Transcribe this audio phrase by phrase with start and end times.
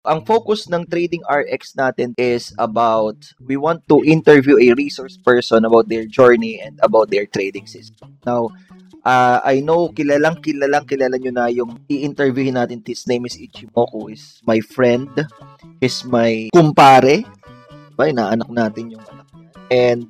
[0.00, 5.68] Ang focus ng Trading RX natin is about we want to interview a resource person
[5.68, 8.16] about their journey and about their trading system.
[8.24, 8.48] Now,
[9.04, 12.80] uh, I know kilalang kilalang kilala nyo na yung i-interviewin natin.
[12.80, 15.12] His name is Ichimoku, is my friend,
[15.84, 17.20] is my kumpare.
[17.92, 19.28] Ba, inaanak natin yung anak.
[19.68, 20.08] And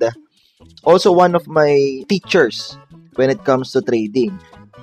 [0.87, 2.79] also one of my teachers
[3.19, 4.39] when it comes to trading.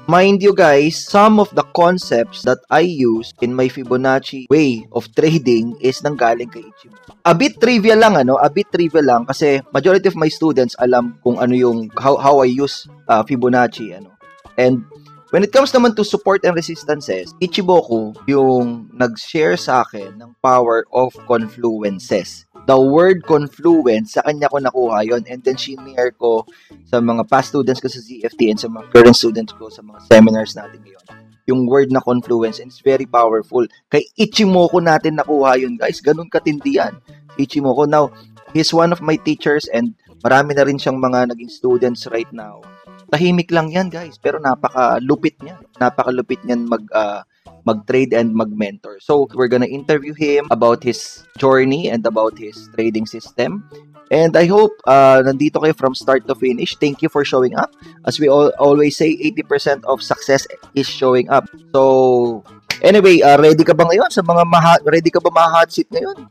[0.09, 5.05] Mind you guys, some of the concepts that I use in my Fibonacci way of
[5.13, 7.13] trading is nanggaling kay Ichimoku.
[7.29, 11.21] A bit trivia lang ano, a bit trivia lang kasi majority of my students alam
[11.21, 14.17] kung ano yung how how I use uh, Fibonacci ano.
[14.57, 14.89] And
[15.29, 20.89] when it comes naman to support and resistances, Ichiboku yung nag-share sa akin ng power
[20.89, 26.45] of confluences the word confluence, sa kanya ko nakuha yon and then shinare ko
[26.85, 30.05] sa mga past students ko sa ZFT and sa mga current students ko sa mga
[30.13, 31.05] seminars natin ngayon.
[31.49, 33.65] Yung word na confluence and it's very powerful.
[33.89, 36.05] Kay Ichimoku natin nakuha yun guys.
[36.05, 36.93] Ganun katindi yan.
[37.41, 37.89] Ichimoku.
[37.89, 38.13] Now,
[38.53, 42.61] he's one of my teachers and marami na rin siyang mga naging students right now.
[43.09, 45.57] Tahimik lang yan guys, pero napaka-lupit niya.
[45.81, 47.25] Napaka-lupit niyan mag uh,
[47.65, 48.99] mag-trade and mag-mentor.
[49.01, 53.65] So, we're gonna interview him about his journey and about his trading system.
[54.09, 56.77] And I hope uh, nandito kayo from start to finish.
[56.81, 57.77] Thank you for showing up.
[58.09, 61.45] As we all, always say, 80% of success is showing up.
[61.77, 62.41] So,
[62.81, 66.25] anyway, uh, ready ka ba ngayon sa mga maha- ready ka ba ma-hot seat ngayon?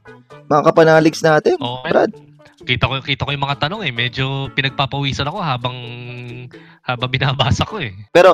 [0.49, 1.91] Mga kapanaligs natin, okay.
[1.93, 2.11] Brad?
[2.57, 3.93] Kita ko kita ko yung mga tanong eh.
[3.93, 5.77] Medyo pinagpapawisan ako habang
[6.81, 7.93] habang binabasa ko eh.
[8.09, 8.33] Pero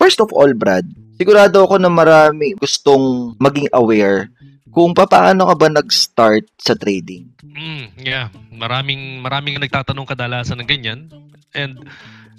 [0.00, 0.88] first of all, Brad,
[1.20, 4.32] sigurado ako na marami gustong maging aware
[4.72, 7.28] kung paano ka ba nag-start sa trading.
[7.44, 11.00] Mm, yeah, maraming maraming nagtatanong kadalasan ng ganyan.
[11.52, 11.84] And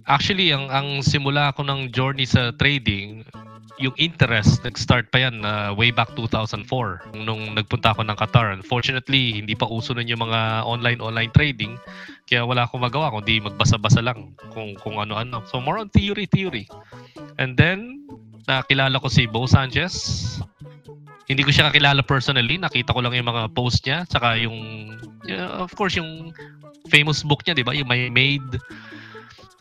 [0.07, 3.27] actually ang ang simula ko ng journey sa trading,
[3.81, 8.53] yung interest nag-start pa yan uh, way back 2004 nung nagpunta ako ng Qatar.
[8.53, 11.75] Unfortunately, hindi pa uso nun yung mga online online trading
[12.29, 15.41] kaya wala akong magawa kundi magbasa-basa lang kung kung ano-ano.
[15.50, 16.69] So more on theory theory.
[17.41, 18.06] And then
[18.45, 20.38] nakilala ko si Bo Sanchez.
[21.25, 24.91] Hindi ko siya kakilala personally, nakita ko lang yung mga post niya, saka yung,
[25.31, 26.35] uh, of course, yung
[26.91, 27.72] famous book niya, di ba?
[27.72, 28.59] Yung My Made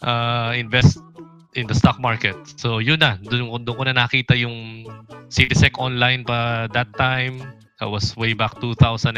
[0.03, 0.99] uh, Invest
[1.55, 2.37] in the Stock Market.
[2.57, 3.17] So, yun na.
[3.23, 4.87] Doon, doon ko na nakita yung
[5.31, 7.43] CitySec online pa that time.
[7.81, 9.17] That was way back 2010.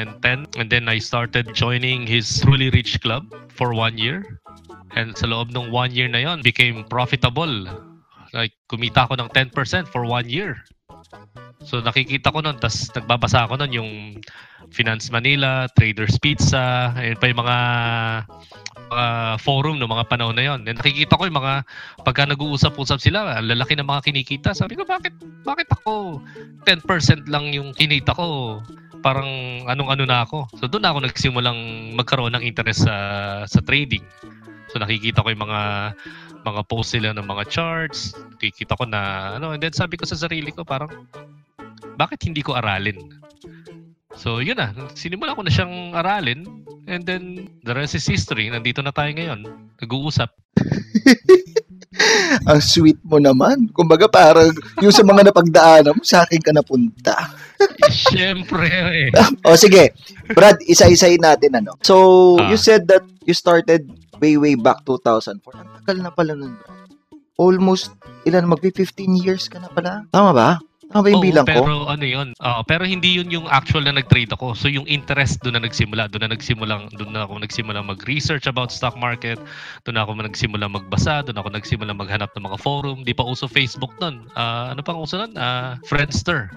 [0.56, 4.22] And then I started joining his Truly Rich Club for one year.
[4.94, 7.66] And sa loob ng one year na yon became profitable
[8.32, 10.56] Like, kumita ako ng 10% for one year.
[11.62, 13.90] So, nakikita ko nun, tas nagbabasa ako nun yung
[14.72, 17.58] Finance Manila, Traders Pizza, ayun pa yung mga
[18.92, 19.08] mga
[19.40, 20.60] forum no mga panahon na yon.
[20.68, 21.64] Nakikita ko yung mga
[22.04, 24.52] pagka nag-uusap-usap sila, lalaki ng mga kinikita.
[24.52, 26.20] Sabi ko, bakit bakit ako
[26.68, 28.60] 10% lang yung kinita ko?
[29.00, 29.26] Parang
[29.66, 30.46] anong-ano na ako.
[30.60, 31.58] So doon ako nagsimulang
[31.96, 32.96] magkaroon ng interest sa
[33.48, 34.04] sa trading.
[34.70, 35.60] So nakikita ko yung mga
[36.42, 40.18] mga post sila ng mga charts, kikita ko na ano, and then sabi ko sa
[40.18, 40.90] sarili ko parang
[41.96, 42.98] bakit hindi ko aralin?
[44.16, 46.44] So yun na, sinimulan ko na siyang aralin
[46.84, 48.52] and then the rest is history.
[48.52, 49.48] Nandito na tayo ngayon,
[49.80, 50.28] nag-uusap.
[52.48, 53.68] Ang sweet mo naman.
[53.76, 54.48] Kumbaga parang
[54.80, 57.14] yung sa mga napagdaanan mo, sa akin ka napunta.
[57.92, 59.08] Siyempre eh.
[59.46, 59.92] o sige,
[60.32, 61.76] Brad, isa-isayin natin ano.
[61.84, 62.48] So, ah.
[62.48, 63.86] you said that you started
[64.18, 65.40] way way back 2004.
[65.54, 66.56] Ang tagal na pala nun.
[67.36, 67.92] Almost,
[68.28, 70.04] ilan, magpi 15 years ka na pala.
[70.12, 70.48] Tama ba?
[70.92, 71.64] Tama ba yung Oo, bilang pero ko?
[71.64, 74.52] Pero ano yun, uh, pero hindi yun yung actual na nag-trade ako.
[74.52, 78.68] So yung interest doon na nagsimula, doon na nagsimula, doon na ako nagsimula mag-research about
[78.68, 79.40] stock market,
[79.88, 83.00] doon na ako nagsimula magbasa, doon ako nagsimula maghanap ng mga forum.
[83.08, 84.28] Di pa uso Facebook noon.
[84.36, 85.32] Uh, ano pang uso noon?
[85.32, 86.52] Uh, Friendster.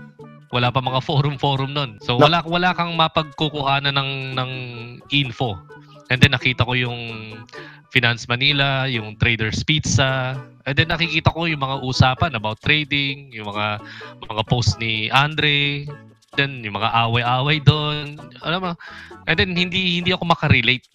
[0.52, 1.98] Wala pa mga forum-forum noon.
[2.04, 4.52] So wala wala kang mapagkukuhanan ng ng
[5.16, 5.56] info.
[6.10, 7.00] And then nakita ko yung
[7.90, 10.38] Finance Manila, yung Traders Pizza.
[10.66, 13.80] And then nakikita ko yung mga usapan about trading, yung mga
[14.28, 15.88] mga post ni Andre,
[16.36, 18.20] then yung mga away-away doon.
[18.44, 18.72] Alam mo,
[19.26, 20.86] and then hindi hindi ako makarelate.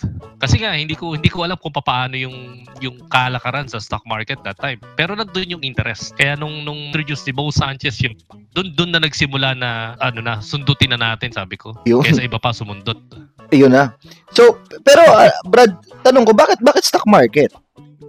[0.40, 4.40] Kasi nga hindi ko hindi ko alam kung paano yung yung kalakaran sa stock market
[4.44, 4.78] that time.
[4.94, 6.14] Pero nandoon yung interest.
[6.14, 8.14] Kaya nung nung introduce ni Bo Sanchez yung
[8.52, 11.74] doon doon na nagsimula na ano na sundutin na natin sabi ko.
[11.88, 12.04] Yun.
[12.04, 13.00] Kaysa iba pa sumundot.
[13.50, 13.94] Ayun na.
[14.30, 15.74] So, pero uh, Brad,
[16.06, 17.50] tanong ko, bakit bakit stock market?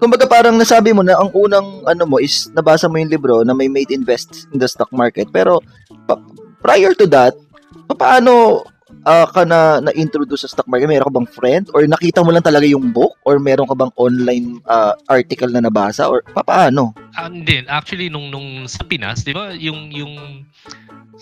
[0.02, 3.54] Kumbaga parang nasabi mo na ang unang ano mo is nabasa mo yung libro na
[3.54, 5.30] may made invest in the stock market.
[5.30, 5.62] Pero
[6.10, 6.22] pa-
[6.62, 7.38] prior to that,
[7.94, 8.66] paano
[9.06, 10.90] uh, ka na na-introduce sa stock market?
[10.90, 13.94] Meron ka bang friend or nakita mo lang talaga yung book or meron ka bang
[13.98, 16.94] online uh, article na nabasa or paano?
[17.18, 20.46] Uh, hindi, actually nung nung sa Pinas, 'di ba, yung yung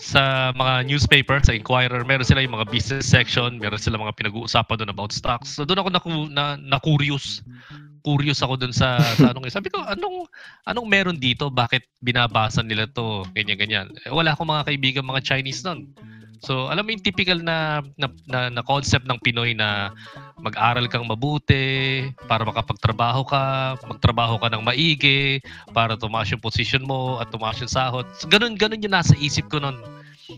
[0.00, 4.80] sa mga newspaper, sa Inquirer, meron sila yung mga business section, meron sila mga pinag-uusapan
[4.80, 5.52] doon about stocks.
[5.52, 6.00] So doon ako na,
[6.32, 7.44] na, na curious.
[8.00, 10.24] Curious ako doon sa, sa anong sabi ko, anong
[10.64, 11.52] anong meron dito?
[11.52, 13.28] Bakit binabasa nila to?
[13.36, 13.86] Ganyan ganyan.
[14.08, 15.92] Eh, wala akong mga kaibigan mga Chinese noon.
[16.40, 19.92] So, alam mo yung typical na, na, na, na concept ng Pinoy na
[20.40, 25.44] mag-aral kang mabuti para makapagtrabaho ka, magtrabaho ka ng maigi,
[25.76, 28.08] para tumaas yung position mo at tumaas yung sahod.
[28.16, 29.76] So, ganun, ganun yung nasa isip ko noon.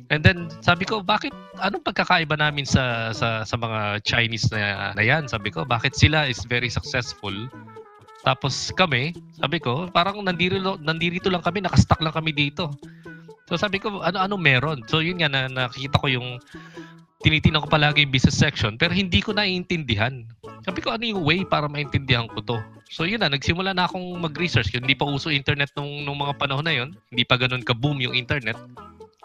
[0.08, 5.04] And then sabi ko, bakit anong pagkakaiba namin sa sa sa mga Chinese na, na
[5.04, 5.28] yan?
[5.28, 7.34] Sabi ko, bakit sila is very successful?
[8.22, 12.70] Tapos kami, sabi ko, parang nandito, nandito lang kami, nakastuck lang kami dito.
[13.52, 14.80] So sabi ko, ano-ano meron?
[14.88, 16.40] So yun nga, na, nakita ko yung
[17.20, 20.24] tinitingnan ko palagi yung business section pero hindi ko naiintindihan.
[20.64, 22.56] Sabi ko, ano yung way para maintindihan ko to?
[22.88, 24.72] So yun na, nagsimula na akong mag-research.
[24.72, 26.96] Hindi pa uso internet nung, nung mga panahon na yun.
[27.12, 28.56] Hindi pa ganun ka-boom yung internet.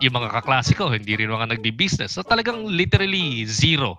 [0.04, 2.20] Yung mga kaklase hindi rin mga nagbi-business.
[2.20, 3.96] So talagang literally zero.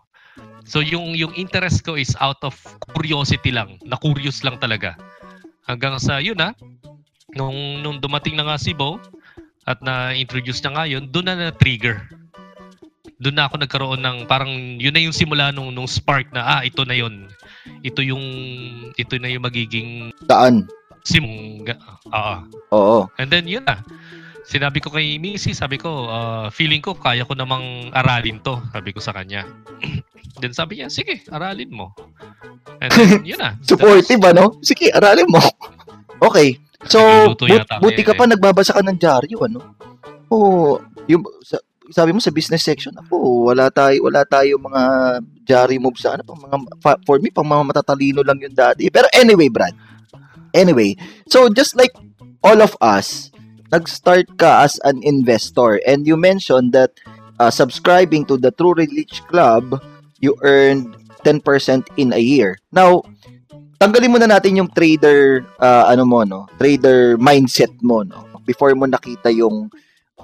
[0.68, 2.52] So yung yung interest ko is out of
[2.92, 3.80] curiosity lang.
[3.80, 4.92] Na-curious lang talaga.
[5.64, 6.52] Hanggang sa yun na,
[7.32, 9.00] nung, nung dumating na nga Bo,
[9.68, 12.00] at na-introduce niya ngayon, doon na na-trigger.
[13.20, 16.60] Doon na ako nagkaroon ng parang yun na yung simula nung nung spark na ah
[16.64, 17.28] ito na yun.
[17.84, 18.24] Ito yung
[18.94, 20.70] ito na yung magiging Daan.
[21.02, 21.26] sim
[22.14, 23.10] ah, Oo.
[23.18, 23.82] And then yun na.
[24.48, 28.96] Sinabi ko kay Missy, sabi ko, uh, feeling ko kaya ko namang aralin to, sabi
[28.96, 29.44] ko sa kanya.
[30.40, 31.92] then sabi niya, sige, aralin mo.
[32.80, 33.58] And then yun na.
[33.68, 34.56] Supportive ano?
[34.64, 35.42] Sige, aralin mo.
[36.26, 36.56] okay.
[36.86, 38.30] So, but, buti ka pa eh.
[38.30, 39.74] nagbabasa ka ng dyaryo, ano?
[40.30, 40.78] Oo,
[41.10, 41.58] yung sa,
[41.90, 44.82] sabi mo sa business section, ako, wala tayo wala tayo mga
[45.42, 46.56] diary moves sa ano pang mga
[47.08, 48.86] for me pang mga matatalino lang yung dati.
[48.92, 49.74] Pero anyway, Brad.
[50.54, 50.94] Anyway,
[51.26, 51.92] so just like
[52.44, 53.32] all of us,
[53.72, 56.94] nag-start ka as an investor and you mentioned that
[57.40, 59.82] uh, subscribing to the True Rich Club,
[60.20, 60.94] you earned
[61.24, 61.42] 10%
[61.96, 62.58] in a year.
[62.72, 63.02] Now,
[63.78, 68.84] tanggalin muna natin yung trader uh, ano mo no, trader mindset mo no before mo
[68.84, 69.70] nakita yung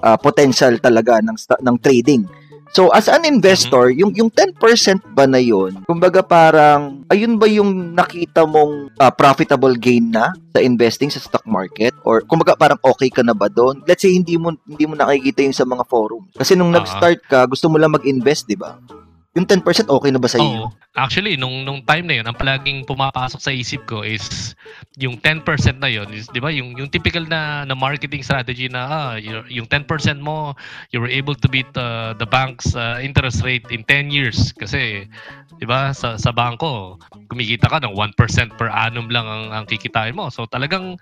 [0.03, 2.27] uh, potential talaga ng ng trading.
[2.75, 4.01] So as an investor, mm-hmm.
[4.03, 5.79] yung yung 10% ba na yun?
[5.87, 11.45] Kumbaga parang ayun ba yung nakita mong uh, profitable gain na sa investing sa stock
[11.47, 13.79] market or kumbaga parang okay ka na ba doon?
[13.87, 16.27] Let's say hindi mo hindi mo nakikita yung sa mga forum.
[16.35, 16.83] Kasi nung uh-huh.
[16.83, 18.75] nag-start ka, gusto mo lang mag-invest, 'di ba?
[19.35, 20.71] Yung 10% okay na ba sa iyo?
[20.95, 24.55] Actually, nung nung time na 'yon, ang palaging pumapasok sa isip ko is
[24.95, 25.43] yung 10%
[25.75, 29.13] na 'yon, is 'di ba, yung yung typical na na marketing strategy na ah,
[29.51, 30.55] yung 10% mo,
[30.95, 35.03] you were able to beat uh, the bank's uh, interest rate in 10 years kasi
[35.59, 36.95] 'di ba, sa sa bangko,
[37.27, 40.31] kumikita ka ng 1% per annum lang ang ang kikitain mo.
[40.31, 40.95] So talagang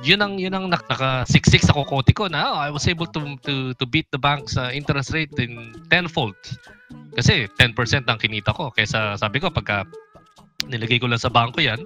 [0.00, 3.76] 'yun ang 'yun ang naka-siksik sa kokote ko na oh, I was able to to
[3.76, 6.40] to beat the bank's uh, interest rate in tenfold.
[7.14, 8.74] Kasi 10% ang kinita ko.
[8.74, 9.86] Kaysa sabi ko, pagka
[10.66, 11.80] nilagay ko lang sa bangko yan,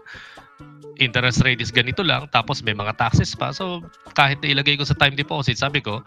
[0.99, 3.55] interest rate is ganito lang, tapos may mga taxes pa.
[3.55, 3.87] So,
[4.19, 6.03] kahit ilagay ko sa time deposit, sabi ko,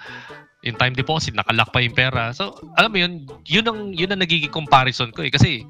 [0.67, 2.35] in time deposit, nakalock pa yung pera.
[2.35, 3.13] So, alam mo yun,
[3.47, 5.31] yun ang, yun ang nagiging comparison ko eh.
[5.31, 5.63] Kasi,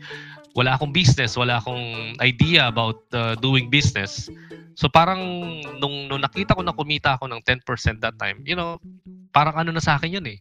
[0.52, 4.28] wala akong business, wala akong idea about uh, doing business.
[4.76, 5.22] So parang
[5.80, 8.80] nung, nung nakita ko na kumita ako ng 10% that time, you know,
[9.32, 10.38] parang ano na sa akin yun eh.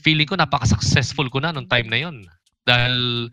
[0.00, 2.24] Feeling ko napaka-successful ko na nung time na yun.
[2.64, 3.28] Dahil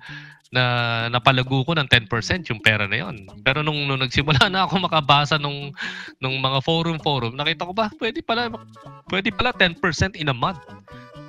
[0.54, 0.64] na
[1.10, 2.06] napalago ko ng 10%
[2.54, 3.26] yung pera na yon.
[3.42, 5.74] Pero nung, nung nagsimula na ako makabasa nung
[6.22, 8.54] nung mga forum forum, nakita ko ba pwede pala
[9.10, 9.82] pwede pala 10%
[10.14, 10.62] in a month.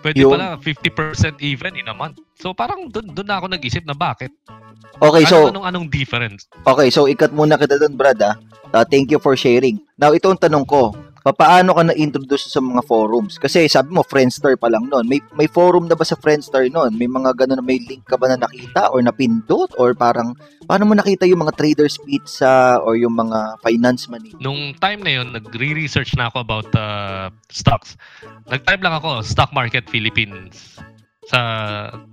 [0.05, 0.37] Pwede yun.
[0.37, 2.21] pala 50% even in a month.
[2.37, 4.29] So parang doon doon na ako nag-isip na bakit.
[5.01, 6.45] Okay, so anong anong difference?
[6.69, 8.37] Okay, so ikat muna kita doon, Brad, ah.
[8.71, 9.81] Uh, thank you for sharing.
[9.99, 10.95] Now, ito ang tanong ko
[11.33, 13.41] paano ka na-introduce sa mga forums?
[13.41, 15.09] Kasi sabi mo, Friendster pa lang noon.
[15.09, 17.01] May, may forum na ba sa Friendster noon?
[17.01, 19.73] May mga ganun, may link ka ba na nakita or napindot?
[19.81, 20.37] Or parang,
[20.69, 24.37] paano mo nakita yung mga traders pizza or yung mga finance money?
[24.37, 27.97] Nung time na yun, nagre-research na ako about uh, stocks.
[28.53, 30.77] Nag-type lang ako, Stock Market Philippines
[31.25, 31.41] sa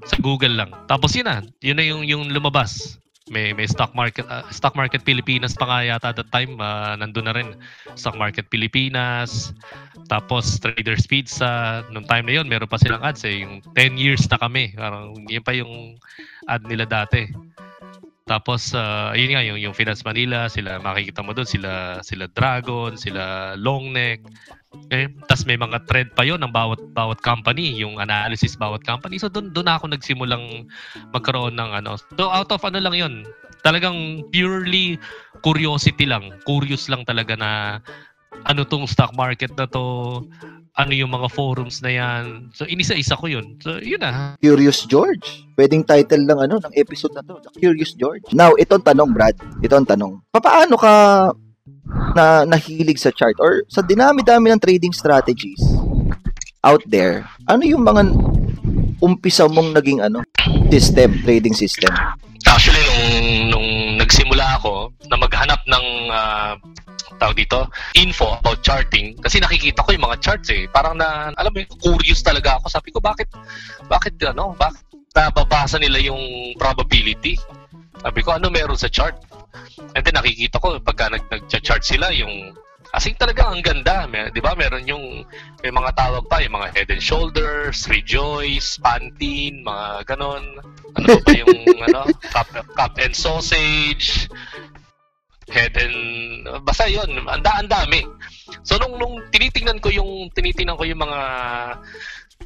[0.08, 0.72] sa Google lang.
[0.88, 3.02] Tapos yun na, yun na yung yung lumabas
[3.32, 7.32] may may stock market uh, stock market Pilipinas pa nga yata that time uh, nandun
[7.32, 7.56] na rin.
[7.96, 9.56] Stock market Pilipinas
[10.12, 11.82] tapos Traders Pizza.
[11.96, 13.48] Nung time na yon meron pa silang ads eh.
[13.48, 15.96] Yung 10 years na kami parang yun pa yung
[16.52, 17.32] ad nila dati.
[18.28, 23.00] Tapos uh, yun nga yung yung Finance Manila sila makikita mo doon sila sila Dragon
[23.00, 24.28] sila Longneck
[24.92, 29.20] eh, tas may mga thread pa yon ng bawat bawat company, yung analysis bawat company.
[29.20, 30.68] So doon doon ako nagsimulang
[31.12, 32.00] magkaroon ng ano.
[32.16, 33.14] So out of ano lang yon.
[33.62, 34.98] Talagang purely
[35.46, 36.34] curiosity lang.
[36.48, 37.52] Curious lang talaga na
[38.48, 40.24] ano tong stock market na to.
[40.80, 42.48] ano yung mga forums na yan.
[42.56, 43.60] So, inisa-isa ko yun.
[43.60, 44.40] So, yun na.
[44.40, 45.44] Curious George.
[45.60, 48.24] Pwedeng title lang ano ng episode na to, The Curious George.
[48.32, 49.36] Now, ito ang tanong, Brad.
[49.60, 50.24] Ito ang tanong.
[50.32, 50.92] Paano ka
[52.16, 55.62] na nahilig sa chart or sa dinami-dami ng trading strategies
[56.62, 57.26] out there?
[57.50, 58.12] Ano yung mga
[59.02, 60.22] umpisa mong naging ano
[60.70, 61.90] system, trading system?
[62.46, 63.08] Actually, nung,
[63.56, 63.70] nung
[64.02, 66.54] nagsimula ako na maghanap ng uh,
[67.22, 70.66] tawag dito, info about charting kasi nakikita ko yung mga charts eh.
[70.74, 72.66] Parang na alam mo, curious talaga ako.
[72.74, 73.30] Sabi ko bakit
[73.86, 74.82] bakit ano, bakit
[75.14, 76.20] nababasa nila yung
[76.58, 77.38] probability?
[78.02, 79.14] Sabi ko ano meron sa chart?
[79.96, 82.56] And then nakikita ko pagka nag nag-chart sila yung
[82.92, 84.52] Asing talaga ang ganda, may, 'di ba?
[84.52, 85.24] Meron yung
[85.64, 90.60] may mga tawag pa, yung mga head and shoulders, rejoice, pantin, mga ganon.
[91.00, 91.56] Ano ba yung
[91.88, 94.28] ano, cup, cup and sausage,
[95.52, 95.98] head and
[96.64, 98.02] basta yon ang ang dami
[98.64, 101.22] so nung nung tinitingnan ko yung tinitingnan ko yung mga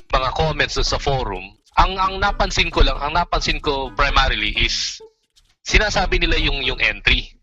[0.10, 1.46] mga comments sa forum
[1.78, 5.00] ang ang napansin ko lang ang napansin ko primarily is
[5.66, 7.36] sinasabi nila yung yung entry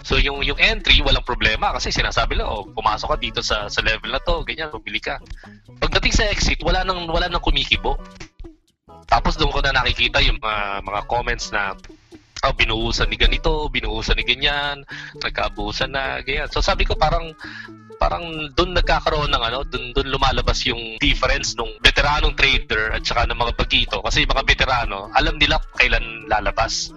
[0.00, 3.84] So yung yung entry walang problema kasi sinasabi lang oh pumasok ka dito sa sa
[3.84, 5.20] level na to ganyan bumili ka.
[5.76, 8.00] Pagdating sa exit wala nang wala nang kumikibo.
[9.10, 11.76] Tapos doon ko na nakikita yung mga mga comments na
[12.40, 14.80] oh, binuhusan ni ganito, binuhusan ni ganyan,
[15.20, 16.48] nagkaabusan na, ganyan.
[16.48, 17.36] So sabi ko parang
[18.00, 23.28] parang doon nagkakaroon ng ano, doon doon lumalabas yung difference nung veteranong trader at saka
[23.28, 26.96] ng mga bagito kasi mga veterano, alam nila kailan lalabas.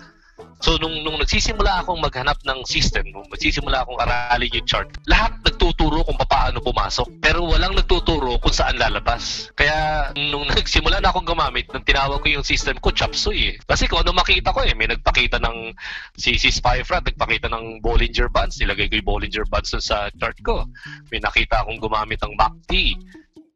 [0.63, 5.35] So, nung, nung nagsisimula akong maghanap ng system, nung nagsisimula akong aralin yung chart, lahat
[5.43, 7.19] nagtuturo kung paano pumasok.
[7.19, 9.51] Pero walang nagtuturo kung saan lalabas.
[9.53, 13.55] Kaya, nung nagsimula na akong gumamit, nung tinawag ko yung system ko, Chapsuy eh.
[13.61, 15.75] Kasi kung ano makita ko eh, may nagpakita ng
[16.15, 18.57] si, si Spyfrat, nagpakita ng Bollinger Bands.
[18.57, 20.63] Nilagay ko yung Bollinger Bands sa chart ko.
[21.11, 22.97] May nakita akong gumamit ng MACD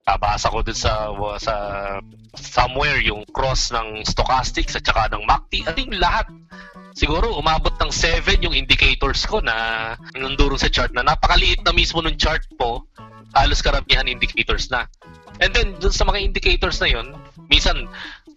[0.08, 1.56] babasa ko dun sa sa
[2.40, 5.68] somewhere yung cross ng stochastics at saka ng MACD.
[5.68, 6.32] At yung lahat
[6.96, 12.00] siguro umabot ng 7 yung indicators ko na nanduro sa chart na napakaliit na mismo
[12.00, 12.88] ng chart po
[13.36, 14.88] halos karamihan indicators na.
[15.38, 17.14] And then, dun sa mga indicators na yon
[17.52, 17.86] minsan,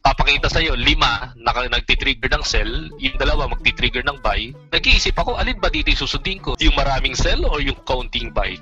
[0.01, 4.53] papakita sa iyo lima na nagti-trigger ng sell, yung dalawa magti-trigger ng buy.
[4.73, 6.57] Nag-iisip ako, alin ba dito susundin ko?
[6.61, 8.57] Yung maraming sell or yung counting buy?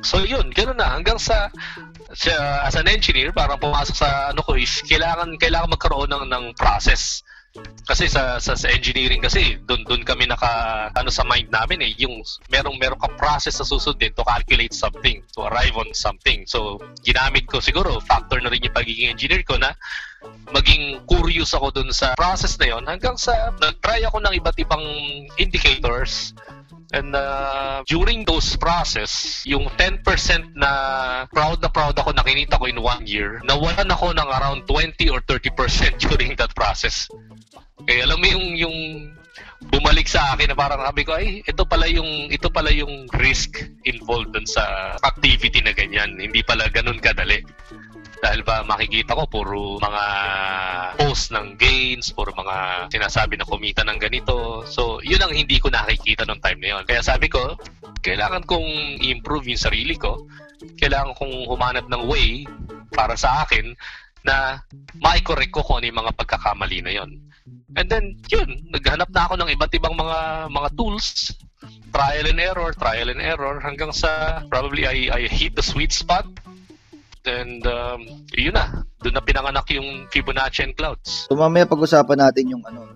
[0.00, 0.88] So yun, ganoon na.
[0.96, 1.52] Hanggang sa,
[2.14, 6.44] sa as an engineer, parang pumasok sa ano ko is, kailangan, kailangan magkaroon ng, ng
[6.58, 7.22] process.
[7.82, 11.90] Kasi sa, sa sa engineering kasi doon doon kami naka ano sa mind namin eh
[11.98, 16.46] yung merong merong ka process sa susundin to calculate something to arrive on something.
[16.46, 19.74] So ginamit ko siguro factor na rin yung pagiging engineer ko na
[20.54, 24.86] maging curious ako doon sa process na yon hanggang sa nag-try ako ng iba't ibang
[25.34, 26.38] indicators
[26.90, 30.02] And uh, during those process, yung 10%
[30.58, 30.70] na
[31.30, 35.22] proud na proud ako nakinita ko in one year, nawalan ako ng around 20 or
[35.22, 35.54] 30%
[36.10, 37.06] during that process.
[37.86, 38.76] Kaya alam mo yung yung
[39.70, 43.60] bumalik sa akin na parang sabi ko ay ito pala yung ito pala yung risk
[43.84, 47.44] involved dun sa activity na ganyan hindi pala ganun kadali
[48.20, 50.04] dahil ba makikita ko puro mga
[51.00, 54.62] post ng gains, puro mga sinasabi na kumita ng ganito.
[54.68, 56.84] So, yun ang hindi ko nakikita nung time na yun.
[56.84, 57.56] Kaya sabi ko,
[58.04, 60.28] kailangan kong improve yung sarili ko.
[60.76, 62.44] Kailangan kong humanap ng way
[62.92, 63.72] para sa akin
[64.20, 64.60] na
[65.00, 67.10] mai-correct ko kung ano yung mga pagkakamali na yon.
[67.72, 71.32] And then, yun, naghanap na ako ng iba't ibang mga mga tools,
[71.88, 76.28] trial and error, trial and error, hanggang sa probably I, I hit the sweet spot
[77.28, 78.00] And um,
[78.32, 81.28] yun na, doon na pinanganak yung Fibonacci and Clouds.
[81.28, 82.88] So mamaya pag-usapan natin yung ano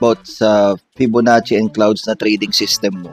[0.00, 3.12] about sa Fibonacci and Clouds na trading system mo.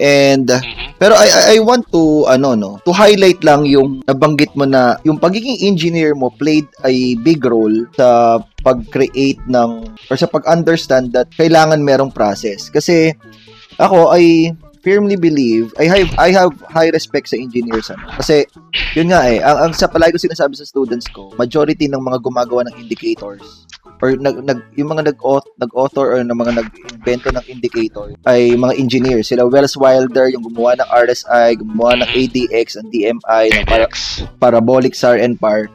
[0.00, 0.96] And mm-hmm.
[0.96, 5.20] pero I I want to ano no, to highlight lang yung nabanggit mo na yung
[5.20, 11.84] pagiging engineer mo played a big role sa pag-create ng or sa pag-understand that kailangan
[11.84, 12.72] merong process.
[12.72, 13.12] Kasi
[13.76, 18.02] ako ay firmly believe, I have I have high respect sa engineers ano.
[18.18, 18.44] Kasi
[18.98, 22.18] yun nga eh, ang, ang sa palagi ko sinasabi sa students ko, majority ng mga
[22.20, 23.64] gumagawa ng indicators
[24.02, 25.18] or nag, nag yung mga nag
[25.62, 29.30] nag-author or ng mga nag-invento ng indicator ay mga engineers.
[29.30, 33.86] Sila Wells Wilder yung gumawa ng RSI, gumawa ng ADX and DMI, ng para,
[34.42, 35.70] parabolic SAR and PAR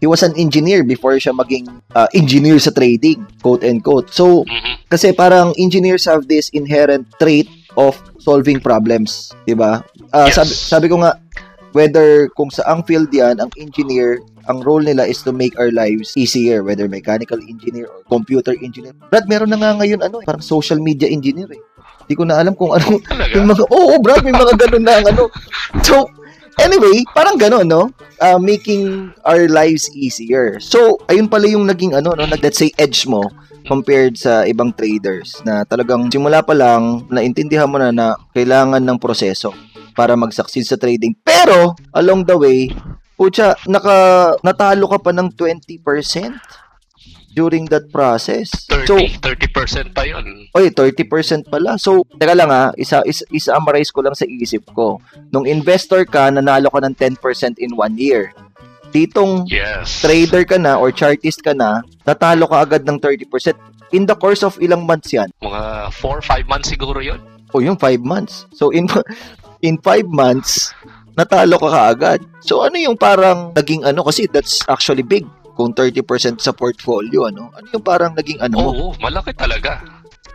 [0.00, 4.10] he was an engineer before siya maging uh, engineer sa trading, quote and quote.
[4.14, 4.86] So, mm-hmm.
[4.86, 9.80] kasi parang engineers have this inherent trait of solving problems, 'di ba?
[10.12, 10.36] Uh, yes.
[10.36, 11.16] sabi sabi ko nga
[11.72, 14.20] whether kung sa ang field 'yan, ang engineer,
[14.52, 18.92] ang role nila is to make our lives easier, whether mechanical engineer or computer engineer.
[19.08, 21.62] Brad, meron na nga ngayon ano, parang social media engineer eh.
[22.04, 23.00] Hindi ko na alam kung ano
[23.36, 25.32] yung mga Oo, oh, Brad, may mga ganun na ano.
[25.80, 26.12] So,
[26.58, 27.86] Anyway, parang gano'n, no?
[28.18, 30.58] Uh, making our lives easier.
[30.58, 32.26] So, ayun pala yung naging ano, no?
[32.26, 33.30] Let's say edge mo
[33.68, 38.98] compared sa ibang traders na talagang simula pa lang naintindihan mo na na kailangan ng
[38.98, 39.52] proseso
[39.92, 41.12] para mag-succeed sa trading.
[41.20, 42.72] Pero, along the way,
[43.18, 45.84] pucha, naka, natalo ka pa ng 20%
[47.38, 48.50] during that process.
[48.66, 50.50] 30, so, 30% pa yun.
[50.56, 51.78] Oy, 30% pala.
[51.78, 54.98] So, teka lang ha, isa, isa, isa-amarize ko lang sa isip ko.
[55.30, 58.34] Nung investor ka, nanalo ka ng 10% in one year.
[58.90, 60.00] Ditong yes.
[60.00, 63.56] trader ka na or chartist ka na, natalo ka agad ng 30%.
[63.96, 65.32] In the course of ilang months yan?
[65.40, 67.20] Mga 4 5 months siguro yun.
[67.56, 68.44] O, yung 5 months.
[68.52, 68.84] So, in
[69.66, 70.76] in 5 months,
[71.18, 72.20] natalo ka kaagad.
[72.46, 75.26] So ano yung parang naging ano kasi that's actually big
[75.58, 77.50] kung 30% sa portfolio ano.
[77.50, 78.70] Ano yung parang naging ano?
[78.70, 79.82] Oo, malaki talaga.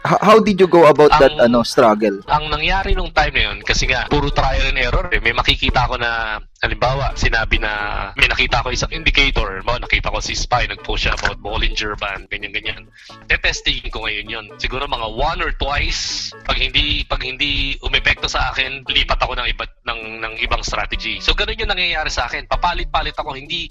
[0.04, 2.20] How did you go about ang, that ano struggle?
[2.28, 5.24] Ang nangyari nung time na yun kasi nga puro trial and error eh.
[5.24, 7.72] May makikita ko na halimbawa, sinabi na
[8.16, 12.32] may nakita ko isang indicator, mo nakita ko si Spy nag-post siya about Bollinger Band,
[12.32, 12.88] ganyan-ganyan.
[13.28, 14.46] Te-testing ko ngayon yun.
[14.56, 19.48] Siguro mga one or twice, pag hindi pag hindi umepekto sa akin, lipat ako ng
[19.52, 21.20] iba ng ng ibang strategy.
[21.20, 22.48] So ganun yung nangyayari sa akin.
[22.48, 23.68] Papalit-palit ako, hindi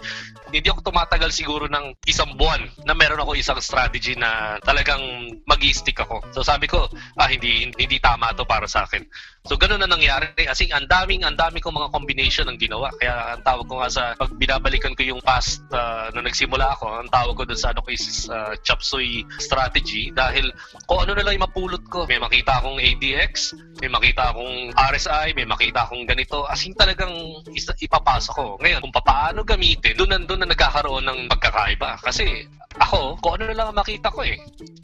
[0.53, 5.01] hindi ako tumatagal siguro ng isang buwan na meron ako isang strategy na talagang
[5.49, 6.21] mag-stick ako.
[6.37, 9.09] So sabi ko, ah hindi hindi tama to para sa akin.
[9.49, 10.37] So ganun na nangyari.
[10.37, 12.99] Kasi ang daming ang dami kong mga combination ng ginawa ginawa.
[12.99, 16.87] Kaya ang tawag ko nga sa, pag binabalikan ko yung past uh, na nagsimula ako,
[16.91, 20.51] ang tawag ko dun sa ano ko is uh, chop suey strategy dahil
[20.91, 22.05] kung ano na lang yung mapulot ko.
[22.11, 26.43] May makita akong ADX, may makita akong RSI, may makita akong ganito.
[26.51, 27.15] As in talagang
[27.55, 28.47] isa, ipapasok ko.
[28.59, 32.03] Ngayon, kung paano gamitin, doon na, doon na nagkakaroon ng pagkakaiba.
[32.03, 32.47] Kasi
[32.83, 34.41] ako, kung ano na lang ang makita ko eh.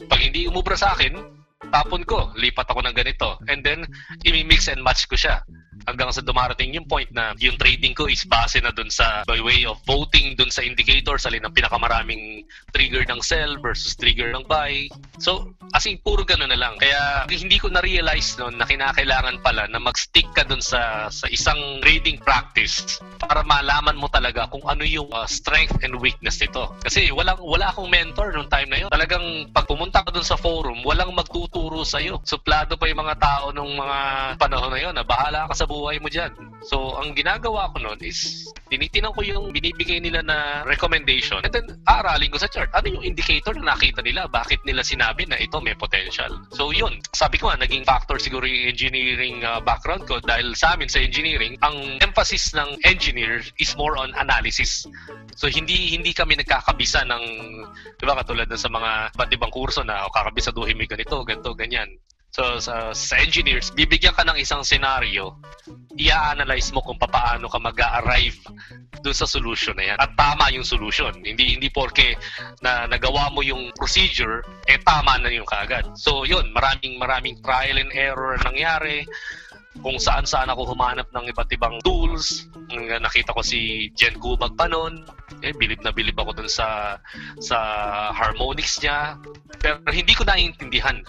[0.07, 1.19] Pag hindi umubra sa akin,
[1.69, 3.35] tapon ko, lipat ako ng ganito.
[3.51, 3.83] And then,
[4.23, 5.43] imi-mix and match ko siya
[5.87, 9.39] hanggang sa dumarating yung point na yung trading ko is base na dun sa by
[9.39, 12.43] way of voting dun sa indicators alin ang pinakamaraming
[12.73, 14.87] trigger ng sell versus trigger ng buy.
[15.19, 16.79] So, as in, puro ganun na lang.
[16.79, 21.81] Kaya hindi ko na-realize noon na kinakailangan pala na mag-stick ka dun sa, sa isang
[21.83, 26.73] trading practice para malaman mo talaga kung ano yung uh, strength and weakness nito.
[26.81, 28.89] Kasi wala, wala akong mentor noong time na yun.
[28.89, 32.23] Talagang pag pumunta ka dun sa forum, walang magtuturo sa'yo.
[32.25, 33.97] Suplado pa yung mga tao nung mga
[34.39, 36.33] panahon na yun na bahala ka sa buhay mo dyan.
[36.65, 41.69] So, ang ginagawa ko noon is tinitinan ko yung binibigay nila na recommendation and then
[41.85, 42.73] aaralin ko sa chart.
[42.73, 44.25] Ano yung indicator na nakita nila?
[44.25, 46.33] Bakit nila sinabi na ito may potential?
[46.57, 46.97] So, yun.
[47.13, 50.99] Sabi ko nga, naging factor siguro yung engineering uh, background ko dahil sa amin sa
[50.99, 54.89] engineering, ang emphasis ng engineer is more on analysis.
[55.37, 57.23] So, hindi hindi kami nagkakabisa ng,
[57.95, 61.53] di ba, katulad ng sa mga iba't ibang kurso na o kakabisaduhin mo ganito, ganito,
[61.53, 61.89] ganyan.
[62.29, 65.33] So, sa, sa engineers, bibigyan ka ng isang scenario,
[65.97, 68.37] i-analyze mo kung paano ka mag-arrive
[69.01, 69.97] doon sa solution na yan.
[69.97, 71.09] At tama yung solution.
[71.25, 72.13] Hindi hindi porke
[72.61, 75.97] na nagawa mo yung procedure, eh tama na yung kaagad.
[75.97, 79.09] So, yun, maraming maraming trial and error nangyari
[79.79, 82.45] kung saan saan ako humanap ng iba't ibang tools.
[82.77, 85.07] Nakita ko si Jen Gubag pa noon.
[85.41, 86.99] Eh, bilib na bilib ako dun sa
[87.39, 87.57] sa
[88.11, 89.17] harmonics niya.
[89.57, 91.01] Pero hindi ko naiintindihan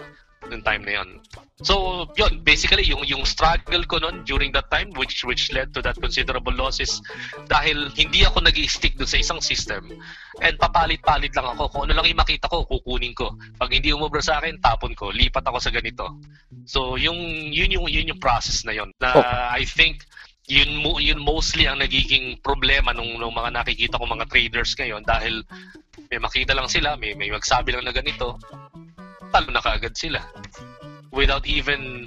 [0.49, 1.21] nung time na yon.
[1.61, 5.85] So, yun, basically, yung, yung struggle ko noon during that time, which which led to
[5.85, 7.05] that considerable losses,
[7.45, 9.93] dahil hindi ako nag stick dun sa isang system,
[10.41, 11.69] and papalit-palit lang ako.
[11.69, 13.37] Kung ano lang yung makita ko, kukunin ko.
[13.61, 15.13] Pag hindi umubra sa akin, tapon ko.
[15.13, 16.17] Lipat ako sa ganito.
[16.65, 17.21] So, yung,
[17.53, 19.25] yun, yung, yun yung process na yon na oh.
[19.53, 20.09] I think,
[20.51, 25.07] yun mo yun mostly ang nagiging problema nung, nung mga nakikita ko mga traders ngayon
[25.07, 25.47] dahil
[26.11, 28.35] may makita lang sila, may may magsabi lang na ganito,
[29.31, 30.21] talo na kaagad sila
[31.11, 32.07] without even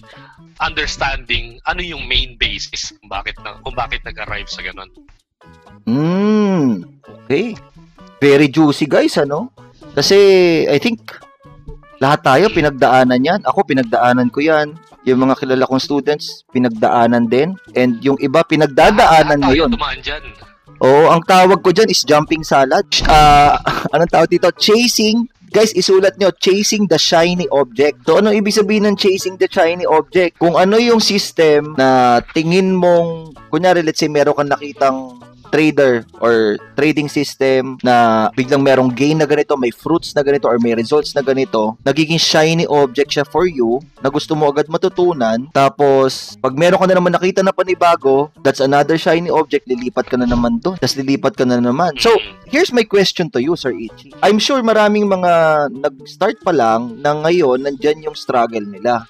[0.63, 4.87] understanding ano yung main basis kung bakit na, kung bakit nag-arrive sa ganun.
[5.83, 7.55] Mm, okay.
[8.23, 9.51] Very juicy guys ano?
[9.91, 10.15] Kasi
[10.71, 11.03] I think
[12.03, 13.41] lahat tayo pinagdaanan yan.
[13.47, 14.75] Ako pinagdaanan ko yan.
[15.03, 17.55] Yung mga kilala kong students, pinagdaanan din.
[17.75, 19.71] And yung iba, pinagdadaanan ah, ngayon.
[19.71, 20.23] Tumaan dyan.
[20.83, 22.83] Oo, ang tawag ko dyan is jumping salad.
[23.07, 23.55] Uh,
[23.95, 24.51] anong tawag dito?
[24.55, 28.01] Chasing Guys, isulat nyo, chasing the shiny object.
[28.09, 30.41] So, ano ibig sabihin ng chasing the shiny object?
[30.41, 35.21] Kung ano yung system na tingin mong, kunyari, let's say, meron kang nakitang
[35.53, 40.57] trader or trading system na biglang merong gain na ganito, may fruits na ganito or
[40.57, 45.45] may results na ganito, nagiging shiny object siya for you na gusto mo agad matutunan.
[45.53, 50.17] Tapos, pag meron ka na naman nakita na panibago, that's another shiny object, lilipat ka
[50.17, 50.81] na naman doon.
[50.81, 51.93] Tapos lilipat ka na naman.
[52.01, 52.09] So,
[52.49, 54.09] here's my question to you, Sir Ichi.
[54.25, 55.31] I'm sure maraming mga
[55.69, 59.05] nag-start pa lang na ngayon, nandyan yung struggle nila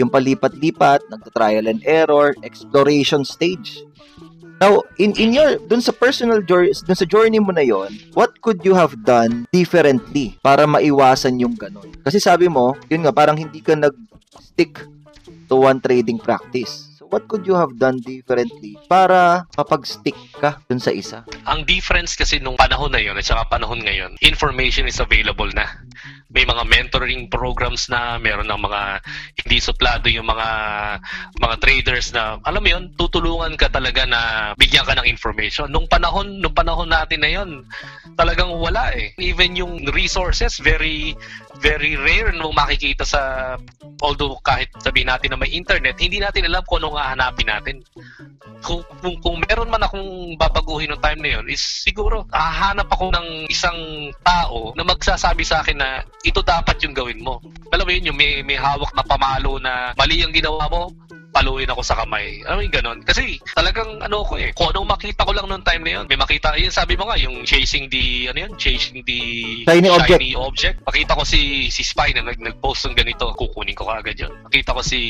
[0.00, 3.84] yung palipat-lipat, nagta-trial and error, exploration stage
[4.62, 8.38] Now, in in your dun sa personal journey, dun sa journey mo na yon, what
[8.38, 11.90] could you have done differently para maiwasan yung ganun?
[12.06, 14.86] Kasi sabi mo, yun nga parang hindi ka nag-stick
[15.50, 16.94] to one trading practice.
[16.94, 21.26] So what could you have done differently para mapag-stick ka dun sa isa?
[21.42, 25.66] Ang difference kasi nung panahon na yun at saka panahon ngayon, information is available na.
[26.32, 28.80] May mga mentoring programs na, meron ng mga
[29.44, 30.48] hindi suplado yung mga
[31.36, 34.20] mga traders na alam mo yun, tutulungan ka talaga na
[34.56, 35.68] bigyan ka ng information.
[35.68, 37.50] Nung panahon, nung panahon natin na yun,
[38.16, 39.12] talagang wala eh.
[39.20, 41.14] Even yung resources very
[41.60, 43.54] very rare nung makikita sa
[44.02, 47.76] although kahit sabihin natin na may internet, hindi natin alam kung ano nga hanapin natin.
[48.62, 53.14] Kung, kung, kung meron man akong babaguhin ng time na yun, is siguro hahanap ako
[53.14, 57.42] ng isang tao na magsasabi sa akin na ito dapat yung gawin mo.
[57.74, 60.90] Alam mo yun, yung may, may hawak na pamalo na mali ang ginawa mo,
[61.32, 62.44] paluin ako sa kamay.
[62.44, 63.00] Ano yung ganon?
[63.00, 66.20] Kasi talagang ano ko eh, kung anong makita ko lang noong time na yun, may
[66.20, 69.20] makita, yun sabi mo nga, yung chasing the, ano yun, chasing the
[69.64, 70.20] Shiny object.
[70.20, 70.76] shiny object.
[70.84, 74.32] Makita ko si si Spy na nag, nag-post ng ganito, kukunin ko kaagad yun.
[74.44, 75.00] Makita ko si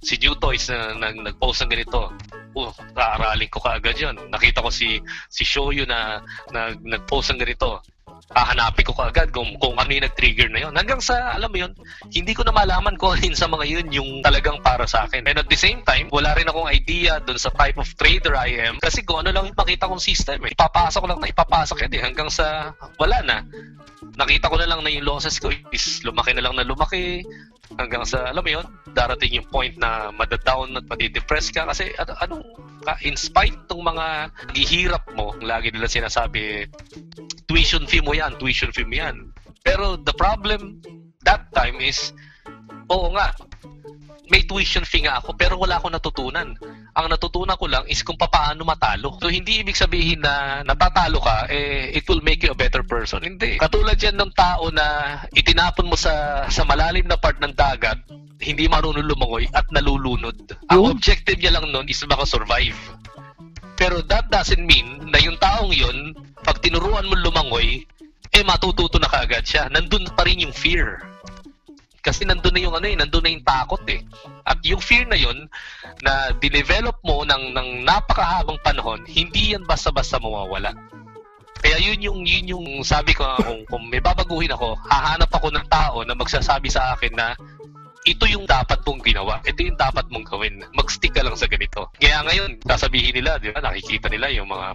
[0.00, 2.16] si New Toys na nag, nag-post ng ganito,
[2.56, 4.16] uh, aaralin ko kaagad yun.
[4.32, 7.84] Nakita ko si si Shoyu na, na nag-post ng ganito,
[8.32, 10.72] hahanapin ko kaagad kung, kung ano yung nag-trigger na yun.
[10.76, 11.72] Hanggang sa, alam mo yun,
[12.12, 15.24] hindi ko na malaman kung alin sa mga yun yung talagang para sa akin.
[15.24, 18.68] And at the same time, wala rin akong idea dun sa type of trader I
[18.68, 18.76] am.
[18.78, 20.52] Kasi kung ano lang yung makita kong system eh.
[20.52, 22.02] Ipapasok lang na ipapasok yan eh.
[22.04, 23.36] Hanggang sa, wala na.
[24.18, 27.22] Nakita ko na lang na yung losses ko is lumaki na lang na lumaki.
[27.78, 31.70] Hanggang sa, alam mo yun, darating yung point na madadown at madidepress ka.
[31.70, 32.44] Kasi ano, anong,
[33.06, 36.66] in spite ng mga gihirap mo, lagi nila sinasabi,
[37.46, 39.30] tuition fee mo yan, tuition fee mo yan.
[39.62, 40.82] Pero the problem
[41.22, 42.10] that time is,
[42.90, 43.30] oo nga,
[44.28, 46.52] may tuition fee nga ako pero wala akong natutunan.
[46.94, 49.16] Ang natutunan ko lang is kung paano matalo.
[49.20, 53.24] So hindi ibig sabihin na natatalo ka, eh, it will make you a better person.
[53.24, 53.56] Hindi.
[53.56, 57.98] Katulad yan ng tao na itinapon mo sa, sa malalim na part ng dagat,
[58.38, 60.36] hindi marunong lumangoy at nalulunod.
[60.70, 60.90] Ang Yun.
[60.94, 62.78] objective niya lang nun is makasurvive.
[63.78, 67.86] Pero that doesn't mean na yung taong yun, pag tinuruan mo lumangoy,
[68.34, 69.70] eh matututo na kaagad siya.
[69.70, 71.02] Nandun pa rin yung fear.
[72.02, 74.00] Kasi nandun na yung ano eh, nandun na yung takot eh.
[74.46, 75.50] At yung fear na yun,
[76.02, 80.72] na dinevelop mo ng, ng napakahabang panahon, hindi yan basta-basta mawawala.
[81.58, 85.66] Kaya yun yung, yun yung sabi ko kung, kung may babaguhin ako, hahanap ako ng
[85.66, 87.34] tao na magsasabi sa akin na
[88.06, 89.42] ito yung dapat mong ginawa.
[89.44, 90.64] Ito yung dapat mong gawin.
[90.72, 91.92] Mag-stick ka lang sa ganito.
[91.98, 94.72] Kaya ngayon, sasabihin nila, di ba, nakikita nila yung mga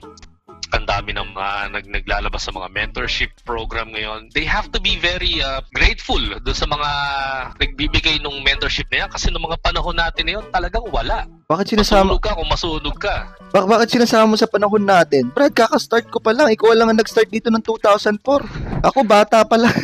[0.74, 4.34] ang dami ng mga nag, naglalabas sa mga mentorship program ngayon.
[4.34, 6.90] They have to be very uh, grateful doon sa mga
[7.56, 11.30] nagbibigay ng mentorship na yan kasi noong mga panahon natin na yun, talagang wala.
[11.46, 13.16] Bakit sinasama, Masunog ka kung masunog ka.
[13.50, 15.30] bak- bakit sinasama mo sa panahon natin?
[15.30, 16.50] Brad, kaka-start ko pa lang.
[16.50, 18.18] Ikaw lang ang nag-start dito ng 2004.
[18.84, 19.74] Ako, bata pa lang.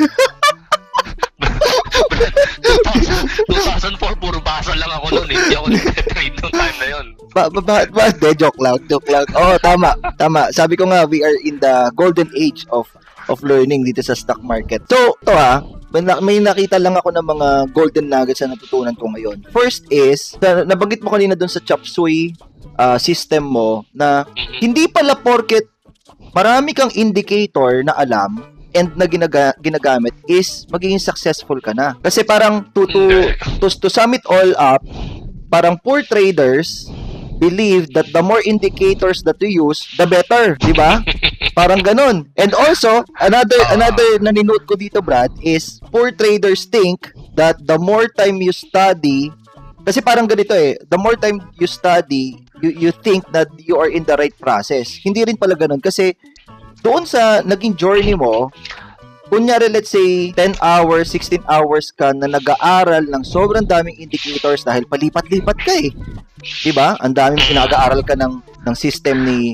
[2.60, 5.30] 2004, puro basa lang ako noon.
[5.30, 5.38] eh.
[5.38, 7.06] Hindi ako nag-trade nung time na yun.
[7.31, 9.25] Ba, ba, ba, ba, de, joke lang, joke lang.
[9.33, 10.49] Oo, tama, tama.
[10.49, 12.89] Sabi ko nga, we are in the golden age of
[13.29, 14.81] of learning dito sa stock market.
[14.89, 15.61] So, to ha,
[15.93, 19.45] may, na- may nakita lang ako ng mga golden nuggets na natutunan ko ngayon.
[19.53, 22.33] First is, na, nabanggit mo kanina dun sa chop suey
[22.73, 24.59] ah, system mo na Mhm.
[24.61, 25.67] hindi pala porket
[26.31, 31.97] marami kang indicator na alam and na ginaga, ginagamit is magiging successful ka na.
[31.99, 34.81] Kasi parang to, to, to, to sum it all up,
[35.49, 36.85] parang poor traders
[37.39, 41.02] believe that the more indicators that you use, the better, di ba?
[41.60, 42.28] Parang ganun.
[42.36, 43.75] And also, another Ah.
[43.80, 48.52] another na ninote ko dito, Brad, is poor traders think that the more time you
[48.52, 49.32] study,
[49.84, 53.89] kasi parang ganito eh, the more time you study, you, you think that you are
[53.89, 54.99] in the right process.
[55.02, 56.13] Hindi rin pala ganun kasi
[56.84, 58.52] doon sa naging journey mo,
[59.29, 64.89] kunyari let's say 10 hours, 16 hours ka na nag-aaral ng sobrang daming indicators dahil
[64.89, 65.93] palipat-lipat ka eh.
[66.65, 66.97] 'Di ba?
[66.99, 69.53] Ang daming pinag-aaral ka ng ng system ni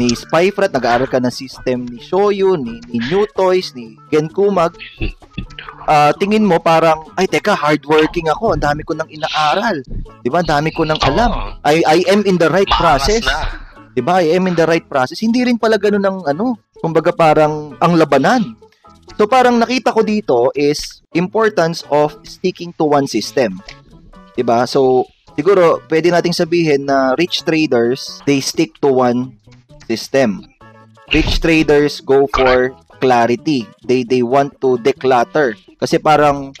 [0.00, 4.72] ni Spyfrat, nag-aaral ka ng system ni Shoyu, ni, ni New Toys, ni Gen Kumag.
[5.84, 9.84] Ah, tingin mo parang, ay teka, hardworking ako, ang dami ko nang inaaral.
[10.22, 10.40] 'Di ba?
[10.40, 11.60] Ang dami ko nang alam.
[11.66, 13.26] I I am in the right process.
[13.92, 14.24] 'Di ba?
[14.24, 15.20] I am in the right process.
[15.20, 18.61] Hindi rin pala ganun ang ano, kumbaga parang ang labanan.
[19.18, 23.60] So parang nakita ko dito is importance of sticking to one system.
[24.34, 24.64] 'Di ba?
[24.64, 29.36] So siguro pwede nating sabihin na rich traders, they stick to one
[29.86, 30.42] system.
[31.12, 33.68] Rich traders go for clarity.
[33.84, 35.58] They they want to declutter.
[35.76, 36.56] Kasi parang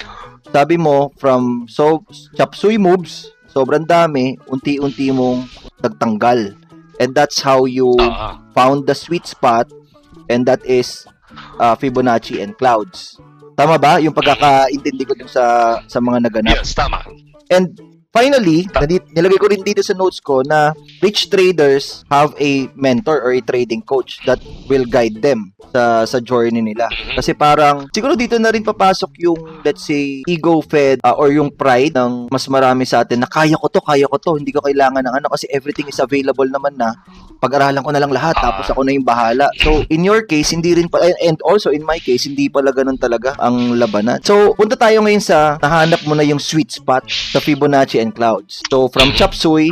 [0.52, 2.04] sabi mo from so
[2.36, 5.48] chop suey moves, sobrang dami, unti-unti mong
[5.80, 6.58] nagtanggal.
[7.00, 8.38] And that's how you ah.
[8.52, 9.66] found the sweet spot
[10.28, 11.08] and that is
[11.60, 13.20] uh, Fibonacci and clouds.
[13.52, 16.56] Tama ba yung pagkakaintindi ko dun sa sa mga naganap?
[16.64, 17.04] Yes, tama.
[17.52, 18.68] And finally,
[19.16, 23.40] nilagay ko rin dito sa notes ko na rich traders have a mentor or a
[23.40, 26.92] trading coach that will guide them sa sa journey nila.
[27.16, 31.48] Kasi parang siguro dito na rin papasok yung let's say ego fed uh, or yung
[31.48, 34.60] pride ng mas marami sa atin na kaya ko to, kaya ko to, hindi ko
[34.60, 36.92] kailangan ng ano kasi everything is available naman na
[37.40, 38.52] pag-aralan ko na lang lahat Ah.
[38.52, 39.48] tapos ako na yung bahala.
[39.64, 43.00] So in your case hindi rin pa and also in my case hindi pala ganun
[43.00, 44.20] talaga ang labanan.
[44.20, 48.60] So punta tayo ngayon sa nahanap mo na yung sweet spot sa Fibonacci and Clouds.
[48.68, 49.70] So from Chop Suey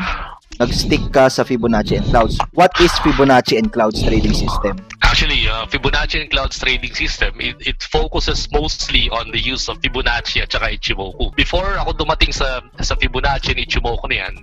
[0.60, 2.36] nag-stick ka sa Fibonacci and Clouds.
[2.52, 4.76] What is Fibonacci and Clouds trading system?
[5.00, 9.80] Actually, uh, Fibonacci and Clouds trading system, it, it focuses mostly on the use of
[9.80, 11.32] Fibonacci at saka Ichimoku.
[11.32, 14.34] Before ako dumating sa sa Fibonacci and Ichimoku na yan,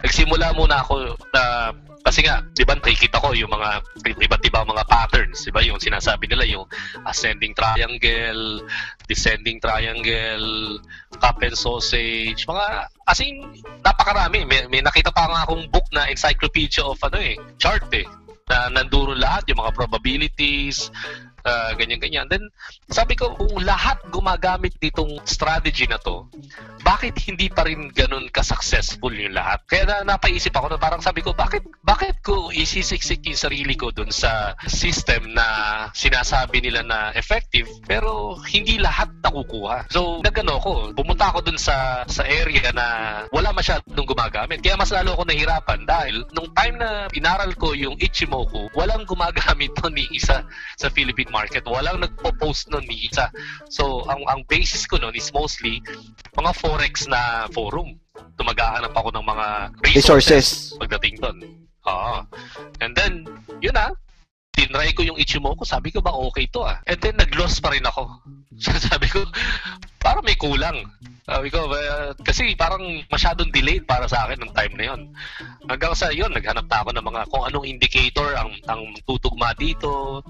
[0.00, 4.84] nagsimula muna ako na kasi nga, di ba, nakikita ko yung mga iba't ibang mga
[4.88, 6.64] patterns, di ba, yung sinasabi nila, yung
[7.04, 8.64] ascending triangle,
[9.04, 10.80] descending triangle,
[11.20, 13.44] cup and sausage, mga, as in,
[13.84, 14.48] napakarami.
[14.48, 18.08] May, may nakita pa nga akong book na encyclopedia of, ano eh, chart eh,
[18.50, 20.90] na nanduro lahat, yung mga probabilities,
[21.44, 22.26] uh, ganyan-ganyan.
[22.28, 22.48] Then,
[22.90, 26.26] sabi ko, kung lahat gumagamit nitong strategy na to,
[26.84, 29.62] bakit hindi pa rin ganun ka-successful yung lahat?
[29.68, 33.88] Kaya na, napaisip ako na parang sabi ko, bakit bakit ko isisiksik yung sarili ko
[33.94, 35.46] dun sa system na
[35.96, 39.88] sinasabi nila na effective, pero hindi lahat nakukuha.
[39.92, 42.86] So, nagano ko, pumunta ako dun sa sa area na
[43.32, 44.60] wala masyadong gumagamit.
[44.60, 49.72] Kaya mas lalo ako nahirapan dahil nung time na inaral ko yung Ichimoku, walang gumagamit
[49.80, 50.44] nun ni isa
[50.76, 51.62] sa Philippine market.
[51.64, 53.30] Walang nagpo-post nun ni isa.
[53.70, 55.80] So, ang ang basis ko nun is mostly
[56.34, 57.96] mga forex na forum.
[58.36, 59.46] Tumagahanap ako ng mga
[59.86, 60.46] resources, Resources.
[60.76, 61.38] pagdating doon.
[61.88, 62.16] Oo.
[62.84, 63.24] And then,
[63.64, 63.94] yun na,
[64.52, 66.82] tinry ko yung Ichimoku, sabi ko ba okay to ah.
[66.84, 68.10] And then nag-loss pa rin ako.
[68.90, 69.24] sabi ko,
[69.96, 70.84] parang may kulang.
[71.24, 75.00] Sabi ko, "Eh, kasi parang masyadong delayed para sa akin ng time na yon.
[75.70, 80.20] Hanggang sa yun, naghanap na ako ng mga kung anong indicator ang, ang tutugma dito.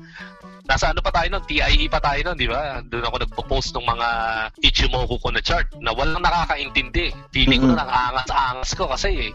[0.70, 1.42] Nasa ano pa tayo nun?
[1.50, 2.78] TIE pa tayo nun, di ba?
[2.87, 4.09] Doon ako nagpo-post ng mga
[4.62, 7.11] Ichimoku ko na chart na walang nakakaintindi.
[7.35, 7.78] Feeling ko Mhm.
[7.83, 9.35] na angas-angas ko kasi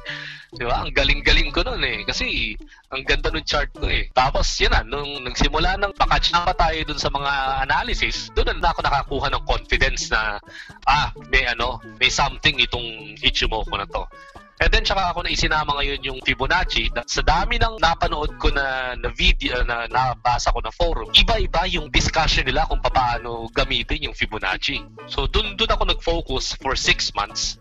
[0.56, 0.88] Di ba?
[0.88, 2.08] Ang galing-galing ko nun eh.
[2.08, 2.56] Kasi
[2.88, 4.08] ang ganda ng chart ko eh.
[4.16, 7.32] Tapos yun na, nung nagsimula ng pakatch na pa tayo dun sa mga
[7.68, 10.40] analysis, doon na ako nakakuha ng confidence na
[10.88, 14.08] ah, may ano, may something itong Ichimoku na to.
[14.56, 16.88] And then tsaka ako na isinama ngayon yung Fibonacci.
[16.96, 21.68] Na, sa dami ng napanood ko na, na video, na nabasa ko na forum, iba-iba
[21.68, 24.80] yung discussion nila kung paano gamitin yung Fibonacci.
[25.12, 27.60] So dun, dun ako nag-focus for six months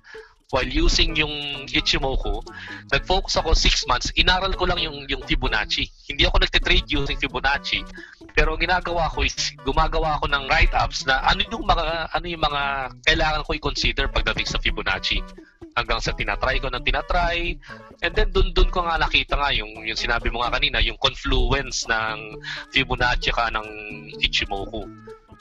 [0.54, 2.38] while using yung Ichimoku,
[2.94, 5.90] nag-focus ako 6 months, inaral ko lang yung yung Fibonacci.
[6.06, 7.82] Hindi ako nagte-trade using Fibonacci,
[8.38, 9.34] pero ang ginagawa ko is
[9.66, 12.62] gumagawa ako ng write-ups na ano yung mga ano yung mga
[13.02, 15.18] kailangan ko i-consider pagdating sa Fibonacci.
[15.74, 17.58] Hanggang sa tinatry ko ng tinatry.
[18.02, 20.98] And then dun dun ko nga nakita nga yung yung sinabi mo nga kanina, yung
[21.02, 22.38] confluence ng
[22.70, 23.68] Fibonacci ka ng
[24.22, 24.86] Ichimoku.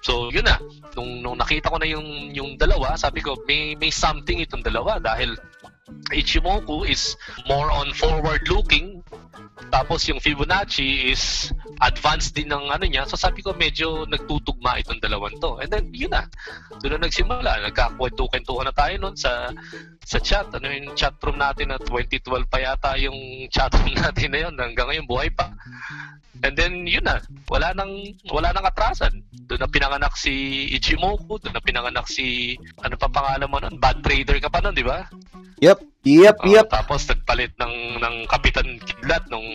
[0.04, 0.60] So, yun na.
[1.00, 5.00] Nung, nung nakita ko na yung, yung dalawa, sabi ko, may, may something itong dalawa
[5.00, 5.32] dahil
[6.12, 7.16] Ichimoku is
[7.48, 9.00] more on forward-looking
[9.72, 13.04] tapos yung Fibonacci is advanced din ng ano niya.
[13.04, 15.60] So sabi ko medyo nagtutugma itong dalawang to.
[15.60, 16.24] And then yun na.
[16.80, 17.68] Doon na nagsimula.
[17.70, 19.52] Nagkakwento-kwentuhan na tayo noon sa
[20.08, 20.48] sa chat.
[20.56, 23.16] Ano yung chat room natin na 2012 pa yata yung
[23.54, 24.54] chat room natin na yun.
[24.56, 25.52] Hanggang ngayon buhay pa.
[26.40, 27.20] And then yun na.
[27.50, 27.92] Wala nang
[28.32, 29.24] wala nang atrasan.
[29.48, 33.76] Doon na pinanganak si Ichimoku, doon na pinanganak si ano pa pangalan mo noon?
[33.80, 35.08] Bad trader ka pa noon, di ba?
[35.64, 35.80] Yep.
[36.04, 36.68] Yep, Oo, yep.
[36.68, 39.48] tapos nagpalit ng ng Kapitan Kidlat nung,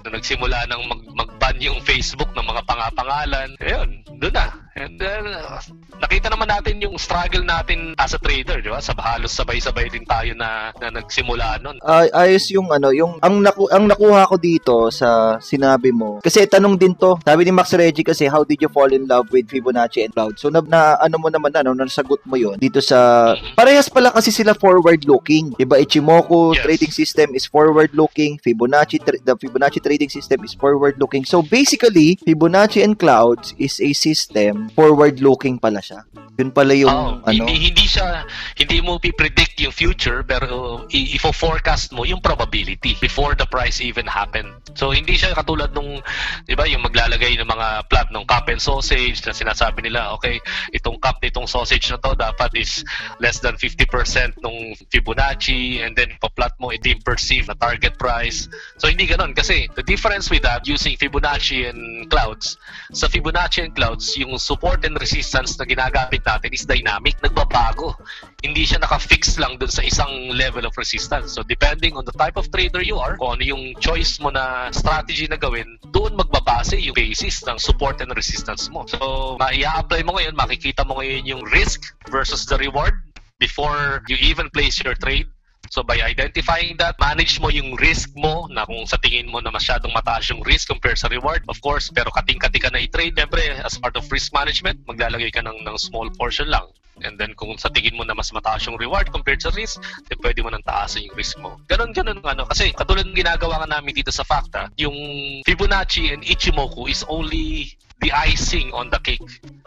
[0.00, 3.52] nung nagsimula ng mag, mag-ban yung Facebook ng mga pangapangalan.
[3.60, 4.56] Ayun, doon na.
[4.76, 5.60] And then, uh,
[6.00, 8.80] nakita naman natin yung struggle natin as a trader, di ba?
[8.80, 11.76] Sa halos sabay-sabay din tayo na, na nagsimula nun.
[11.84, 16.24] Ay ayos yung ano, yung ang naku ang nakuha ko dito sa sinabi mo.
[16.24, 17.05] Kasi tanong din to.
[17.22, 20.34] Sabi ni Max Reggie kasi how did you fall in love with Fibonacci and Cloud?
[20.42, 24.34] So na, na ano mo naman ano, nasagot mo 'yon dito sa parehas pala kasi
[24.34, 25.54] sila forward looking.
[25.54, 25.78] 'Di ba?
[25.78, 26.62] Ichimoku Yes.
[26.66, 31.22] trading system is forward looking, Fibonacci tra- the Fibonacci trading system is forward looking.
[31.22, 36.02] So basically, Fibonacci and Clouds is a system forward looking pala siya.
[36.36, 37.32] Yun pala yung Oh, ano.
[37.32, 38.28] hindi hindi siya
[38.60, 44.04] hindi mo predict yung future pero i- ifo-forecast mo yung probability before the price even
[44.04, 44.52] happen.
[44.76, 46.04] So hindi siya katulad nung
[46.44, 50.36] 'di ba yung maglalagay ng mga plot ng cup and sausage na sinasabi nila okay
[50.76, 52.84] itong cup nitong sausage na to dapat is
[53.16, 58.44] less than 50% nung Fibonacci and then pa-plot mo ito yung perceived na target price.
[58.76, 62.60] So hindi ganoon kasi the difference with that using Fibonacci and clouds
[62.92, 67.94] sa Fibonacci and clouds yung support and resistance na ginagamit natin is dynamic, nagbabago.
[68.42, 71.38] Hindi siya naka-fix lang dun sa isang level of resistance.
[71.38, 74.74] So depending on the type of trader you are, kung ano yung choice mo na
[74.74, 78.82] strategy na gawin, doon magbabase yung basis ng support and resistance mo.
[78.90, 82.98] So maia-apply mo ngayon, makikita mo ngayon yung risk versus the reward
[83.38, 85.30] before you even place your trade.
[85.70, 89.50] So by identifying that, manage mo yung risk mo na kung sa tingin mo na
[89.50, 93.42] masyadong mataas yung risk compared sa reward, of course, pero kating-kati ka na i-trade, syempre,
[93.62, 96.66] as part of risk management, maglalagay ka ng, ng small portion lang.
[97.04, 100.16] And then kung sa tingin mo na mas mataas yung reward compared sa risk, then
[100.24, 101.60] pwede mo nang taasan yung risk mo.
[101.68, 102.48] Ganon, ganon, ano.
[102.48, 104.96] Kasi katulad ng ginagawa nga namin dito sa Facta, yung
[105.44, 109.22] Fibonacci and Ichimoku is only the icing on the cake.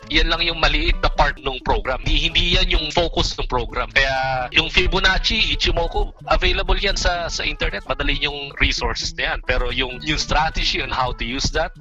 [0.10, 2.02] Yan lang yung maliit na part ng program.
[2.06, 3.90] Hindi, hindi yan yung focus ng program.
[3.90, 7.86] Kaya yung Fibonacci, Ichimoku, available yan sa sa internet.
[7.90, 9.40] Madali yung resources na yan.
[9.46, 11.74] Pero yung, yung strategy on how to use that,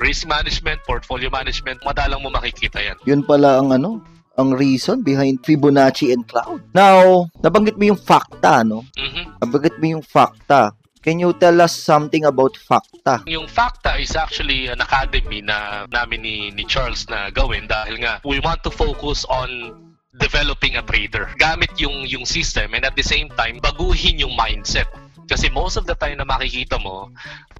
[0.00, 2.96] risk management, portfolio management, madalang mo makikita yan.
[3.04, 6.60] Yun pala ang ano, ang reason behind Fibonacci and Cloud.
[6.74, 8.82] Now, nabanggit mo yung fakta, no?
[8.98, 9.38] Mhm.
[9.38, 10.74] Nabanggit mo yung fakta.
[11.04, 13.20] Can you tell us something about fakta?
[13.28, 18.24] Yung Facta is actually an academy na namin ni, ni Charles na gawin dahil nga
[18.24, 19.76] we want to focus on
[20.16, 24.86] developing a trader gamit yung yung system and at the same time baguhin yung mindset
[25.28, 27.08] kasi most of the time na makikita mo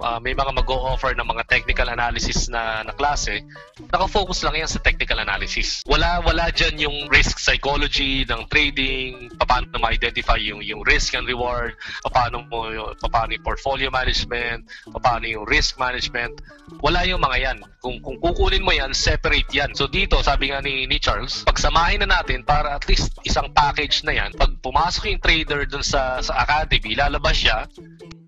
[0.00, 3.44] uh, may mga mag-o-offer ng mga technical analysis na, na klase.
[3.92, 5.84] Nakafocus lang yan sa technical analysis.
[5.86, 11.76] Wala wala dyan yung risk psychology ng trading paano ma-identify yung yung risk and reward
[12.08, 12.70] paano mo
[13.10, 14.66] paano yung portfolio management
[15.02, 16.40] paano yung risk management.
[16.80, 17.58] Wala yung mga yan.
[17.84, 19.76] Kung kung kukunin mo yan separate yan.
[19.76, 24.02] So dito sabi nga ni, ni Charles pagsamahin na natin para at least isang package
[24.02, 24.30] na yan.
[24.34, 27.53] Pag pumasok yung trader dun sa sa academy lalabas siya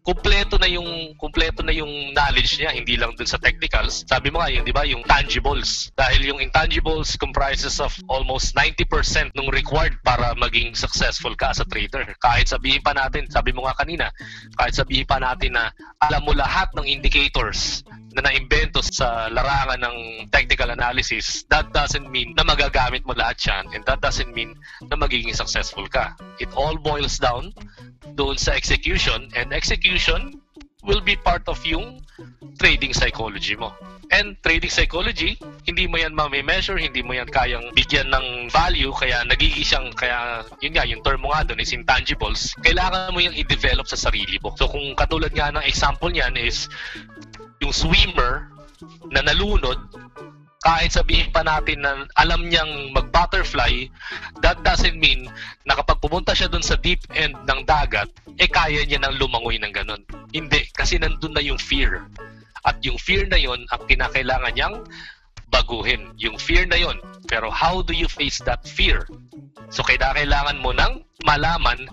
[0.06, 4.06] kumpleto na yung kumpleto na yung knowledge niya hindi lang dun sa technicals.
[4.06, 5.90] Sabi mo nga yung di ba yung tangibles.
[5.98, 11.66] Dahil yung intangibles comprises of almost 90% ng required para maging successful ka as a
[11.66, 12.06] trader.
[12.22, 14.06] Kahit sabihin pa natin sabi mo nga kanina
[14.56, 17.82] kahit sabihin pa natin na alam mo lahat ng indicators
[18.16, 19.96] na naimbento sa larangan ng
[20.32, 24.56] technical analysis, that doesn't mean na magagamit mo lahat yan and that doesn't mean
[24.88, 26.16] na magiging successful ka.
[26.40, 27.52] It all boils down
[28.14, 30.38] doon sa execution and execution
[30.86, 31.98] will be part of yung
[32.62, 33.74] trading psychology mo.
[34.14, 35.34] And trading psychology,
[35.66, 40.46] hindi mo yan ma-measure, hindi mo yan kayang bigyan ng value, kaya nagiging siyang, kaya
[40.62, 44.38] yun nga, yung term mo nga doon is intangibles, kailangan mo yung i-develop sa sarili
[44.38, 44.54] mo.
[44.54, 46.70] So kung katulad nga ng example niyan is,
[47.58, 48.46] yung swimmer
[49.10, 49.82] na nalunod,
[50.66, 53.86] kahit sabihin pa natin na alam niyang mag-butterfly,
[54.42, 55.30] that doesn't mean
[55.62, 58.10] na kapag pumunta siya dun sa deep end ng dagat,
[58.42, 60.02] eh kaya niya nang lumangoy ng ganun.
[60.34, 62.02] Hindi, kasi nandun na yung fear.
[62.66, 64.82] At yung fear na yon ang kinakailangan niyang
[65.54, 66.10] baguhin.
[66.18, 66.98] Yung fear na yon.
[67.30, 69.06] Pero how do you face that fear?
[69.70, 71.86] So kailangan mo nang malaman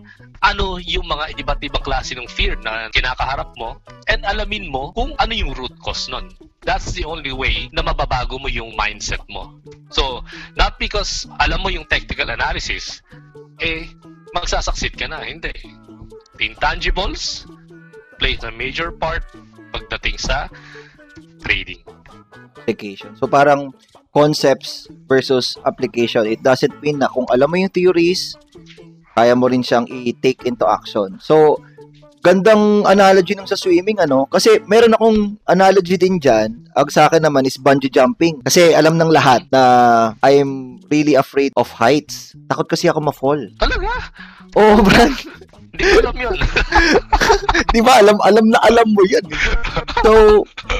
[0.43, 3.79] ano yung mga iba't ibang klase ng fear na kinakaharap mo
[4.11, 6.27] and alamin mo kung ano yung root cause nun.
[6.63, 9.59] That's the only way na mababago mo yung mindset mo.
[9.91, 10.23] So,
[10.55, 13.03] not because alam mo yung technical analysis,
[13.59, 13.91] eh,
[14.31, 15.23] magsasucceed ka na.
[15.23, 15.51] Hindi.
[16.39, 17.45] The intangibles
[18.17, 19.27] plays a major part
[19.75, 20.47] pagdating sa
[21.43, 21.83] trading.
[22.63, 23.11] application.
[23.19, 23.75] So parang
[24.15, 26.23] concepts versus application.
[26.23, 28.39] It doesn't mean na kung alam mo yung theories,
[29.11, 31.19] kaya mo rin siyang i-take into action.
[31.19, 31.59] So,
[32.23, 34.25] gandang analogy nung sa swimming, ano?
[34.31, 36.63] Kasi meron akong analogy din dyan.
[36.71, 38.39] Ang sa akin naman is bungee jumping.
[38.47, 39.61] Kasi alam ng lahat na
[40.23, 42.31] I'm really afraid of heights.
[42.47, 43.43] Takot kasi ako ma-fall.
[43.59, 43.91] Talaga?
[44.55, 45.11] Oh, Brad.
[45.73, 46.37] Hindi ko alam yun.
[47.75, 47.99] Di ba?
[47.99, 49.25] Alam, alam na alam mo yan.
[50.05, 50.11] So,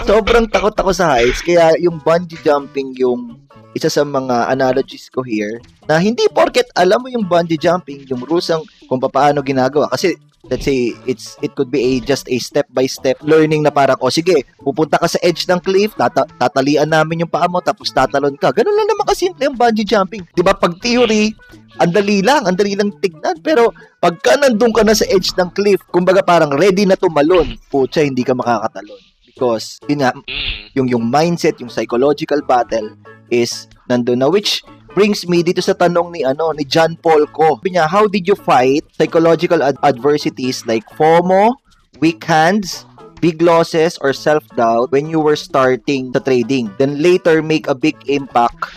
[0.08, 1.44] sobrang takot ako sa heights.
[1.44, 5.58] Kaya yung bungee jumping yung isa sa mga analogies ko here
[5.90, 9.90] na hindi porket alam mo yung bungee jumping, yung rules ang kung paano ginagawa.
[9.90, 10.14] Kasi
[10.52, 13.96] let's say it's it could be a just a step by step learning na parang
[14.04, 17.96] oh sige pupunta ka sa edge ng cliff tata- tatalian namin yung paa mo tapos
[17.96, 18.52] tatalon ka.
[18.52, 20.24] Ganun lang naman kasimple ang bungee jumping.
[20.36, 20.52] 'di ba?
[20.52, 21.32] Pag theory
[21.80, 23.40] ang dali lang ang dali lang tignan.
[23.40, 23.72] Pero
[24.04, 28.28] pagka nandun ka na sa edge ng cliff kumbaga parang ready na tumalon putya hindi
[28.28, 29.00] ka makakatalon.
[29.24, 30.60] Because yun nga Mm.
[30.76, 32.94] yung yung mindset yung psychological battle
[33.32, 34.62] is nandun na which
[34.94, 37.58] brings me dito sa tanong ni ano ni John Paul ko.
[37.60, 41.58] Sabi niya, how did you fight psychological ad- adversities like FOMO,
[42.00, 42.86] weak hands,
[43.20, 46.70] big losses or self-doubt when you were starting the trading?
[46.78, 48.70] Then later make a big impact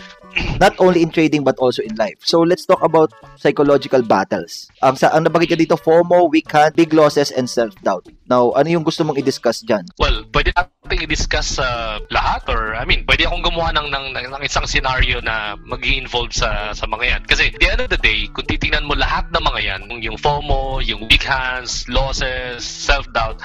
[0.59, 2.17] not only in trading but also in life.
[2.23, 4.69] So let's talk about psychological battles.
[4.81, 8.09] Ang sa ang nabanggit niya dito FOMO, weak hand, big losses and self-doubt.
[8.27, 9.87] Now, ano yung gusto mong i-discuss diyan?
[9.95, 14.27] Well, pwede natin i-discuss sa lahat or I mean, pwede akong gumawa ng, ng, ng,
[14.35, 17.21] ng isang scenario na mag involve sa sa mga yan.
[17.23, 20.83] Kasi the end of the day, kung titingnan mo lahat ng mga yan, yung FOMO,
[20.83, 23.39] yung weak hands, losses, self-doubt,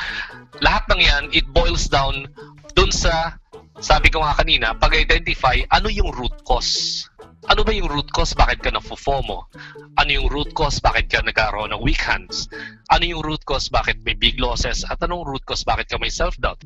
[0.58, 2.26] lahat ng yan, it boils down
[2.74, 3.36] dun sa
[3.80, 7.08] sabi ko nga kanina, pag-identify ano yung root cause.
[7.50, 8.38] Ano ba yung root cause?
[8.38, 9.50] Bakit ka na-FOMO?
[9.98, 10.78] Ano yung root cause?
[10.78, 12.46] Bakit ka nagkaroon ng weak hands?
[12.86, 13.66] Ano yung root cause?
[13.66, 14.86] Bakit may big losses?
[14.86, 15.66] At anong root cause?
[15.66, 16.62] Bakit ka may self-doubt?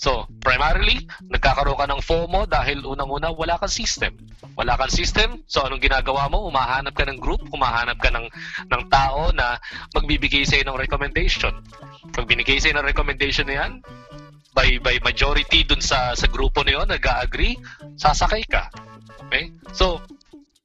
[0.00, 4.16] So, primarily, nagkakaroon ka ng FOMO dahil unang-una wala kang system.
[4.56, 6.48] Wala kang system, so anong ginagawa mo?
[6.48, 8.24] Umahanap ka ng group, umahanap ka ng,
[8.72, 9.60] ng tao na
[9.92, 11.52] magbibigay sa'yo ng recommendation.
[12.16, 13.72] Pag binigay sa'yo ng recommendation na yan,
[14.56, 17.60] by by majority dun sa sa grupo na yun nag-agree,
[18.00, 18.72] sasakay ka.
[19.28, 19.52] Okay?
[19.76, 20.00] So,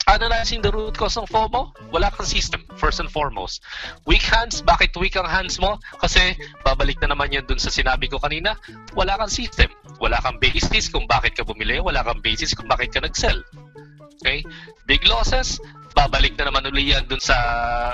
[0.07, 3.59] analyzing the root cause ng FOMO, wala kang system, first and foremost.
[4.07, 5.75] Weak hands, bakit weak ang hands mo?
[5.99, 8.55] Kasi, babalik na naman yan dun sa sinabi ko kanina,
[8.95, 9.67] wala kang system.
[9.99, 13.43] Wala kang basis kung bakit ka bumili, wala kang basis kung bakit ka nag-sell.
[14.23, 14.45] Okay?
[14.87, 15.59] Big losses,
[15.93, 17.35] babalik na naman uli yan dun sa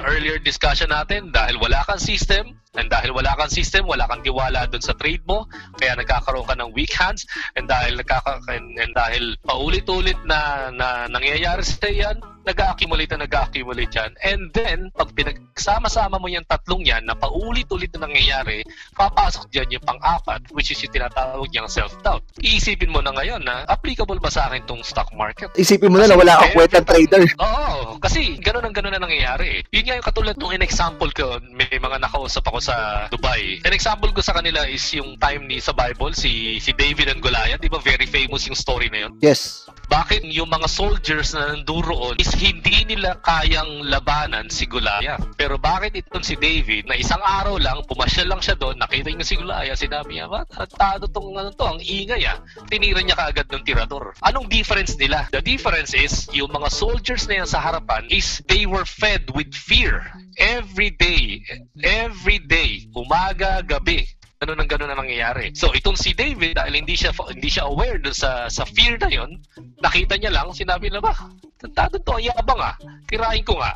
[0.06, 4.70] earlier discussion natin dahil wala kang system, And dahil wala kang system, wala kang tiwala
[4.70, 5.50] doon sa trade mo,
[5.82, 7.26] kaya nagkakaroon ka ng weak hands.
[7.58, 13.92] And dahil nagkaka and, and dahil paulit-ulit na, na nangyayari sa yan, nag-accumulate na nag-accumulate
[13.92, 14.12] yan.
[14.24, 18.64] And then, pag pinagsama-sama mo yung tatlong yan na paulit-ulit na nangyayari,
[18.96, 22.24] papasok dyan yung pang-apat, which is yung tinatawag niyang self-doubt.
[22.40, 25.52] Iisipin mo na ngayon na applicable ba sa akin tong stock market?
[25.60, 27.24] Isipin mo na na wala kang kwentang trader.
[27.38, 29.66] Oo, kasi ganun ang ganun na nangyayari.
[29.76, 33.60] Yun nga yung katulad nung in-example ko, may mga nakausap ako sa Dubai.
[33.68, 37.20] An example ko sa kanila is yung time ni sa Bible, si si David and
[37.20, 39.14] Goliath, di ba very famous yung story na yun?
[39.20, 39.68] Yes.
[39.88, 45.34] Bakit yung mga soldiers na nanduroon is hindi nila kayang labanan si Goliath?
[45.34, 49.26] Pero bakit itong si David, na isang araw lang, pumasyal lang siya doon, nakita niya
[49.26, 50.30] si Goliath, sinabi niya,
[50.78, 52.38] tado tong ano to, ang ingay ah.
[52.70, 54.14] Tinira niya kaagad ng tirador.
[54.22, 55.26] Anong difference nila?
[55.34, 59.50] The difference is, yung mga soldiers na yan sa harapan is they were fed with
[59.58, 60.06] fear
[60.38, 61.42] every day.
[61.82, 62.86] Every day.
[62.94, 65.50] Umaga, gabi ganun ang ganun na nangyayari.
[65.58, 69.10] So itong si David dahil hindi siya hindi siya aware dun sa sa fear na
[69.10, 69.42] yon,
[69.82, 71.14] nakita niya lang, sinabi na ba,
[71.58, 72.78] tantado to, yabang ah,
[73.10, 73.74] tirahin ko nga.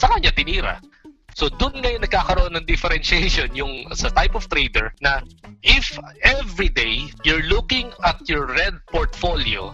[0.00, 0.80] Sa kanya tinira.
[1.36, 5.22] So doon ngayon nagkakaroon ng differentiation yung sa type of trader na
[5.62, 5.94] if
[6.24, 9.70] every day you're looking at your red portfolio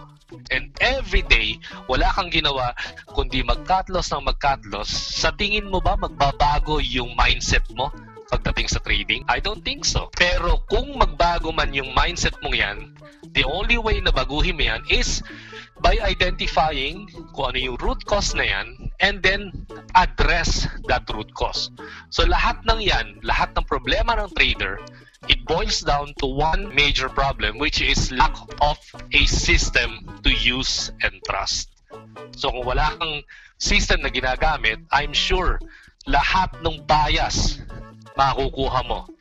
[0.51, 1.57] and every day
[1.87, 2.75] wala kang ginawa
[3.15, 7.89] kundi mag-cut loss ng mag-cut loss, sa tingin mo ba magbabago yung mindset mo?
[8.35, 9.23] Pagdating sa trading?
[9.31, 10.11] I don't think so.
[10.19, 12.79] Pero kung magbago man yung mindset mong yan,
[13.31, 15.23] the only way na baguhin mo yan is
[15.79, 19.55] by identifying kung ano yung root cause na yan and then
[19.95, 21.71] address that root cause.
[22.11, 24.83] So lahat ng yan, lahat ng problema ng trader,
[25.31, 28.79] it boils down to one major problem which is lack of
[29.15, 31.71] a system to use and trust.
[32.35, 33.23] So kung wala kang
[33.63, 35.63] system na ginagamit, I'm sure
[36.11, 37.63] lahat ng bias
[38.17, 39.14] makukuha mo.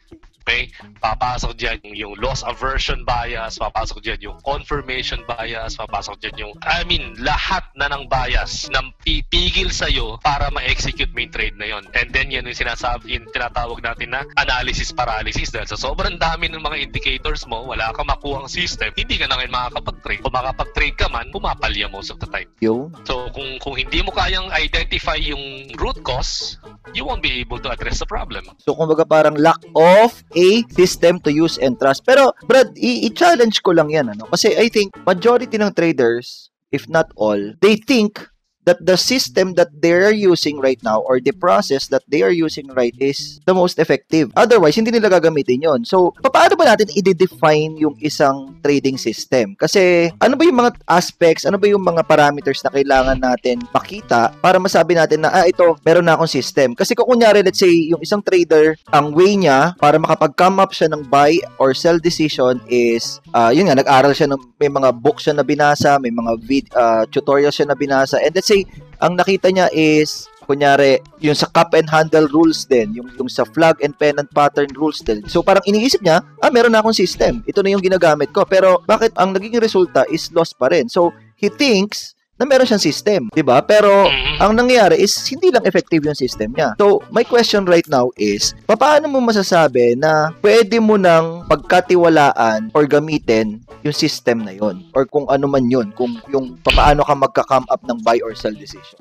[0.44, 0.70] Okay?
[1.00, 6.84] Papasok dyan yung loss aversion bias, papasok dyan yung confirmation bias, papasok dyan yung, I
[6.84, 11.88] mean, lahat na ng bias na pipigil sa'yo para ma-execute mo yung trade na yon.
[11.96, 16.52] And then yan yung sinasabi, yung tinatawag natin na analysis paralysis dahil sa sobrang dami
[16.52, 20.22] ng mga indicators mo, wala kang makuha ang system, hindi ka na ngayon makakapag-trade.
[20.28, 22.52] Kung makapag-trade ka man, pumapalya most of the time.
[22.60, 22.92] Yung?
[23.08, 26.60] So kung kung hindi mo kayang identify yung root cause,
[26.92, 28.46] you won't be able to address the problem.
[28.62, 32.04] So, kumbaga parang lack of a system to use and trust.
[32.06, 34.26] Pero, Brad, i-challenge ko lang yan, ano?
[34.30, 38.22] Kasi I think, majority ng traders, if not all, they think
[38.66, 42.68] that the system that they're using right now or the process that they are using
[42.74, 44.32] right is the most effective.
[44.36, 45.82] Otherwise, hindi nila gagamitin yon.
[45.84, 49.56] So, paano ba natin i-define yung isang trading system?
[49.60, 54.32] Kasi, ano ba yung mga aspects, ano ba yung mga parameters na kailangan natin makita
[54.40, 56.76] para masabi natin na, ah, ito, meron na akong system.
[56.76, 60.88] Kasi kung kunyari, let's say, yung isang trader, ang way niya para makapag-come up siya
[60.92, 65.28] ng buy or sell decision is, uh, yun nga, nag-aral siya ng, may mga books
[65.28, 68.70] siya na binasa, may mga vid, uh, tutorials siya na binasa, and let's say,
[69.02, 73.44] ang nakita niya is, kunyari, yung sa cup and handle rules din, yung, yung sa
[73.44, 75.26] flag and pennant pattern rules din.
[75.26, 77.42] So, parang iniisip niya, ah, meron na akong system.
[77.50, 78.46] Ito na yung ginagamit ko.
[78.46, 80.88] Pero, bakit ang naging resulta is loss pa rin?
[80.88, 83.62] So, he thinks na meron siyang system, 'di ba?
[83.62, 84.38] Pero Mhm.
[84.40, 86.74] ang nangyayari is hindi lang effective yung system niya.
[86.76, 92.84] So, my question right now is, paano mo masasabi na pwede mo nang pagkatiwalaan or
[92.84, 97.68] gamitin yung system na yon or kung ano man yun, kung yung paano ka magka-come
[97.68, 98.98] up ng buy or sell decision.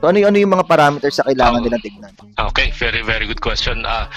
[0.00, 1.64] So, ano yung, ano yung mga parameters na kailangan Oh.
[1.64, 2.12] nilang tignan?
[2.50, 3.86] Okay, very very good question.
[3.86, 4.10] Uh,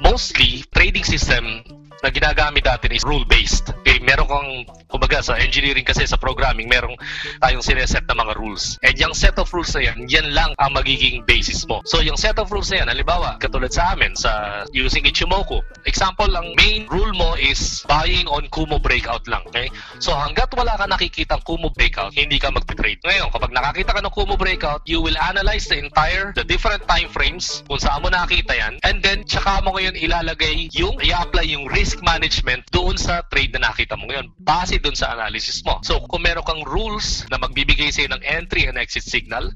[0.00, 1.60] mostly trading system
[2.02, 3.74] na ginagamit natin is rule-based.
[3.82, 4.50] Okay, meron kang,
[4.86, 6.94] kumbaga sa engineering kasi sa programming, merong
[7.42, 8.78] tayong sineset na mga rules.
[8.86, 11.82] And yung set of rules na yan, yan lang ang magiging basis mo.
[11.84, 16.30] So yung set of rules na yan, halimbawa, katulad sa amin, sa using Ichimoku, example,
[16.30, 19.42] ang main rule mo is buying on Kumo breakout lang.
[19.50, 19.72] Okay?
[19.98, 23.02] So hanggat wala ka nakikitang Kumo breakout, hindi ka magte-trade.
[23.02, 27.10] Ngayon, kapag nakakita ka ng Kumo breakout, you will analyze the entire, the different time
[27.10, 31.66] frames, kung saan mo nakita yan, and then tsaka mo ngayon ilalagay yung, i-apply yung
[31.72, 35.80] risk management doon sa trade na nakita mo ngayon, base doon sa analysis mo.
[35.80, 39.54] So kung meron kang rules na magbibigay sa'yo ng entry and exit signal,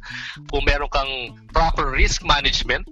[0.48, 2.88] kung meron kang proper risk management,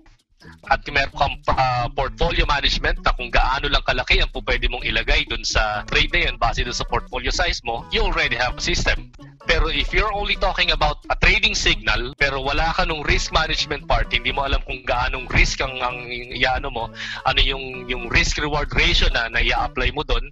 [0.68, 5.28] at meron kang uh, portfolio management na kung gaano lang kalaki ang pwede mong ilagay
[5.28, 8.62] dun sa trade na yan base dun sa portfolio size mo, you already have a
[8.62, 9.12] system.
[9.48, 13.88] Pero if you're only talking about a trading signal, pero wala ka nung risk management
[13.88, 16.92] part, hindi mo alam kung gaanong risk ang, ang iano mo,
[17.24, 20.22] ano yung, yung risk-reward ratio na, na i-apply mo doon,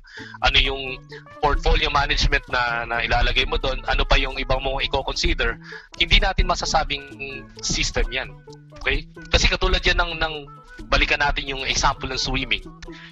[0.44, 1.00] ano yung
[1.40, 5.58] portfolio management na, na ilalagay mo doon, ano pa yung ibang mo i-consider,
[5.98, 7.02] hindi natin masasabing
[7.58, 8.30] system yan.
[8.78, 9.10] Okay?
[9.28, 10.34] Kasi katulad yan ng, ng
[10.86, 12.62] balikan natin yung example ng swimming.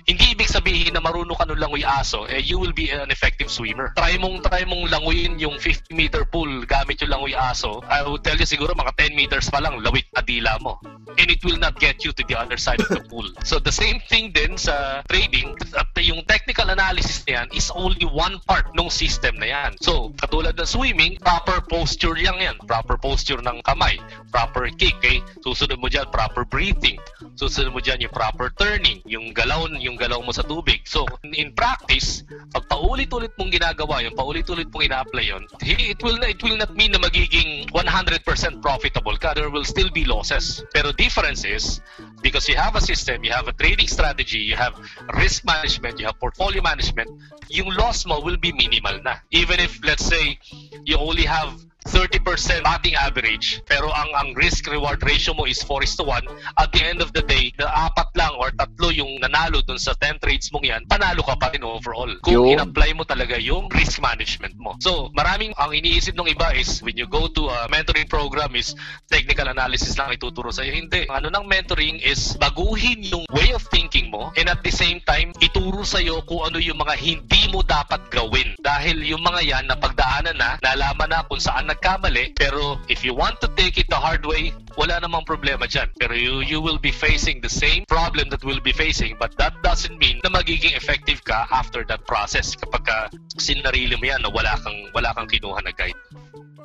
[0.06, 3.50] Hindi ibig sabihin na marunong ka nung langoy aso, eh you will be an effective
[3.50, 3.90] swimmer.
[3.98, 7.80] Try mong try mong languyin yung 50 meter pool gamit yung langoy aso.
[7.88, 10.78] I will tell you siguro mga 10 meters pa lang lawit adila mo.
[11.16, 13.24] And it will not get you to the other side of the pool.
[13.42, 18.04] So the same thing din sa trading, at yung technical analysis na yan is only
[18.04, 19.72] one part ng system na yan.
[19.80, 22.56] So katulad ng swimming, proper posture lang yan.
[22.68, 23.96] Proper posture ng kamay,
[24.28, 25.22] proper kick, okay?
[25.46, 26.98] Susunod mo dyan, proper breathing.
[27.38, 30.84] Susunod mo dyan yung proper turning, yung galaw, yung galaw mo sa tubig.
[30.84, 36.40] So, in practice, pag paulit-ulit mong ginagawa yun, paulit-ulit mong ina-apply yun, it will, it
[36.44, 39.32] will not mean na magiging 100% profitable ka.
[39.32, 40.60] There will still be losses.
[40.76, 41.80] Pero difference is,
[42.20, 44.76] because you have a system, you have a trading strategy, you have
[45.16, 47.08] risk management, you have portfolio management,
[47.48, 49.16] yung loss mo will be minimal na.
[49.32, 50.38] Even if, let's say,
[50.84, 51.54] you only have
[51.86, 53.62] 30% batting average.
[53.64, 56.26] Pero ang ang risk reward ratio mo is 4 is to 1
[56.58, 59.94] at the end of the day na apat lang or tatlo yung nanalo dun sa
[59.94, 62.10] 10 trades mong yan panalo ka pa rin overall.
[62.26, 62.58] Kung Yun.
[62.58, 64.74] in-apply mo talaga yung risk management mo.
[64.82, 68.74] So maraming ang iniisip ng iba is when you go to a mentoring program is
[69.06, 70.74] technical analysis lang ituturo sa'yo.
[70.74, 71.06] Hindi.
[71.06, 75.30] Ano ng mentoring is baguhin yung way of thinking mo and at the same time
[75.38, 78.58] ituro sa'yo kung ano yung mga hindi mo dapat gawin.
[78.58, 83.12] Dahil yung mga yan na pagdaanan na nalaman na kung saan nagkamali pero if you
[83.12, 86.80] want to take it the hard way wala namang problema dyan pero you, you will
[86.80, 90.72] be facing the same problem that we'll be facing but that doesn't mean na magiging
[90.72, 92.98] effective ka after that process kapag ka
[93.36, 95.96] sinarili mo yan na wala kang wala kang kinuha na guide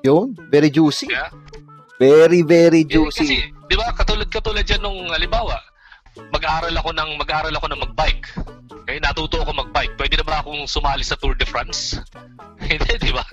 [0.01, 1.13] Yun, very juicy.
[1.13, 1.29] Yeah.
[2.01, 3.53] Very, very Eh, kasi juicy.
[3.69, 5.61] di ba katulad katulad yan nung halimbawa
[6.33, 8.25] mag-aaral ako ng mag-aaral ako ng mag-bike
[8.91, 9.95] Okay, natuto ako mag-bike.
[9.95, 11.95] Pwede na ba akong sumali sa Tour de France?
[12.59, 13.23] Hindi, di ba?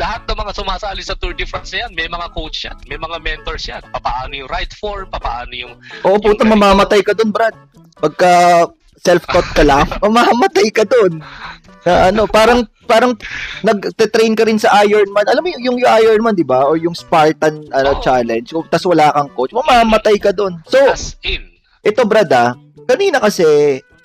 [0.00, 3.20] Lahat ng mga sumasali sa Tour de France yan, may mga coach yan, may mga
[3.20, 3.84] mentors yan.
[3.92, 5.76] Papaano yung right form, papaano yung...
[6.08, 7.52] Oo, puta, yung- mamamatay ka dun, Brad.
[8.00, 8.64] Pagka
[9.04, 11.20] self-taught ka lang, mamamatay ka dun.
[11.84, 13.12] Na ano, parang parang
[13.60, 15.28] nag-train ka rin sa Ironman.
[15.28, 16.64] Alam mo yung, yung Ironman, di ba?
[16.64, 18.00] O yung Spartan ano, Oo.
[18.00, 18.56] challenge.
[18.72, 19.52] Tas wala kang coach.
[19.52, 20.64] Mamamatay ka dun.
[20.64, 21.44] So, As in.
[21.84, 22.56] ito, Brad, ah,
[22.88, 23.44] kanina kasi,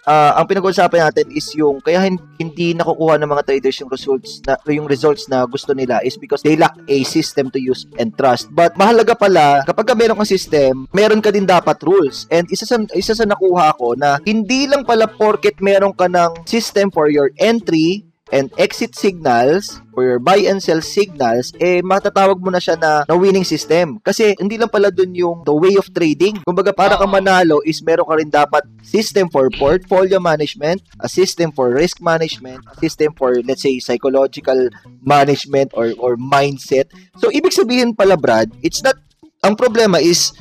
[0.05, 4.39] ah, ang pinag-uusapan natin is yung kaya hin- hindi nakukuha ng mga traders yung results
[4.47, 8.15] na yung results na gusto nila is because they lack a system to use and
[8.15, 8.51] trust.
[8.51, 12.27] But mahalaga pala kapag ka meron kang system, meron ka din dapat rules.
[12.33, 16.43] And isa sa isa sa nakuha ko na hindi lang pala porket meron ka ng
[16.47, 22.38] system for your entry and exit signals for your buy and sell signals, eh matatawag
[22.39, 23.97] mo na siya na, na winning system.
[23.99, 26.39] Kasi hindi lang pala dun yung the way of trading.
[26.45, 27.11] Kumbaga para ka Oo.
[27.11, 32.61] manalo is meron ka rin dapat system for portfolio management, a system for risk management,
[32.69, 34.69] a system for let's say psychological
[35.01, 36.88] management or or mindset.
[37.17, 38.95] So ibig sabihin pala Brad, it's not
[39.43, 40.36] ang problema is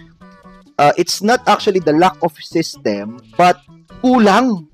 [0.78, 3.58] uh, it's not actually the lack of system but
[4.02, 4.68] kulang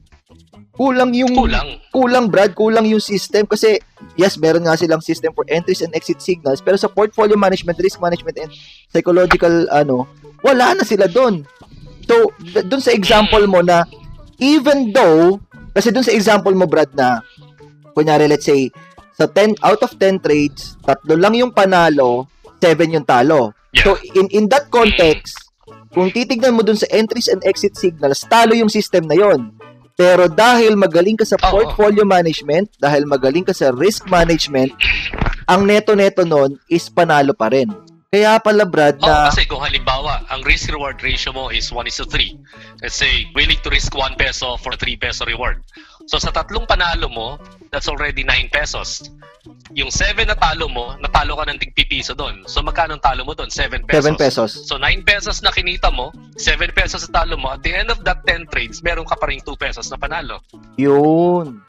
[0.75, 1.69] kulang yung Kulang.
[1.95, 3.79] kulang Brad, kulang yung system kasi
[4.19, 8.03] yes, meron nga silang system for entries and exit signals pero sa portfolio management, risk
[8.03, 8.51] management and
[8.91, 10.11] psychological ano,
[10.43, 11.47] wala na sila doon.
[12.05, 12.35] So,
[12.69, 13.87] doon sa example mo na
[14.43, 15.39] even though
[15.73, 17.23] kasi doon sa example mo Brad na
[17.95, 18.69] kunyari let's say
[19.15, 22.27] sa 10 out of 10 trades, tatlo lang yung panalo
[22.65, 23.53] 7 yung talo.
[23.77, 23.85] Yeah.
[23.85, 25.37] So, in, in that context,
[25.93, 29.53] kung titignan mo dun sa entries and exit signals, talo yung system na yon.
[29.95, 34.75] Pero dahil magaling ka sa portfolio management, dahil magaling ka sa risk management,
[35.47, 37.71] ang neto-neto nun is panalo pa rin.
[38.15, 39.27] Kaya pala, Brad, Oh, na...
[39.31, 42.39] kasi kung halimbawa, ang risk-reward ratio mo is 1 is to 3.
[42.79, 45.67] Let's say, willing to risk 1 peso for 3 peso reward.
[46.05, 47.41] So sa tatlong panalo mo,
[47.73, 49.09] that's already 9 pesos.
[49.73, 52.45] Yung 7 na talo mo, natalo ka ng tigpipiso doon.
[52.45, 53.49] So magkano talo mo doon?
[53.49, 54.05] 7 pesos.
[54.05, 54.51] 7 pesos.
[54.69, 58.05] So 9 pesos na kinita mo, 7 pesos sa talo mo, at the end of
[58.05, 60.45] that 10 trades, meron ka pa rin 2 pesos na panalo.
[60.77, 61.65] Yun.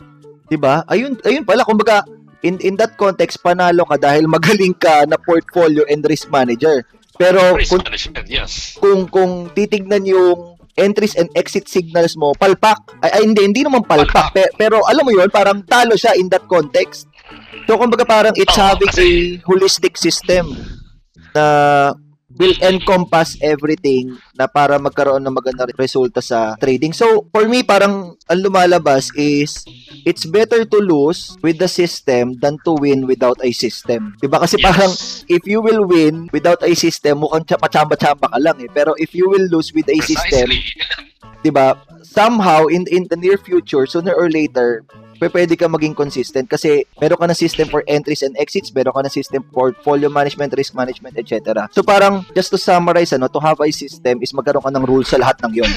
[0.46, 0.86] 'Di ba?
[0.92, 2.06] Ayun, ayun pala kumbaga
[2.46, 6.86] in in that context panalo ka dahil magaling ka na portfolio and risk manager.
[7.16, 8.76] Pero Risk kung management, yes.
[8.76, 12.78] kung kung titignan yung entries and exit signals mo, palpak.
[13.00, 14.12] Ay, ay hindi, hindi naman palpak.
[14.12, 14.28] Palpak.
[14.36, 17.08] Pe- pero alam mo yun, parang talo siya in that context.
[17.66, 19.10] So, kumbaga parang it's Oo, having a
[19.48, 20.54] holistic system
[21.34, 21.46] na
[22.36, 26.92] will encompass everything na para magkaroon ng magandang resulta sa trading.
[26.92, 29.64] So, for me, parang ang lumalabas is
[30.04, 34.16] it's better to lose with the system than to win without a system.
[34.20, 34.42] Diba?
[34.44, 34.66] Kasi Yes.
[34.66, 34.92] parang
[35.32, 38.70] if you will win without a system, mukhang pachamba-chamba ka lang eh.
[38.72, 41.44] Pero if you will lose with a system, Precisely.
[41.46, 41.78] 'di ba?
[42.02, 44.82] Somehow in in the near future, sooner or later,
[45.20, 49.01] pwede ka maging consistent kasi meron ka na system for entries and exits, meron ka
[49.03, 51.68] na system for portfolio management, risk management, etc.
[51.72, 55.09] So parang just to summarize ano, to have a system is magkaroon ka ng rules
[55.09, 55.72] sa lahat ng 'yon.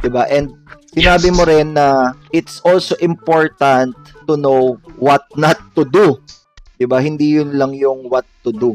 [0.00, 0.26] 'Di ba?
[0.26, 0.56] And
[0.92, 3.94] sinabi mo rin na it's also important
[4.26, 6.18] to know what not to do.
[6.80, 6.98] 'Di ba?
[6.98, 8.74] Hindi 'yun lang yung what to do.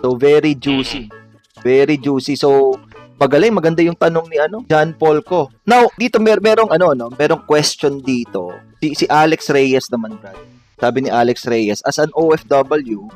[0.00, 1.12] So very juicy.
[1.60, 2.40] Very juicy.
[2.40, 2.80] So
[3.20, 5.52] magaling, maganda yung tanong ni ano, John Paul ko.
[5.68, 8.56] Now, dito mer merong ano no, merong question dito.
[8.80, 10.40] Si si Alex Reyes naman, Brad.
[10.80, 13.12] Sabi ni Alex Reyes, as an OFW,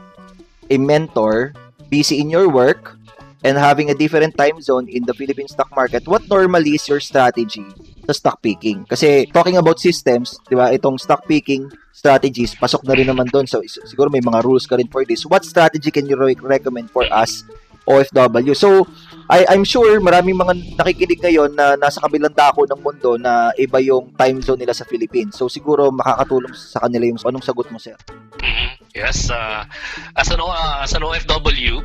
[0.68, 1.57] a mentor,
[1.88, 3.00] busy in your work,
[3.40, 7.00] and having a different time zone in the Philippine stock market, what normally is your
[7.00, 7.64] strategy
[8.05, 8.84] sa stock picking?
[8.84, 13.48] Kasi talking about systems, di ba, itong stock picking strategies, pasok na rin naman doon.
[13.48, 15.24] So, siguro may mga rules ka rin for this.
[15.24, 17.48] What strategy can you re- recommend for us,
[17.85, 18.55] OFW?
[18.57, 18.89] So,
[19.28, 23.80] I, I'm sure maraming mga nakikinig ngayon na nasa kabilang dako ng mundo na iba
[23.80, 25.37] yung time zone nila sa Philippines.
[25.37, 27.97] So, siguro makakatulong sa kanila yung anong sagot mo, sir?
[28.41, 28.68] Mhm.
[28.95, 29.66] Yes, uh,
[30.14, 31.82] as an uh, as an OFW,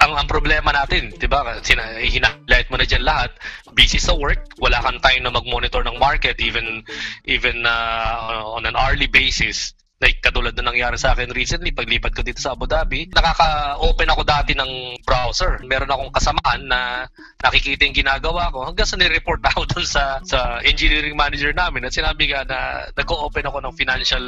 [0.00, 1.44] ang ang problema natin, 'di ba?
[1.64, 3.32] Sina hinalight mo na diyan lahat.
[3.72, 6.84] Busy sa work, wala kang time na mag-monitor ng market even
[7.24, 9.72] even uh, on an hourly basis.
[10.00, 14.22] Like katulad na nangyari sa akin recently, paglipat ko dito sa Abu Dhabi, nakaka-open ako
[14.24, 15.60] dati ng browser.
[15.68, 17.04] Meron akong kasamaan na
[17.44, 21.92] nakikita yung ginagawa ko hanggang sa nireport ako dun sa sa engineering manager namin at
[21.92, 24.24] sinabi nga na nag-open ako ng financial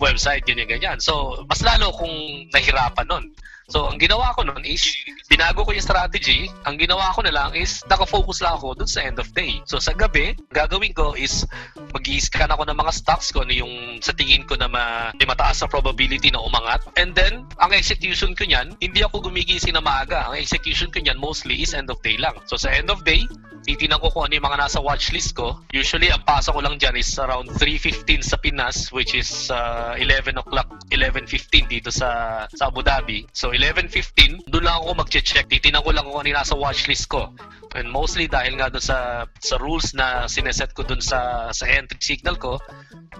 [0.00, 0.96] website, ganyan ganyan.
[0.96, 3.24] So, mas lalo kung nahirapan nun.
[3.66, 4.82] So, ang ginawa ko nun is,
[5.26, 6.46] binago ko yung strategy.
[6.70, 9.58] Ang ginawa ko na lang is, nakafocus lang ako dun sa end of day.
[9.66, 11.42] So, sa gabi, gagawin ko is,
[11.90, 15.26] mag scan ako ng mga stocks ko, ano yung sa tingin ko na ma, may
[15.26, 16.86] mataas na probability na umangat.
[16.94, 20.30] And then, ang execution ko niyan, hindi ako gumigising na maaga.
[20.30, 22.38] Ang execution ko niyan mostly is end of day lang.
[22.46, 23.26] So, sa end of day,
[23.66, 25.58] titinan ko kung ano yung mga nasa watchlist ko.
[25.74, 30.38] Usually, ang pasok ko lang dyan is around 3.15 sa Pinas, which is uh, 11
[30.38, 33.26] o'clock, 11.15 dito sa, sa Abu Dhabi.
[33.34, 35.50] So, 11.15, doon lang ako mag-check.
[35.50, 37.34] Titinan ko lang kung ano yung nasa watchlist ko.
[37.76, 42.00] And mostly dahil nga doon sa sa rules na sineset ko doon sa sa entry
[42.00, 42.56] signal ko,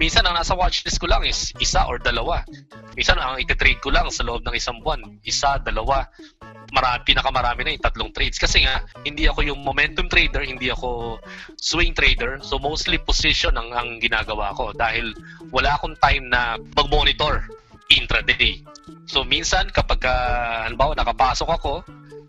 [0.00, 2.40] minsan ang nasa watchlist ko lang is isa or dalawa.
[2.96, 6.08] Minsan ang ititrade ko lang sa loob ng isang buwan, isa, dalawa.
[6.72, 8.40] Marami, pinakamarami na yung tatlong trades.
[8.40, 11.20] Kasi nga, hindi ako yung momentum trader, hindi ako
[11.56, 12.40] swing trader.
[12.42, 15.14] So mostly position ang, ang ginagawa ko dahil
[15.54, 17.46] wala akong time na mag-monitor
[17.92, 18.60] intraday.
[19.06, 21.72] So minsan kapag uh, halimbawa nakapasok ako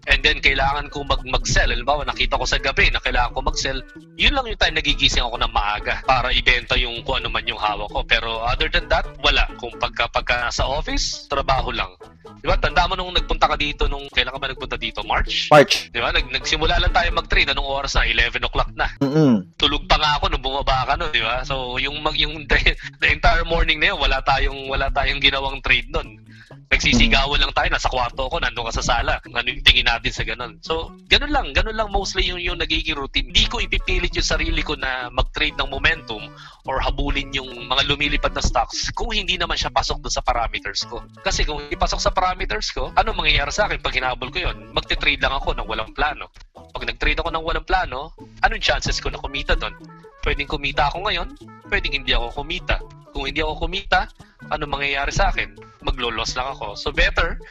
[0.08, 3.80] and then kailangan kong mag mag-sell, halimbawa nakita ko sa gabi na kailangan ko mag-sell,
[4.16, 7.60] yun lang yung time nagigising ako ng maaga para ibenta yung kung ano man yung
[7.60, 8.02] hawak ko.
[8.08, 9.44] Pero other than that, wala.
[9.60, 11.92] Kung pagka, pagka sa office, trabaho lang.
[12.40, 12.56] Di ba?
[12.60, 15.04] Tanda mo nung nagpunta ka dito, nung kailan ka ba nagpunta dito?
[15.04, 15.52] March?
[15.52, 15.92] March.
[15.92, 16.16] Di ba?
[16.16, 17.52] Nag, nagsimula lang tayo mag-trade.
[17.52, 18.08] Anong oras na?
[18.08, 19.58] 11 o'clock na Mm-mm.
[19.60, 21.44] tulog pa nga ako nung bumaba ka no, di ba?
[21.44, 22.58] So, yung mag yung the,
[23.02, 26.22] the entire morning na yun, wala tayong wala tayong ginawang trade nun.
[26.68, 29.24] Nagsisigawan lang tayo, nasa kwarto ko, nandun ka sa sala.
[29.24, 30.60] Ano yung tingin natin sa ganun.
[30.60, 33.32] So, ganun lang, ganun lang mostly yung, yung nagiging routine.
[33.32, 36.28] Hindi ko ipipilit yung sarili ko na mag-trade ng momentum
[36.68, 40.84] or habulin yung mga lumilipad na stocks kung hindi naman siya pasok doon sa parameters
[40.84, 41.00] ko.
[41.24, 44.76] Kasi kung hindi pasok sa parameters ko, ano mangyayari sa akin pag hinabol ko yon?
[44.76, 46.28] Magte-trade lang ako ng walang plano.
[46.52, 48.12] Pag nag-trade ako ng walang plano,
[48.44, 49.72] anong chances ko na kumita doon?
[50.20, 51.32] Pwedeng kumita ako ngayon,
[51.72, 52.84] pwedeng hindi ako kumita.
[53.18, 54.06] Kung hindi ako kumita,
[54.54, 55.58] ano mangyayari sa akin?
[55.82, 56.78] Maglo-loss lang ako.
[56.78, 57.42] So better,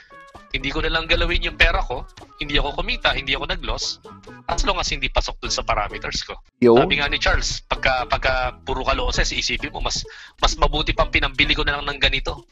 [0.57, 2.09] Hindi ko na lang galawin yung pera ko.
[2.41, 4.01] Hindi ako kumita, hindi ako nag-loss.
[4.49, 6.39] As long as hindi pasok dun sa parameters ko.
[6.65, 6.77] Yo.
[6.81, 10.07] Sabi nga ni Charles, pagka, pagka puro ka losses, isipin mo, mas,
[10.41, 12.47] mas mabuti pang pinambili ko na lang ng ganito.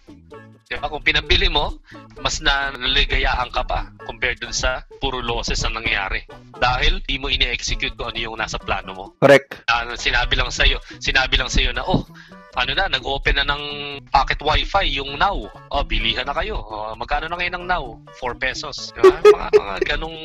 [0.65, 0.89] Diba?
[0.89, 1.77] Kung pinambili mo,
[2.25, 6.25] mas naligayahan ka pa compared dun sa puro losses ang nangyayari.
[6.57, 9.07] Dahil di mo ini-execute kung ano yung nasa plano mo.
[9.21, 9.69] Correct.
[9.69, 12.09] Uh, sinabi lang sa'yo, sinabi lang sa'yo na, oh,
[12.55, 13.63] ano na, nag-open na ng
[14.11, 15.51] pocket wifi yung Now.
[15.71, 16.59] Oh, bilihan na kayo.
[16.59, 17.99] Oh, magkano na ngayon ng Now?
[18.19, 18.95] 4 pesos.
[18.95, 19.19] Diba?
[19.37, 20.19] mga, mga ganong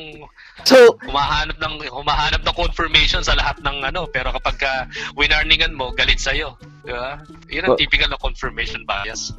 [0.67, 4.83] So, humahanap ng humahanap ng confirmation sa lahat ng ano, pero kapag uh,
[5.15, 6.59] winarningan mo, galit sa'yo.
[6.83, 7.19] Diba?
[7.49, 9.33] Yun ang typical na confirmation bias.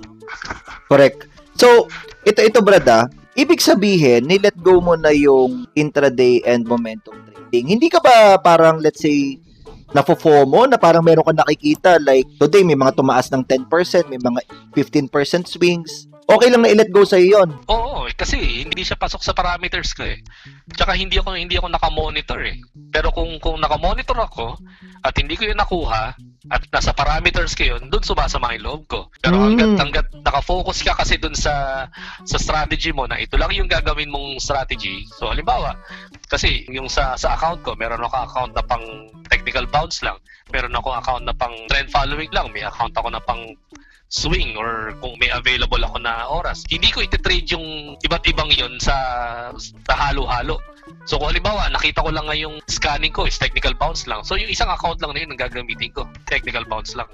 [0.90, 1.28] correct.
[1.60, 1.86] So,
[2.24, 3.06] ito ito brad ah.
[3.36, 7.66] Ibig sabihin, ni-let go mo na yung intraday and momentum trading.
[7.66, 9.42] Hindi ka ba parang let's say
[9.90, 14.40] nafo-FOMO na parang meron ka nakikita like today may mga tumaas ng 10%, may mga
[14.74, 16.10] 15% swings.
[16.30, 17.58] Okay lang na i-let go sa yon.
[17.66, 20.22] Oo, eh, kasi hindi siya pasok sa parameters ko eh.
[20.70, 22.62] Tsaka hindi ako hindi ako naka-monitor eh.
[22.94, 24.54] Pero kung kung naka-monitor ako
[25.02, 26.14] at hindi ko 'yun nakuha
[26.48, 29.00] at nasa parameters ko 'yun, doon sumasama yung loob ko.
[29.20, 29.44] Pero Mm.
[29.44, 31.84] hanggat hanggat naka-focus ka kasi doon sa
[32.24, 35.04] sa strategy mo na ito lang yung gagawin mong strategy.
[35.20, 35.76] So halimbawa,
[36.32, 38.84] kasi yung sa sa account ko, meron ako account na pang
[39.28, 40.16] technical bounce lang.
[40.48, 42.48] Meron ako account na pang trend following lang.
[42.56, 43.44] May account ako na pang
[44.10, 46.66] swing or kung may available ako na oras.
[46.66, 48.96] Hindi ko iti-trade yung iba't ibang yon sa,
[49.54, 50.58] sa halo-halo.
[51.10, 54.22] So kung halimbawa, nakita ko lang nga yung scanning ko is technical bounce lang.
[54.22, 56.06] So yung isang account lang na yun ang gagamitin ko.
[56.22, 57.10] Technical bounce lang.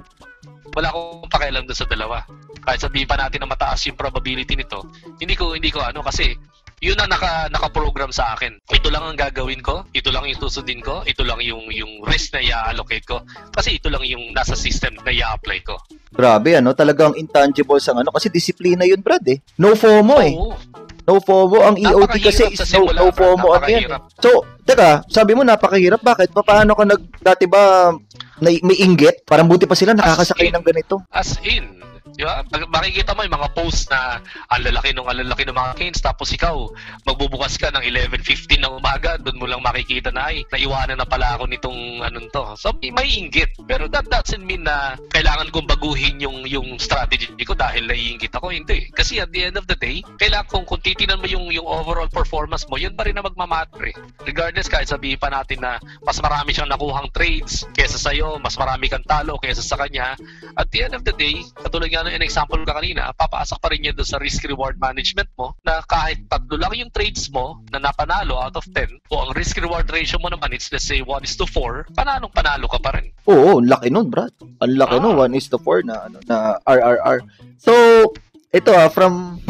[0.76, 2.20] Wala akong pakialam doon sa dalawa.
[2.60, 4.84] Kahit sabihin pa natin na mataas yung probability nito,
[5.16, 6.36] hindi ko hindi ko ano kasi
[6.84, 8.60] yun ang naka naka-program sa akin.
[8.68, 12.36] Ito lang ang gagawin ko, ito lang yung susundin ko, ito lang yung yung risk
[12.36, 13.24] na i-allocate ko
[13.56, 15.80] kasi ito lang yung nasa system na i-apply ko.
[16.12, 19.40] Grabe ano, talagang intangible sa ano kasi disiplina yun brad eh.
[19.56, 20.36] No FOMO eh.
[20.36, 20.84] Oo.
[21.06, 23.14] No FOMO ang EOT kasi is no, no.
[23.14, 23.94] FOMO ano yan.
[24.18, 26.02] So, teka, sabi mo napakahirap.
[26.02, 26.34] Bakit?
[26.34, 27.94] Paano ka nag, dati ba
[28.42, 29.22] na, may inggit?
[29.22, 30.54] Parang buti pa sila nakakasakay in.
[30.58, 31.06] ng ganito.
[31.14, 31.78] As in,
[32.16, 32.40] di ba?
[32.72, 36.32] Makikita mo yung mga post na ang lalaki nung ang lalaki ng mga canes tapos
[36.32, 36.66] ikaw
[37.04, 41.36] magbubukas ka ng 11.15 ng umaga doon mo lang makikita na ay naiwanan na pala
[41.36, 42.44] ako nitong anong to.
[42.56, 47.52] So may, inggit pero that doesn't mean na kailangan kong baguhin yung yung strategy ko
[47.52, 48.50] dahil naiinggit ako.
[48.50, 48.88] Hindi.
[48.90, 52.08] Kasi at the end of the day, kailangan kung, kung titinan mo yung yung overall
[52.08, 53.96] performance mo, yun pa rin na magmamatter eh.
[54.24, 58.88] Regardless kahit sabihin pa natin na mas marami siyang nakuhang trades kesa sa'yo, mas marami
[58.88, 60.14] kang talo kesa sa kanya,
[60.54, 63.82] at the end of the day, katulad nga ng example ka kanina, papaasak pa rin
[63.82, 68.38] yan doon sa risk-reward management mo na kahit tatlo lang yung trades mo na napanalo
[68.38, 71.44] out of 10, o ang risk-reward ratio mo naman, it's let's say 1 is to
[71.48, 73.10] 4, panalong panalo ka pa rin.
[73.26, 74.32] Oo, ang laki nun, Brad.
[74.62, 75.02] Ang laki Ah.
[75.02, 77.26] nun, 1 is to 4 na, ano, na RRR.
[77.58, 77.72] So,
[78.54, 79.42] ito ah, from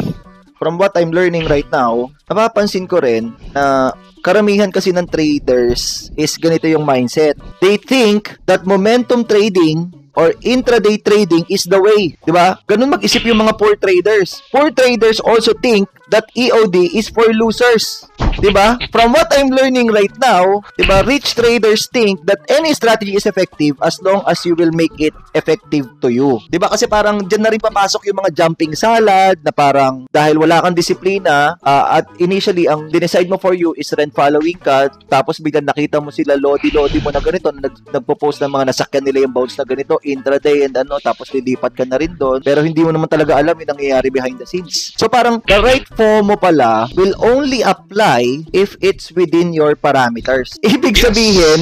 [0.57, 3.93] from what I'm learning right now, napapansin ko rin na
[4.25, 7.37] karamihan kasi ng traders is ganito yung mindset.
[7.61, 12.17] They think that momentum trading or intraday trading is the way.
[12.25, 12.57] Di ba?
[12.65, 14.41] Ganun mag-isip yung mga poor traders.
[14.49, 18.07] Poor traders also think that EOD is for losers.
[18.37, 18.77] Di ba?
[18.93, 23.25] From what I'm learning right now, di ba, rich traders think that any strategy is
[23.25, 26.37] effective as long as you will make it effective to you.
[26.47, 26.69] Di ba?
[26.69, 30.77] Kasi parang dyan na rin papasok yung mga jumping salad na parang dahil wala kang
[30.77, 35.65] disiplina ah, at initially ang dinecide mo for you is trend following ka tapos biglang
[35.65, 39.33] nakita mo sila lodi-lodi mo na ganito na nag, nagpo-post ng mga nasakyan nila yung
[39.33, 42.93] bounce na ganito intraday and ano tapos lilipat ka na rin doon pero hindi mo
[42.93, 44.93] naman talaga alam yung nangyayari behind the scenes.
[44.93, 48.21] So parang the right FOMO pala will only apply
[48.53, 50.53] if it's within your parameters.
[50.63, 51.09] Ibig Yes.
[51.09, 51.59] sabihin,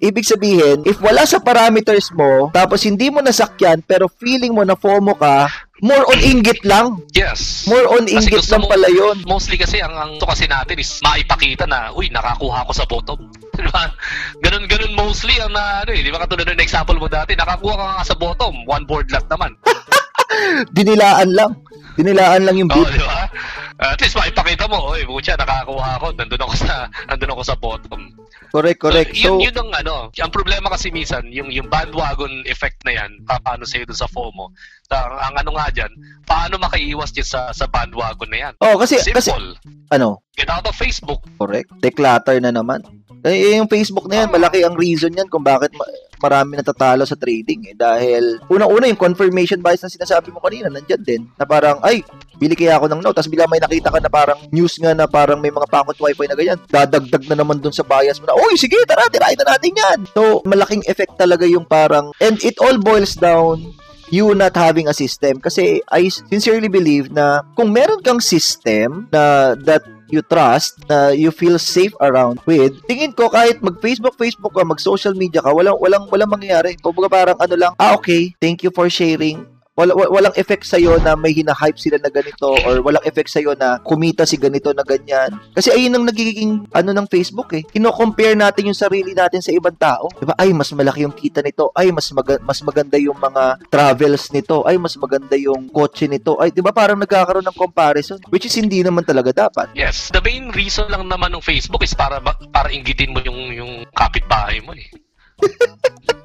[0.00, 4.72] Ibig sabihin, if wala sa parameters mo, tapos hindi mo nasakyan, pero feeling mo na
[4.74, 5.48] FOMO ka,
[5.80, 7.00] more on inggit lang.
[7.12, 7.64] Yes.
[7.64, 9.24] More on inggit lang mo- pala yun.
[9.24, 13.16] Mostly kasi ang ang to kasi natin is maipakita na, uy, nakakuha ko sa bottom.
[13.56, 13.88] Di ba?
[14.40, 17.72] Ganun, ganun mostly ang na, ano eh, di ba katulad ng example mo dati, nakakuha
[17.72, 19.56] ka nga sa bottom, one board lot naman.
[20.70, 21.52] Dinilaan lang.
[21.94, 22.90] Dinilaan lang yung Oo, beat.
[22.90, 23.30] di ba?
[23.74, 28.00] at least maipakita mo, uy, butya, nakakuha ako, nandun ako sa, nandun ako sa bottom.
[28.48, 29.10] Correct, correct.
[29.12, 32.94] So, So, yun, yun ang ano, ang problema kasi minsan, yung, yung bandwagon effect na
[32.94, 34.54] yan, pa- paano sa'yo dun sa FOMO.
[34.88, 35.90] Ang, ang ano nga dyan,
[36.22, 38.52] paano makaiwas dyan sa, sa bandwagon na yan?
[38.58, 39.58] oh, kasi, kasi, Simple.
[39.90, 41.26] ano, Get out of Facebook.
[41.36, 41.68] correct.
[41.78, 42.78] Declutter na naman.
[43.22, 45.90] Eh, yung Facebook na yan, malaki ang reason yan kung bakit ma-
[46.24, 47.74] marami natatalo sa trading eh.
[47.76, 51.22] Dahil, unang-una yung confirmation bias na sinasabi mo kanina, nandyan din.
[51.36, 52.00] Na parang, ay,
[52.40, 53.16] bili kaya ako ng note.
[53.20, 56.24] Tapos bigla may nakita ka na parang news nga na parang may mga pakot wifi
[56.24, 56.58] na ganyan.
[56.72, 59.98] Dadagdag na naman dun sa bias mo na, uy, sige, tara, tirahin na natin yan.
[60.16, 63.76] So, malaking effect talaga yung parang, and it all boils down
[64.12, 65.40] you not having a system.
[65.40, 69.82] Kasi I sincerely believe na kung meron kang system na that
[70.14, 75.18] you trust, na you feel safe around with, tingin ko kahit mag-Facebook, Facebook ka, mag-social
[75.18, 76.78] media ka, walang, walang, walang mangyayari.
[76.78, 79.42] Kumbaga parang ano lang, ah okay, thank you for sharing
[79.74, 83.82] wala, walang effect sa'yo na may hina-hype sila na ganito or walang effect sa'yo na
[83.82, 85.34] kumita si ganito na ganyan.
[85.54, 87.62] Kasi ayun ang nagiging ano ng Facebook eh.
[87.66, 90.06] Kino-compare natin yung sarili natin sa ibang tao.
[90.14, 90.34] Diba?
[90.38, 91.74] Ay, mas malaki yung kita nito.
[91.74, 94.62] Ay, mas, mag- mas maganda yung mga travels nito.
[94.62, 96.38] Ay, mas maganda yung kotse nito.
[96.38, 99.70] Ay, diba parang nagkakaroon ng comparison which is hindi naman talaga dapat.
[99.74, 100.10] Yes.
[100.14, 104.62] The main reason lang naman ng Facebook is para para inggitin mo yung yung kapitbahay
[104.62, 104.86] mo eh.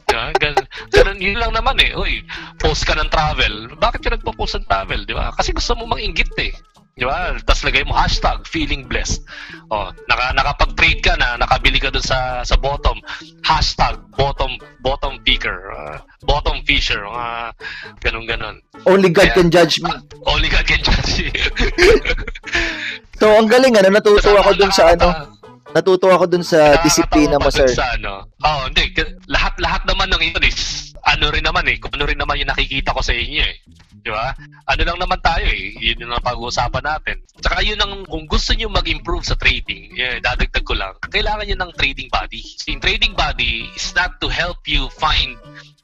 [0.09, 1.93] Yeah, ganun, ganun, yun lang naman eh.
[1.93, 2.25] Uy,
[2.57, 3.69] post ka ng travel.
[3.77, 5.29] Bakit ka nagpo-post ng travel, di ba?
[5.37, 6.51] Kasi gusto mo mang-inggit eh.
[6.99, 7.37] Di ba?
[7.45, 9.23] Tapos lagay mo hashtag feeling blessed.
[9.71, 12.99] Oh, naka, nakapag-trade ka na, nakabili ka dun sa sa bottom.
[13.45, 15.71] Hashtag bottom bottom picker.
[15.71, 17.07] Uh, bottom fisher.
[17.07, 17.55] Uh,
[18.03, 18.59] ganun ganon.
[18.83, 19.93] Only God Kaya, can judge me.
[20.27, 21.31] Only God can judge me.
[23.23, 25.38] so, ang galing ano, natuto ako dun sa ano
[25.75, 27.69] natuto ako dun sa disiplina mo, sir.
[27.69, 28.25] Sa ano?
[28.41, 28.93] Oh, hindi.
[29.29, 32.93] Lahat-lahat naman ng ito is, ano rin naman eh, kung ano rin naman yung nakikita
[32.93, 33.57] ko sa inyo eh.
[33.99, 34.31] Di ba?
[34.71, 35.75] Ano lang naman tayo eh.
[35.75, 37.19] Yun yung pag-uusapan natin.
[37.43, 41.57] Tsaka yun ang, kung gusto nyo mag-improve sa trading, yeah, dadagdag ko lang, kailangan nyo
[41.67, 42.39] ng trading body.
[42.39, 45.35] So, yung trading body is not to help you find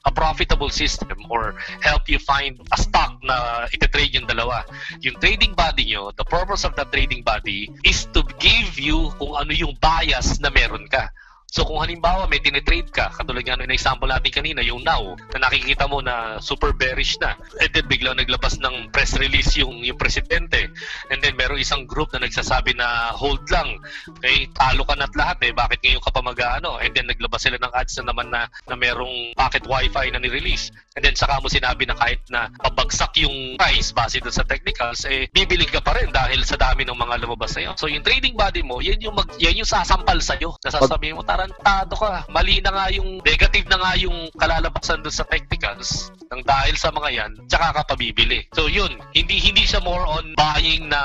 [0.06, 4.62] a profitable system or help you find a stock na ititrade yung dalawa.
[5.01, 9.34] Yung trading body nyo, the purpose of that trading body is to give you kung
[9.34, 11.10] ano yung bias na meron ka.
[11.56, 15.47] So kung halimbawa may tinitrade ka, katulad nga ng example natin kanina, yung now, na
[15.47, 19.95] nakikita mo na super bearish na, and then bigla naglabas ng press release yung, yung
[19.95, 20.68] presidente,
[21.08, 23.80] and then meron isang group na nagsasabi na hold lang,
[24.20, 27.56] okay, talo ka na't lahat eh, bakit ngayon ka pa mag-ano, and then naglabas sila
[27.56, 31.48] ng ads na naman na, na merong pocket wifi na ni-release, and then saka mo
[31.52, 35.96] sinabi na kahit na pabagsak yung price base doon sa technicals, eh, bibili ka pa
[35.96, 37.76] rin dahil sa dami ng mga lumabas yun.
[37.76, 41.46] So yung trading body mo, yan yung, mag, yan yung sasampal sa'yo, nasasabihin mo, tara
[41.46, 42.24] tarantado ka.
[42.32, 46.89] Mali na nga yung, negative na nga yung kalalabasan doon sa technicals ng dahil sa
[46.96, 48.48] mga yan, tsaka ka pabibili.
[48.56, 51.00] So yun, hindi hindi siya more on buying na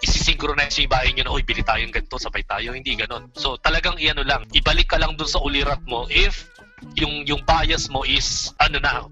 [0.00, 3.34] isi-synchronize yung buying yun, oy, bili tayong ganito, sabay tayo, hindi ganon.
[3.34, 6.53] So talagang iano lang, ibalik ka lang doon sa ulirat mo if
[6.94, 9.06] yung yung bias mo is ano na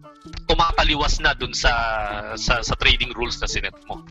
[0.47, 1.73] umakaliwas na dun sa
[2.39, 4.03] sa, sa trading rules na sinet mo.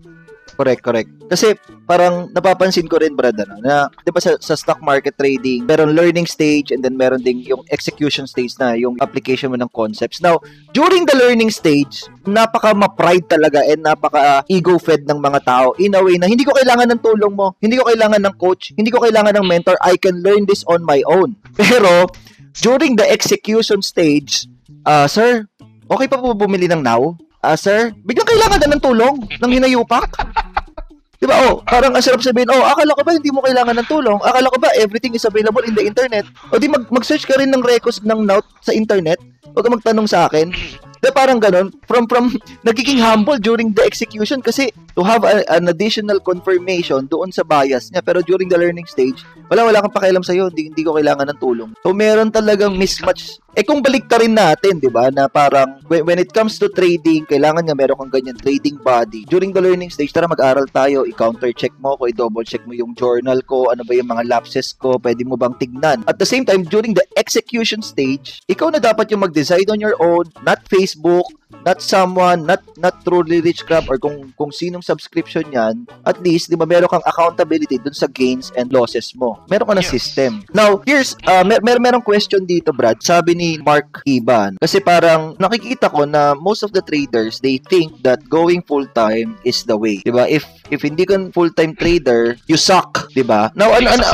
[0.51, 1.09] Correct, correct.
[1.31, 1.55] Kasi
[1.87, 5.95] parang napapansin ko rin, Brad, ano, na 'di ba sa, sa stock market trading, meron
[5.95, 10.19] learning stage and then meron ding yung execution stage na yung application mo ng concepts.
[10.19, 10.43] Now,
[10.75, 15.95] during the learning stage, napaka ma-pride talaga and napaka ego fed ng mga tao in
[15.95, 18.91] a way na hindi ko kailangan ng tulong mo, hindi ko kailangan ng coach, hindi
[18.91, 21.39] ko kailangan ng mentor, I can learn this on my own.
[21.59, 22.11] Pero
[22.59, 24.47] during the execution stage,
[24.83, 25.47] uh, sir,
[25.87, 27.15] okay pa po bumili ng now?
[27.41, 30.09] Uh, sir, biglang kailangan na ng tulong ng hinayupak.
[31.21, 31.37] Di ba?
[31.45, 34.17] Oh, parang ang sarap sabihin, oh, akala ko ba hindi mo kailangan ng tulong?
[34.25, 36.25] Akala ko ba everything is available in the internet?
[36.49, 39.21] O di mag- mag-search ka rin ng records ng note sa internet?
[39.53, 40.49] Huwag ka magtanong sa akin.
[40.97, 42.33] Di parang ganun, from, from,
[42.67, 47.89] nagiging humble during the execution kasi to have a, an additional confirmation doon sa bias
[47.89, 48.03] niya.
[48.05, 51.39] Pero during the learning stage, wala, wala kang pakialam sa'yo, hindi, hindi ko kailangan ng
[51.41, 51.71] tulong.
[51.81, 53.41] So, meron talagang mismatch.
[53.51, 56.71] Eh, kung balik ka rin natin, di ba, na parang, when, when it comes to
[56.71, 59.27] trading, kailangan nga meron kang ganyan trading body.
[59.27, 62.95] During the learning stage, tara mag-aral tayo, i-counter check mo ko, i-double check mo yung
[62.95, 65.99] journal ko, ano ba yung mga lapses ko, pwede mo bang tignan.
[66.07, 69.99] At the same time, during the execution stage, ikaw na dapat yung mag-decide on your
[69.99, 71.23] own, not face Facebook,
[71.65, 76.49] not someone, not not truly rich crab or kung kung sinong subscription yan, at least,
[76.49, 79.37] di ba, meron kang accountability dun sa gains and losses mo.
[79.49, 79.93] Meron ka ng yes.
[79.93, 80.41] system.
[80.53, 83.01] Now, here's, uh, mer mer merong question dito, Brad.
[83.01, 87.93] Sabi ni Mark Iban, kasi parang nakikita ko na most of the traders, they think
[88.01, 90.01] that going full-time is the way.
[90.01, 90.25] Di ba?
[90.25, 93.51] If if hindi ka full-time trader, you suck, di ba?
[93.53, 94.05] Now, ano, ano,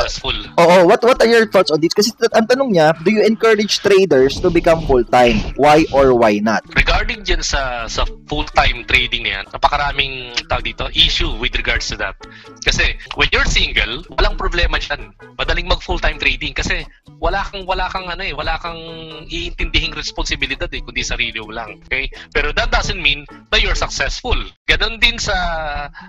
[0.58, 1.94] oo, what, what are your thoughts on this?
[1.94, 5.38] Kasi ang tanong niya, do you encourage traders to become full-time?
[5.56, 6.66] Why or why not?
[6.74, 11.96] Regarding dyan sa sa full-time trading na yan, napakaraming tawag dito, issue with regards to
[12.00, 12.16] that.
[12.64, 15.12] Kasi when you're single, walang problema dyan.
[15.36, 16.88] Madaling mag full-time trading kasi
[17.20, 18.80] wala kang wala kang ano eh, wala kang
[19.28, 21.78] iintindihing responsibilidad eh, kundi sarili mo lang.
[21.86, 22.08] Okay?
[22.32, 24.36] Pero that doesn't mean that you're successful.
[24.64, 25.36] Ganon din sa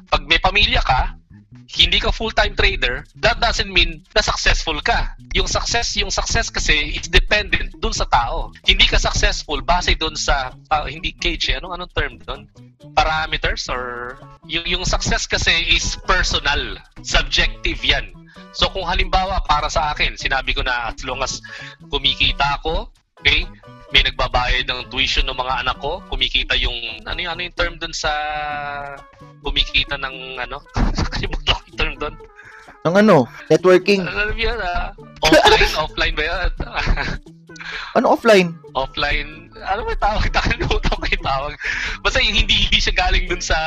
[0.08, 1.19] pag may pamilya ka,
[1.70, 5.14] hindi ka full-time trader, that doesn't mean na successful ka.
[5.38, 8.50] Yung success, yung success kasi is dependent dun sa tao.
[8.66, 11.62] Hindi ka successful base dun sa uh, hindi cage, eh.
[11.62, 12.50] anong anong term dun?
[12.98, 14.18] Parameters or
[14.50, 18.10] yung yung success kasi is personal, subjective 'yan.
[18.58, 21.38] So kung halimbawa para sa akin, sinabi ko na as long as
[21.94, 22.90] kumikita ako,
[23.22, 23.46] okay?
[23.90, 26.78] may nagbabayad ng tuition ng mga anak ko, kumikita yung
[27.10, 28.12] ano yung, ano yung term doon sa
[29.42, 30.62] kumikita ng ano,
[31.14, 32.16] kalimutan term doon.
[32.84, 33.16] Ang ano,
[33.48, 34.04] networking.
[34.04, 34.92] Mo yun, ah,
[35.26, 36.50] offline, offline ba yan?
[37.92, 38.56] Ano offline?
[38.72, 40.32] offline, ano ba tawag?
[40.32, 41.54] Nakalimutan ko yung tawag.
[42.00, 43.58] Basta yung hindi, hindi siya galing dun sa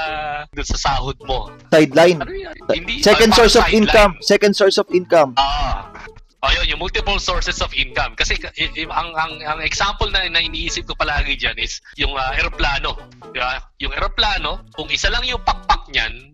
[0.49, 1.53] dun sa sahod mo.
[1.69, 2.19] Sideline.
[2.19, 2.33] Ano?
[2.73, 3.85] Hindi, Second source of sideline.
[3.85, 4.13] income.
[4.23, 5.37] Second source of income.
[5.37, 5.93] Ah.
[6.41, 8.17] Oh, yun, yung multiple sources of income.
[8.17, 12.11] Kasi i- i- ang, ang, ang example na, na iniisip ko palagi dyan is yung
[12.13, 12.99] uh, aeroplano.
[13.29, 13.61] Di ba?
[13.79, 16.32] Yung aeroplano, kung isa lang yung pakpak niyan,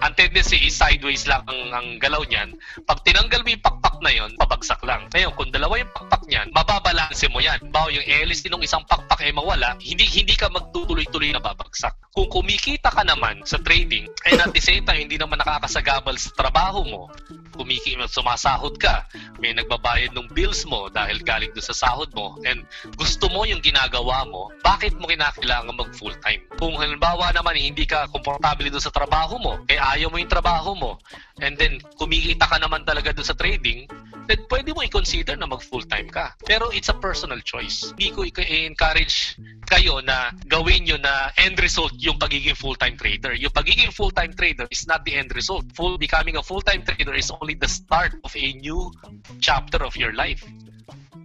[0.00, 2.56] ang tendency is sideways lang ang, ang galaw niyan.
[2.88, 5.06] Pag tinanggal mo yung pakpak na yon, pabagsak lang.
[5.12, 7.60] Ngayon, kung dalawa yung pakpak niyan, mababalanse mo yan.
[7.68, 11.94] Bawo yung hélice ng isang pakpak ay mawala, hindi hindi ka magtutuloy-tuloy na babagsak.
[12.10, 16.34] Kung kumikita ka naman sa trading, and at the same time, hindi naman nakakasagabal sa
[16.34, 17.02] trabaho mo,
[17.54, 19.06] kumikita, sumasahod ka,
[19.38, 22.64] may nagbabayad ng bills mo dahil galing doon sa sahod mo, and
[22.96, 26.42] gusto mo yung ginagawa mo, bakit mo kinakailangan mag full-time?
[26.56, 30.74] Kung halimbawa naman hindi ka komportable doon sa trabaho mo, kaya ayaw mo yung trabaho
[30.76, 30.90] mo,
[31.40, 33.88] and then kumikita ka naman talaga doon sa trading,
[34.30, 36.36] then pwede mo i-consider na mag full-time ka.
[36.46, 37.90] Pero it's a personal choice.
[37.96, 43.34] Hindi ko i-encourage kayo na gawin nyo na end result yung pagiging full-time trader.
[43.34, 45.66] Yung pagiging full-time trader is not the end result.
[45.74, 48.90] Full becoming a full-time trader is only the start of a new
[49.42, 50.42] chapter of your life.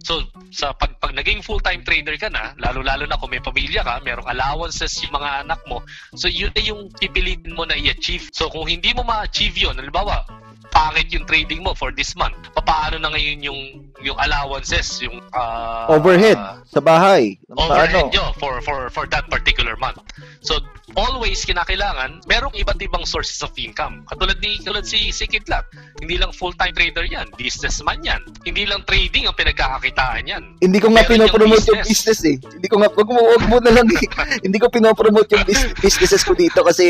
[0.06, 0.22] So,
[0.54, 4.30] sa pag, pag naging full-time trader ka na, lalo-lalo na kung may pamilya ka, merong
[4.30, 5.82] allowances yung mga anak mo,
[6.14, 8.30] so yun na yung pipilitin mo na i-achieve.
[8.30, 10.45] So, kung hindi mo ma-achieve yun, halimbawa, power
[10.76, 13.60] pangit yung trading mo for this month, paano na ngayon yung
[14.04, 16.36] yung allowances, yung ah, Overhead
[16.68, 17.40] sa bahay.
[17.56, 18.12] Overhead ano.
[18.12, 19.96] nyo for, for, for that particular month.
[20.44, 20.60] So,
[20.94, 24.04] always kinakailangan, merong iba't ibang sources of income.
[24.06, 25.64] Katulad ni katulad si si Kidlat,
[25.98, 28.20] hindi lang full-time trader yan, businessman yan.
[28.44, 30.44] Hindi lang trading ang pinagkakakitaan yan.
[30.60, 32.20] Hindi ko nga pinopromote yung business.
[32.28, 32.36] eh.
[32.36, 34.04] Hindi ko nga, wag mo, wag mo na lang eh.
[34.44, 36.84] Hindi ko pinopromote yung bus- businesses ko dito kasi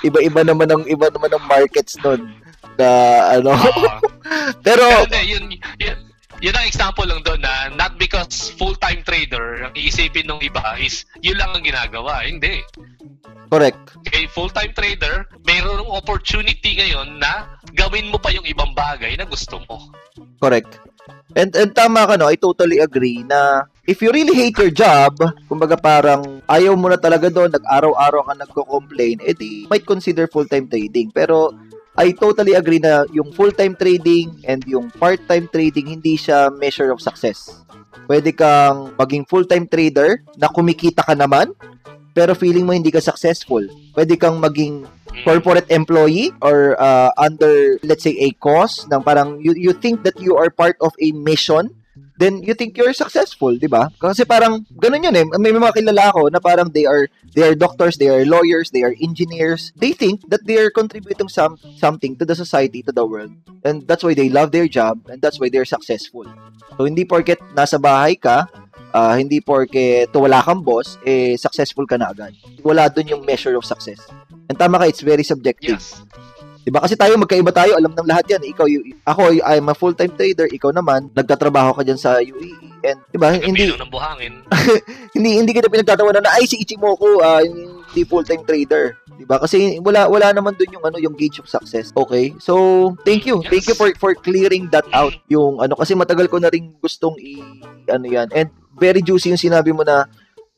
[0.00, 2.41] iba-iba naman ang iba naman ang markets nun.
[2.82, 2.90] Na
[3.38, 3.54] ano.
[3.54, 4.02] Ah,
[4.66, 5.96] Pero Pero yun, yun,
[6.42, 11.06] yun ang example lang doon na not because full-time trader, ang iisipin ng iba is
[11.22, 12.26] yun lang ang ginagawa.
[12.26, 12.66] Hindi.
[13.52, 14.00] correct.
[14.08, 19.60] Okay, full-time trader, mayroong opportunity ngayon na gawin mo pa yung ibang bagay na gusto
[19.68, 19.92] mo.
[20.40, 20.80] Correct.
[21.36, 25.16] And, and tama ka no, I totally agree na if you really hate your job,
[25.48, 31.12] kumbaga parang ayaw mo na talaga doon, nag-araw-araw ka nagko-complain, edi might consider full-time trading.
[31.12, 31.52] Pero
[31.92, 37.04] I totally agree na yung full-time trading and yung part-time trading hindi siya measure of
[37.04, 37.52] success.
[38.08, 41.52] Pwede kang maging full-time trader na kumikita ka naman,
[42.16, 43.60] pero feeling mo hindi ka successful.
[43.92, 44.88] Pwede kang maging
[45.20, 50.16] corporate employee or uh, under let's say a cause ng parang you, you think that
[50.16, 51.68] you are part of a mission
[52.22, 53.90] then you think you're successful, 'di ba?
[53.98, 55.26] Kasi parang ganun 'yun eh.
[55.42, 58.86] May mga kilala ako na parang they are they are doctors, they are lawyers, they
[58.86, 59.74] are engineers.
[59.74, 63.34] They think that they are contributing some something to the society, to the world.
[63.66, 66.30] And that's why they love their job and that's why they're successful.
[66.78, 68.46] So hindi porket nasa bahay ka,
[68.94, 72.38] ah, hindi porket wala kang boss, eh successful ka na agad.
[72.62, 73.98] Wala doon yung measure of success.
[74.46, 75.80] And tama ka, it's very subjective.
[75.80, 75.98] Yes.
[76.62, 76.78] 'Di ba?
[76.82, 78.42] Kasi tayo magkaiba tayo, alam ng lahat 'yan.
[78.54, 82.70] Ikaw y- ako I'm a full-time trader, ikaw naman nagtatrabaho ka diyan sa UAE.
[82.86, 83.34] And 'di ba?
[83.34, 84.32] Hindi ng buhangin.
[85.18, 89.42] hindi hindi kita pinagtatawanan na ay si Ichimoku ah hindi full-time trader, 'di ba?
[89.42, 91.90] Kasi wala wala naman doon yung ano yung gauge of success.
[91.92, 92.32] Okay?
[92.38, 93.42] So, thank you.
[93.42, 95.12] Thank you for for clearing that out.
[95.26, 97.42] Yung ano kasi matagal ko na rin gustong i
[97.90, 98.30] ano 'yan.
[98.30, 98.48] And
[98.78, 100.06] very juicy yung sinabi mo na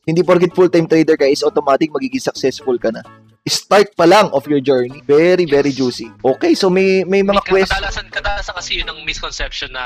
[0.05, 3.01] hindi porket full-time trader ka is automatic magiging successful ka na.
[3.45, 5.05] Start pa lang of your journey.
[5.05, 6.09] Very, very juicy.
[6.17, 7.77] Okay, so may may mga May questions.
[7.77, 9.85] Kadalasan, kadalasan kasi yun ang misconception na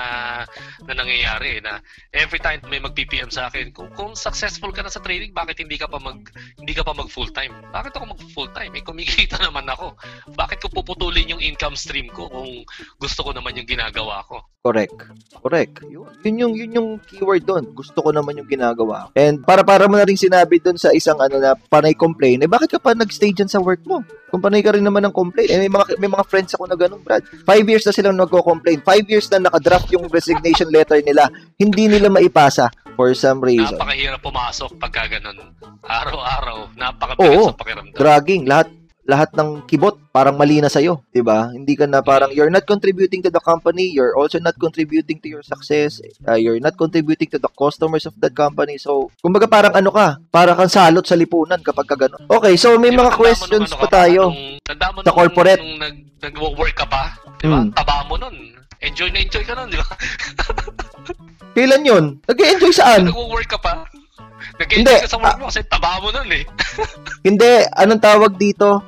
[0.88, 1.84] na nangyayari na
[2.16, 5.76] every time may mag-PPM sa akin, kung, kung successful ka na sa trading, bakit hindi
[5.76, 6.24] ka pa mag
[6.55, 7.51] hindi ka pa mag full time?
[7.76, 8.72] Bakit ako mag full time?
[8.80, 9.91] Eh kumikita naman ako.
[10.39, 12.64] Bakit ko puputulin yung income stream ko kung
[12.95, 14.39] gusto ko naman yung ginagawa ko?
[14.60, 14.95] Correct.
[15.39, 15.84] Correct.
[15.88, 17.64] Yun, yun yung yun yung keyword doon.
[17.72, 19.07] Gusto ko naman yung ginagawa.
[19.07, 19.20] ko.
[19.20, 22.47] And para para mo na rin sinabi doon sa isang ano na panay complain, eh
[22.47, 24.06] bakit ka pa nag-stay dyan sa work mo?
[24.30, 25.50] Kung panay ka rin naman ng complain.
[25.50, 27.26] Eh may mga may mga friends ako na ganun, Brad.
[27.50, 28.86] Five years na silang nagko-complain.
[28.86, 31.34] Five years na nakadraft yung resignation letter nila.
[31.58, 33.74] Hindi nila maipasa for some reason.
[33.74, 35.58] Napakahirap pumasok pagka ganun.
[35.82, 37.50] Araw-araw, napakabigat Oo.
[37.50, 37.97] sa pakiramdam.
[37.97, 38.70] Dragging lahat
[39.10, 41.49] lahat ng kibot parang mali na sa'yo, 'di ba?
[41.49, 45.26] Hindi ka na parang you're not contributing to the company, you're also not contributing to
[45.26, 45.97] your success,
[46.30, 48.78] uh, you're not contributing to the customers of that company.
[48.78, 52.22] So, kumbaga parang ano ka, para kang salot sa lipunan kapag ka ganun.
[52.30, 54.22] Okay, so may Di ba, mga questions nung pa ano tayo.
[54.30, 55.62] nung- Sa nung- corporate.
[55.66, 57.66] Nung nag, nag-work ka pa, di ba?
[57.66, 57.74] Hmm.
[57.74, 58.36] Taba mo nun.
[58.80, 59.88] Enjoy na enjoy ka nun, di ba?
[61.57, 62.05] Kailan yun?
[62.30, 63.10] Nag-enjoy saan?
[63.10, 63.84] Nag-work ka pa?
[63.84, 65.39] Hindi, Nag-enjoy ka sa work ah.
[65.39, 66.43] mo kasi taba mo nun eh.
[67.28, 68.80] Hindi, anong tawag dito?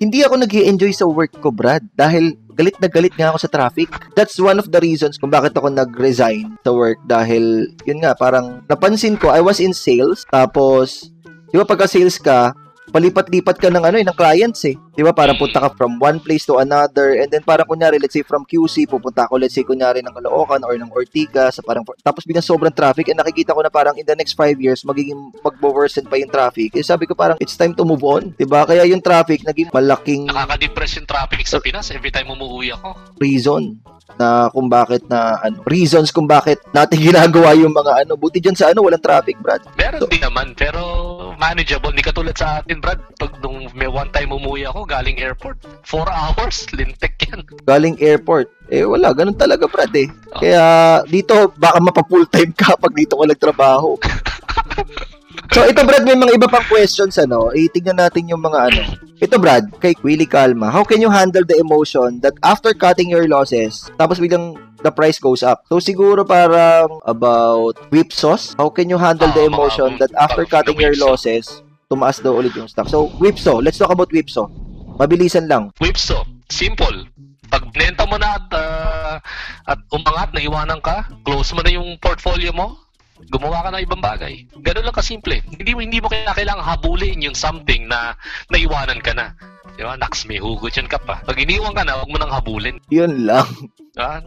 [0.00, 1.84] Hindi ako nag enjoy sa work ko, Brad.
[1.92, 3.92] Dahil galit na galit nga ako sa traffic.
[4.16, 6.96] That's one of the reasons kung bakit ako nag-resign sa work.
[7.04, 10.24] Dahil, yun nga, parang napansin ko, I was in sales.
[10.32, 11.12] Tapos,
[11.52, 12.56] di ba pagka sales ka,
[12.96, 14.76] palipat-lipat ka ng ano eh, ng clients eh.
[15.00, 15.16] Di ba?
[15.16, 15.40] Parang Mm.
[15.40, 18.84] punta ka from one place to another and then parang kunyari, let's say from QC,
[18.84, 22.68] pupunta ako let's say kunyari ng Caloocan or ng Ortigas, sa parang tapos biglang sobrang
[22.70, 26.28] traffic and nakikita ko na parang in the next five years magiging magbo-worsen pa yung
[26.28, 26.76] traffic.
[26.76, 28.36] Eh, sabi ko parang it's time to move on.
[28.36, 28.62] Di ba?
[28.62, 32.92] Kaya yung traffic naging malaking Nakaka-depress yung traffic sa Pinas every time umuwi ako.
[33.16, 33.80] reason
[34.12, 38.52] na kung bakit na ano reasons kung bakit natin ginagawa yung mga ano buti diyan
[38.52, 40.82] sa ano walang traffic Brad Meron So- din naman, pero
[41.40, 41.88] manageable.
[41.88, 43.00] Hindi katulad sa atin, Brad.
[43.16, 47.46] Pag nung may one time umuwi ako galing airport, four hours, lintek yan.
[47.62, 48.50] galing airport.
[48.66, 49.14] Eh wala.
[49.14, 50.10] Ganun talaga Brad eh.
[50.34, 50.62] Kaya
[51.06, 53.94] dito baka mapa full time ka pag dito ka nagtrabaho.
[55.50, 57.50] So ito Brad may mga iba pang questions ano?
[57.50, 58.82] Itignan natin yung mga ano.
[59.18, 60.70] Ito Brad kay Willie Calma.
[60.70, 65.18] How can you handle the emotion that after cutting your losses tapos biglang the price
[65.18, 65.66] goes up?
[65.66, 68.54] So siguro parang about whip sauce?
[68.54, 72.38] How can you handle the Ah, mga emotion that after cutting your losses tumaas daw
[72.38, 72.86] ulit yung stock?
[72.86, 73.58] So whip sauce.
[73.66, 74.54] Let's talk about whip sauce
[75.00, 77.08] mabilisan lang Whipso, simple.
[77.50, 79.16] Pag binenta mo na at, ah,
[79.66, 82.78] at umangat, naiwanan ka, close mo na yung portfolio mo,
[83.32, 84.46] gumawa ka ng ibang bagay.
[84.62, 85.42] Ganun lang kasimple.
[85.58, 88.14] Hindi mo hindi mo kailangan habulin yung something na
[88.54, 89.34] naiwanan ka na.
[89.74, 89.98] Di ba?
[89.98, 91.24] Naks, may hugot yan ka pa.
[91.26, 92.78] Pag iniwan ka na, huwag mo nang habulin.
[92.92, 93.48] yun lang
[93.98, 94.22] Ah,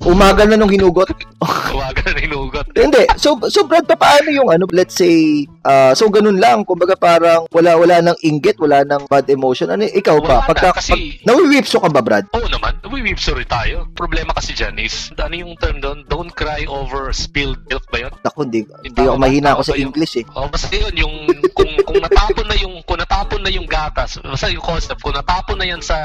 [0.00, 1.10] umaga na nung hinugot
[1.70, 2.66] Huwagan na hinugot.
[2.74, 3.08] Hindi.
[3.16, 7.48] So, so Brad, pa- paano yung ano, let's say, uh, so ganun lang, kumbaga parang
[7.48, 9.70] wala wala nang inggit, wala nang bad emotion.
[9.70, 10.42] Ano, ikaw ba?
[10.42, 12.26] Wala na, Pagka, kasi- pag, nawiwipso ka ba, Brad?
[12.34, 13.88] Oo naman, nawiwipso rin tayo.
[13.94, 16.04] Problema kasi dyan is, ano yung term doon?
[16.06, 18.12] Don't cry over spilled milk ba yun?
[18.20, 19.22] Ako, hindi, hindi ako ba?
[19.22, 20.24] mahina ako sa ba yung- English eh.
[20.34, 21.14] Oh, basta yun, yung
[21.54, 25.56] kung kung natapon na yung kung natapon na yung gatas, basta yung concept, kung natapon
[25.56, 25.96] na yan sa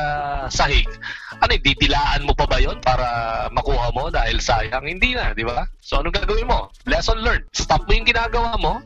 [0.48, 0.88] sahig,
[1.42, 3.06] ano, didilaan mo pa ba yon para
[3.52, 4.86] makuha mo dahil sayang?
[4.86, 5.68] Hindi na, di ba?
[5.82, 6.72] So, anong gagawin mo?
[6.88, 7.46] Lesson learned.
[7.52, 8.82] Stop mo yung ginagawa mo,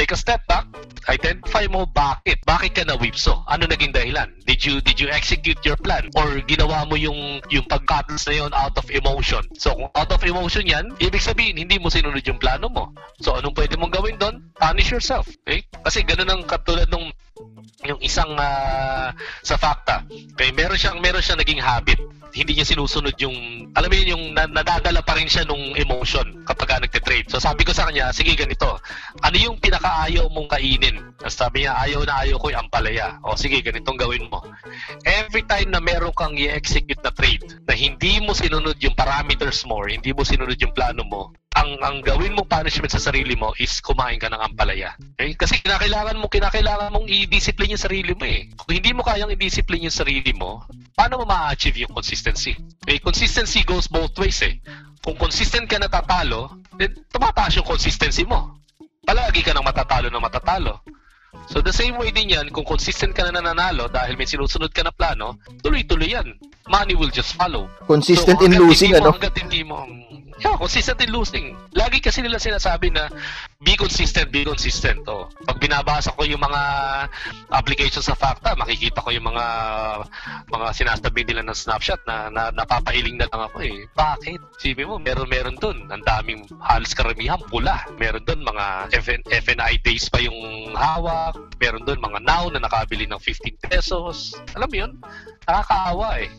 [0.00, 0.64] take a step back,
[1.12, 2.40] identify mo bakit.
[2.46, 3.44] Bakit ka na-whipso?
[3.44, 4.32] Ano naging dahilan?
[4.48, 6.08] Did you did you execute your plan?
[6.16, 9.44] Or ginawa mo yung yung pagkatas na yon out of emotion?
[9.60, 12.84] So, kung out of emotion yan, ibig sabihin, hindi mo sinunod yung plano mo.
[13.20, 14.40] So, anong pwede mong gawin doon?
[14.56, 15.28] Punish yourself.
[15.44, 15.68] Okay?
[15.84, 17.12] Kasi ganun ang katulad nung
[17.84, 20.04] yung isang ah, sa fakta.
[20.36, 22.00] Okay, meron siyang meron siyang naging habit.
[22.30, 26.46] Hindi niya sinusunod yung alam mo yun yung na, nadadala pa rin siya nung emotion
[26.46, 27.26] kapag ka nagte-trade.
[27.26, 28.78] So sabi ko sa kanya, sige ganito.
[29.24, 31.10] Ano yung pinakaayaw mong kainin?
[31.26, 33.18] Sabi niya, ayaw na ayaw ko yung ampalaya.
[33.26, 34.40] O sige, ganitong gawin mo.
[35.02, 39.82] Every time na meron kang i-execute na trade na hindi mo sinunod yung parameters mo
[39.90, 43.82] hindi mo sinunod yung plano mo, ang ang gawin mong punishment sa sarili mo is
[43.82, 44.94] kumain ka ng ampalaya.
[45.18, 45.34] Okay?
[45.34, 48.46] Kasi kinakailangan mo kinakailangan mong i-discipline yung sarili mo eh.
[48.54, 50.62] Kung hindi mo kayang i-discipline yung sarili mo,
[50.94, 52.54] paano mo ma-achieve yung consistency?
[52.86, 53.02] Okay?
[53.02, 54.62] Consistency goes both ways eh.
[55.02, 58.62] Kung consistent ka natatalo, then tumataas yung consistency mo.
[59.02, 60.86] Palagi ka nang matatalo na matatalo.
[61.50, 64.86] So the same way din yan, kung consistent ka na nananalo dahil may sinusunod ka
[64.86, 65.34] na plano,
[65.66, 66.30] tuloy-tuloy yan.
[66.70, 67.66] Money will just follow.
[67.90, 69.10] Consistent So, in losing, mo, ano?
[69.18, 69.82] Hanggat hindi mo,
[70.40, 71.56] yeah, consistent in losing.
[71.76, 73.12] Lagi kasi nila sinasabi na
[73.60, 75.04] be consistent, be consistent.
[75.06, 75.28] Oh.
[75.44, 76.62] Pag binabasa ko yung mga
[77.52, 79.46] applications sa Facta, makikita ko yung mga
[80.48, 83.84] mga sinasabi nila ng snapshot na, na napapailing na lang ako eh.
[83.92, 84.40] Bakit?
[84.56, 85.88] Sabi mo, meron meron dun.
[85.92, 87.84] Ang daming halos karamihan pula.
[88.00, 90.36] Meron dun mga FN, FNI days pa yung
[90.72, 91.36] hawak.
[91.60, 94.36] Meron dun mga now na nakabili ng 15 pesos.
[94.56, 94.92] Alam mo yun?
[95.44, 96.30] Nakakaawa eh.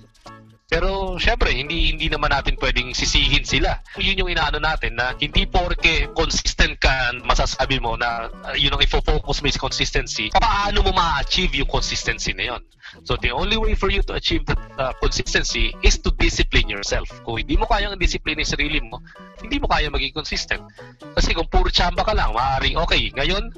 [0.72, 3.84] Pero syempre, hindi hindi naman natin pwedeng sisihin sila.
[3.99, 8.80] Yun yung inaano natin na hindi porke consistent ka, masasabi mo na uh, yun ang
[8.80, 10.31] ifo-focus mo is consistency.
[10.31, 12.61] Paano mo ma-achieve yung consistency na yun?
[13.03, 17.11] So the only way for you to achieve that uh, consistency is to discipline yourself.
[17.27, 19.03] Kung hindi mo kayang discipline yung sarili mo,
[19.43, 20.64] hindi mo kaya maging consistent.
[21.19, 23.52] Kasi kung puro chamba ka lang, maaaring okay, ngayon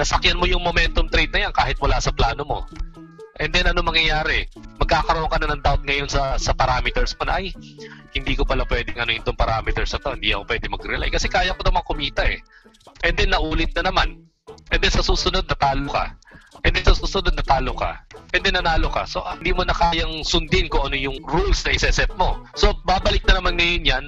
[0.00, 2.64] nasakyan mo yung momentum trade na yan kahit wala sa plano mo.
[3.40, 4.52] And then ano mangyayari?
[4.76, 7.56] Magkakaroon ka na ng doubt ngayon sa sa parameters mo na ay
[8.12, 11.56] hindi ko pala pwedeng ano itong parameters na to, hindi ako pwede mag-rely kasi kaya
[11.56, 12.44] ko naman kumita eh.
[13.00, 14.28] And then naulit na naman.
[14.68, 16.12] And then sa susunod natalo ka.
[16.68, 18.04] And then sa susunod natalo ka.
[18.36, 19.08] And then nanalo ka.
[19.08, 22.44] So ah, hindi mo na kayang sundin kung ano yung rules na iseset mo.
[22.52, 24.04] So babalik na naman ngayon yan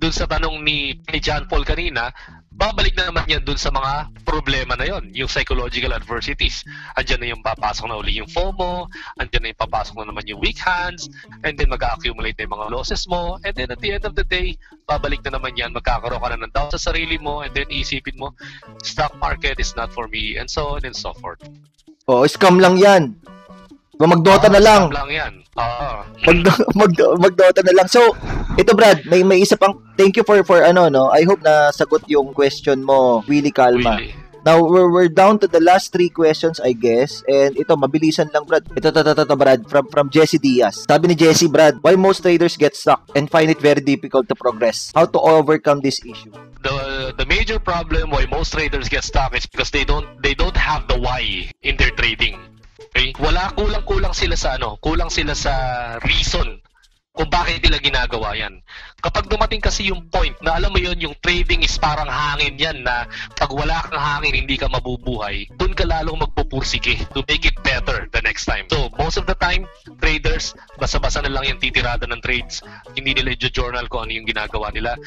[0.00, 2.08] dun sa tanong ni, ni John Paul kanina,
[2.60, 6.60] babalik na naman yan dun sa mga problema na yon, yung psychological adversities.
[7.00, 8.84] Andiyan na yung papasok na uli yung FOMO,
[9.16, 11.08] andiyan na yung papasok na naman yung weak hands,
[11.48, 14.28] and then mag-accumulate na yung mga losses mo, and then at the end of the
[14.28, 17.64] day, babalik na naman yan, magkakaroon ka na ng doubt sa sarili mo, and then
[17.72, 18.36] isipin mo,
[18.84, 21.40] stock market is not for me, and so on and so forth.
[22.04, 23.16] Oh, scam lang yan.
[24.06, 24.82] Magdota Ah, na lang.
[24.88, 25.32] lang yan.
[25.60, 25.88] Oo.
[26.24, 26.38] Mag,
[26.80, 27.88] mag, magdota na lang.
[27.90, 28.00] So,
[28.56, 31.12] ito Brad, may may isa pang thank you for for ano no.
[31.12, 33.98] I hope na sagot yung question mo, Willie Calma.
[34.00, 34.16] Really.
[34.40, 37.20] Now, we're, we're down to the last three questions, I guess.
[37.28, 38.64] And ito, mabilisan lang, Brad.
[38.72, 39.68] Ito, ito, ito, ito, Brad.
[39.68, 40.88] From, from Jesse Diaz.
[40.88, 44.34] Sabi ni Jesse, Brad, why most traders get stuck and find it very difficult to
[44.34, 44.96] progress?
[44.96, 46.32] How to overcome this issue?
[46.60, 50.56] the the major problem why most traders get stuck is because they don't they don't
[50.56, 51.20] have the why
[51.60, 52.36] in their trading.
[52.90, 53.14] Okay?
[53.22, 55.54] Wala kulang-kulang sila sa ano, kulang sila sa
[56.02, 56.58] reason
[57.14, 58.62] kung bakit nila ginagawa yan.
[59.00, 62.84] Kapag dumating kasi yung point na alam mo yon yung trading is parang hangin yan
[62.84, 67.56] na pag wala kang hangin hindi ka mabubuhay, dun ka lalong magpupursige to make it
[67.64, 68.68] better the next time.
[68.68, 69.64] So, most of the time,
[70.04, 72.60] traders, basa-basa na lang yung titirada ng trades,
[72.92, 75.00] hindi nila i-journal kung ano yung ginagawa nila.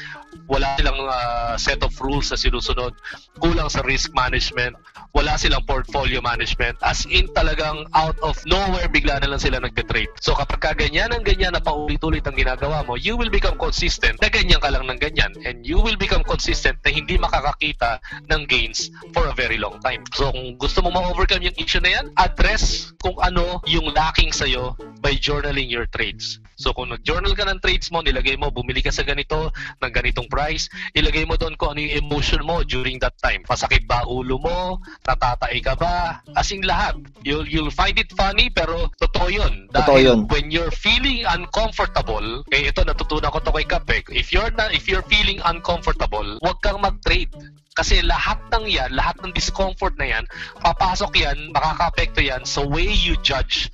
[0.50, 2.98] Wala silang ah, set of rules na sinusunod,
[3.38, 4.74] kulang sa risk management,
[5.14, 10.10] wala silang portfolio management, as in talagang out of nowhere bigla na lang sila nagte-trade.
[10.18, 13.83] So kapag ka ganyan ang ganyan na paulit-ulit ang ginagawa mo, you will become consistent
[13.84, 18.00] na ganyan ka lang ng ganyan and you will become consistent na hindi makakakita
[18.32, 20.00] ng gains for a very long time.
[20.16, 24.72] So kung gusto mo ma-overcome yung issue na yan, address kung ano yung lacking sa'yo
[25.04, 26.40] by journaling your trades.
[26.54, 29.50] So kung nag-journal ka ng trades mo, nilagay mo, bumili ka sa ganito,
[29.82, 33.42] ng ganitong price, ilagay mo doon kung ano yung emotion mo during that time.
[33.42, 34.78] Pasakit ba ulo mo?
[35.02, 36.22] Tatatay ka ba?
[36.38, 36.96] As in lahat.
[37.26, 39.66] You'll, you'll find it funny pero totoo yun.
[39.74, 40.18] Totoo Dahil yun.
[40.30, 44.86] when you're feeling uncomfortable, eh ito natutunan ko to kay Kapek, if you're na, if
[44.86, 47.34] you're feeling uncomfortable, huwag kang mag-trade.
[47.74, 50.24] Kasi lahat ng yan, lahat ng discomfort na yan,
[50.62, 53.66] papasok yan, makaka-apekto yan sa way you judge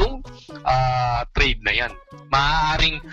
[0.00, 0.24] yung
[0.64, 1.92] ah, trade na yan.
[2.32, 3.04] Maaaring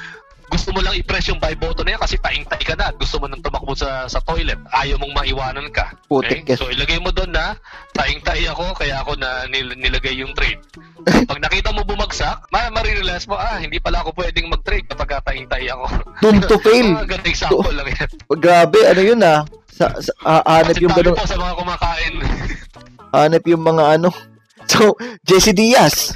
[0.50, 3.22] gusto mo lang i-press yung buy button na yan kasi taing-tay ka na at gusto
[3.22, 4.58] mo nang tumakbo sa, sa toilet.
[4.74, 5.94] Ayaw mong maiwanan ka.
[6.10, 6.42] Okay?
[6.42, 6.58] ka.
[6.58, 7.54] So ilagay mo doon na
[7.94, 10.60] taing-tay ako kaya ako na nil- nilagay yung trade.
[11.30, 15.70] Pag nakita mo bumagsak, ma marirealize mo, ah, hindi pala ako pwedeng mag-trade kapag taing-tay
[15.70, 15.86] ako.
[16.20, 16.98] Doom to fail.
[16.98, 18.10] Ah, ganun example lang yan.
[18.44, 19.46] Grabe, ano yun ah.
[19.70, 22.14] Sa, sa, ah, hanap yung ganun, sa mga kumakain.
[23.14, 24.10] hanap yung mga ano.
[24.70, 24.94] So,
[25.26, 26.14] Jesse Diaz.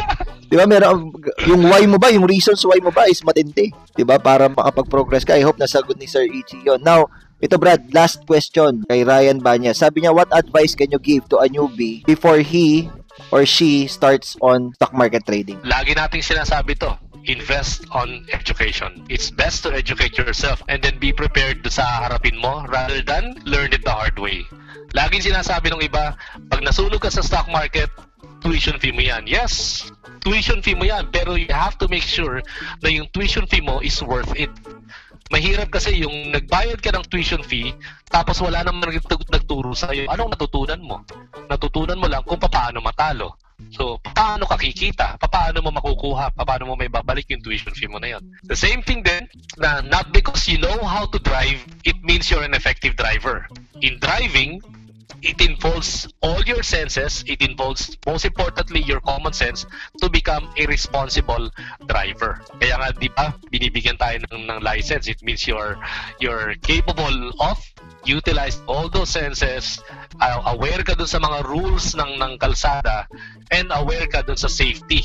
[0.48, 1.12] Di ba, meron,
[1.48, 3.72] yung why mo ba, yung reasons why mo ba is matindi.
[3.96, 5.38] Di ba, para makapag-progress ka.
[5.38, 6.82] I hope nasagot ni Sir Ichi yun.
[6.84, 7.08] Now,
[7.44, 9.76] ito Brad, last question kay Ryan Banya.
[9.76, 12.88] Sabi niya, what advice can you give to a newbie before he
[13.36, 15.60] or she starts on stock market trading?
[15.68, 16.96] Lagi nating sinasabi to,
[17.28, 19.04] invest on education.
[19.08, 23.72] It's best to educate yourself and then be prepared sa harapin mo rather than learn
[23.72, 24.44] it the hard way.
[24.94, 26.16] Laging sinasabi ng iba,
[26.48, 27.90] pag nasunog ka sa stock market,
[28.44, 29.24] tuition fee mo yan.
[29.26, 29.88] Yes,
[30.20, 32.44] tuition fee mo yan, pero you have to make sure
[32.84, 34.52] na yung tuition fee mo is worth it.
[35.32, 37.72] Mahirap kasi yung nagbayad ka ng tuition fee,
[38.12, 40.06] tapos wala namang nagtu- nagturo sa'yo.
[40.12, 41.02] Anong natutunan mo?
[41.48, 43.40] Natutunan mo lang kung paano matalo.
[43.72, 45.16] So, paano ka kikita?
[45.18, 46.36] Paano mo makukuha?
[46.36, 48.24] Paano mo may babalik yung tuition fee mo na yun?
[48.44, 49.26] The same thing din,
[49.58, 53.48] na not because you know how to drive, it means you're an effective driver.
[53.80, 54.60] In driving,
[55.22, 59.66] it involves all your senses, it involves most importantly your common sense
[60.02, 61.50] to become a responsible
[61.88, 62.42] driver.
[62.60, 65.08] Kaya nga 'di ba, binibigyan tayo ng, ng license.
[65.08, 65.80] It means you're
[66.20, 67.58] you're capable of
[68.06, 69.80] utilize all those senses,
[70.20, 73.08] uh, aware ka dun sa mga rules ng ng kalsada
[73.52, 75.04] and aware ka dun sa safety.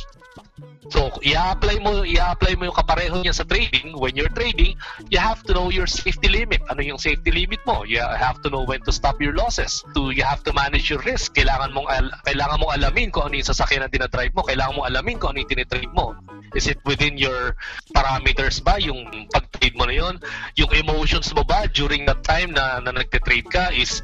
[0.86, 3.98] So, i-apply mo, i-apply mo yung kapareho niya sa trading.
[3.98, 4.78] When you're trading,
[5.10, 6.62] you have to know your safety limit.
[6.70, 7.82] Ano yung safety limit mo?
[7.82, 9.82] You have to know when to stop your losses.
[9.98, 11.34] To, you have to manage your risk.
[11.34, 14.46] Kailangan mong, al- kailangan mong alamin kung ano yung sasakyan na dinadrive mo.
[14.46, 16.14] Kailangan mong alamin kung ano yung tinitrade mo.
[16.54, 17.58] Is it within your
[17.92, 18.78] parameters ba?
[18.80, 20.14] Yung pag-trade mo na yun?
[20.56, 24.00] Yung emotions mo ba during that time na, na nagtitrade ka is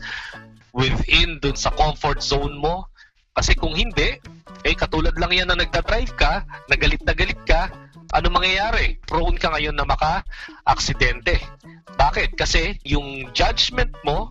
[0.75, 2.91] within dun sa comfort zone mo?
[3.33, 4.21] Kasi kung hindi,
[4.65, 7.73] eh katulad lang yan na nagda-drive ka, nagalit na galit ka,
[8.15, 9.01] ano mangyayari?
[9.09, 11.41] Prone ka ngayon na maka-aksidente.
[11.99, 12.39] Bakit?
[12.39, 14.31] Kasi yung judgment mo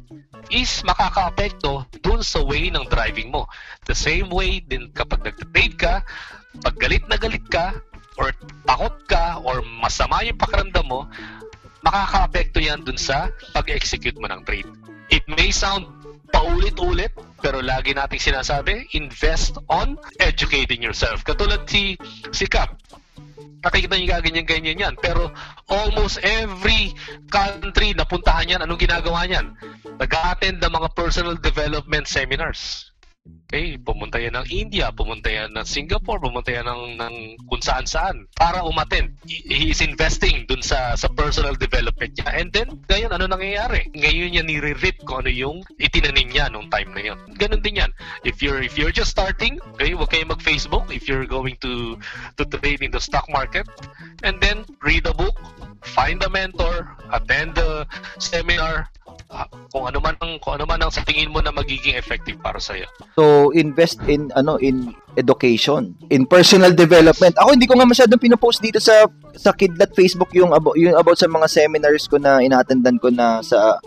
[0.52, 3.48] is makaka-apekto dun sa way ng driving mo.
[3.88, 6.04] The same way din kapag nagta-trade ka,
[6.64, 7.76] pag galit na galit ka,
[8.16, 8.30] or
[8.70, 11.10] takot ka, or masama yung pakiramdam mo,
[11.82, 14.70] makaka-apekto yan dun sa pag-execute mo ng trade.
[15.10, 15.90] It may sound
[16.30, 17.12] paulit-ulit,
[17.44, 21.28] pero lagi nating sinasabi, invest on educating yourself.
[21.28, 22.00] Katulad si,
[22.32, 22.80] si Cap,
[23.60, 24.96] nakikita niyo gaganyan-ganyan yan.
[25.04, 25.36] Pero
[25.68, 26.96] almost every
[27.28, 29.52] country na puntahan yan, anong ginagawa niyan?
[30.00, 32.93] nag-attend ng mga personal development seminars.
[33.54, 37.86] Okay, pumunta yan ng India, pumunta yan ng Singapore, pumunta yan ng, ng kung saan
[37.86, 39.14] saan para umattend.
[39.30, 42.34] He is investing dun sa sa personal development niya.
[42.34, 43.94] And then, ngayon, ano nangyayari?
[43.94, 47.20] Ngayon niya nire-reap kung ano yung itinanim niya nung time na yun.
[47.38, 47.94] Ganun din yan.
[48.26, 51.96] If you're if you're just starting, okay, huwag kayong mag-Facebook if you're going to
[52.36, 53.70] to trade in the stock market.
[54.26, 55.38] And then, read a book,
[55.84, 57.86] find a mentor, attend the
[58.20, 58.88] seminar,
[59.30, 62.40] ah, kung ano man ang kung ano man ang sa tingin mo na magiging effective
[62.40, 62.88] para sa iyo.
[63.20, 67.38] So, invest in ano in education, in personal development.
[67.38, 69.06] Ako hindi ko nga masyadong pinopost dito sa
[69.38, 73.42] sa Kidlat Facebook yung about, yung about sa mga seminars ko na inattendan ko na
[73.46, 73.78] sa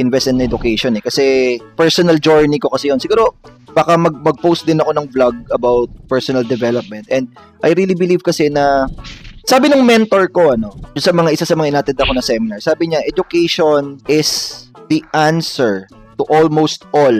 [0.00, 1.02] invest in education eh.
[1.04, 3.00] Kasi personal journey ko kasi yun.
[3.00, 3.36] Siguro
[3.70, 7.06] baka mag mag-post din ako ng vlog about personal development.
[7.12, 7.28] And
[7.60, 8.88] I really believe kasi na
[9.44, 12.58] sabi ng mentor ko ano, yung sa mga isa sa mga inattend ako na seminar,
[12.60, 15.86] sabi niya education is the answer
[16.18, 17.14] to almost all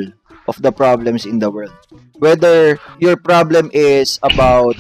[0.50, 1.72] of the problems in the world.
[2.20, 4.76] Whether your problem is about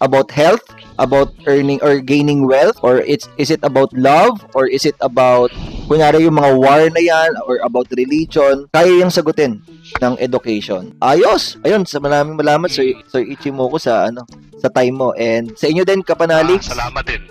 [0.00, 0.64] about health,
[0.98, 5.52] about earning or gaining wealth, or it's is it about love, or is it about
[5.86, 9.60] kunyari yung mga war na yan, or about religion, kaya yung sagutin
[10.00, 10.96] ng education.
[11.02, 11.58] Ayos!
[11.66, 14.24] Ayun, sa maraming malamat Sir, Sir Ichimoku sa ano
[14.60, 15.08] sa time mo.
[15.16, 16.62] And sa inyo din, Kapanalik.
[16.68, 17.22] Ah, salamat din.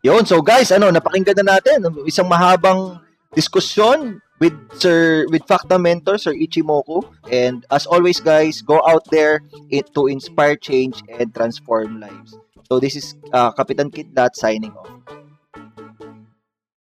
[0.00, 2.96] Yun, so guys, ano, napakinggan na natin isang mahabang
[3.36, 9.44] diskusyon with Sir with Facta Mentor Sir Ichimoku and as always guys, go out there
[9.68, 12.36] it, to inspire change and transform lives.
[12.66, 15.19] So this is uh, Kapitan Kidlat signing off.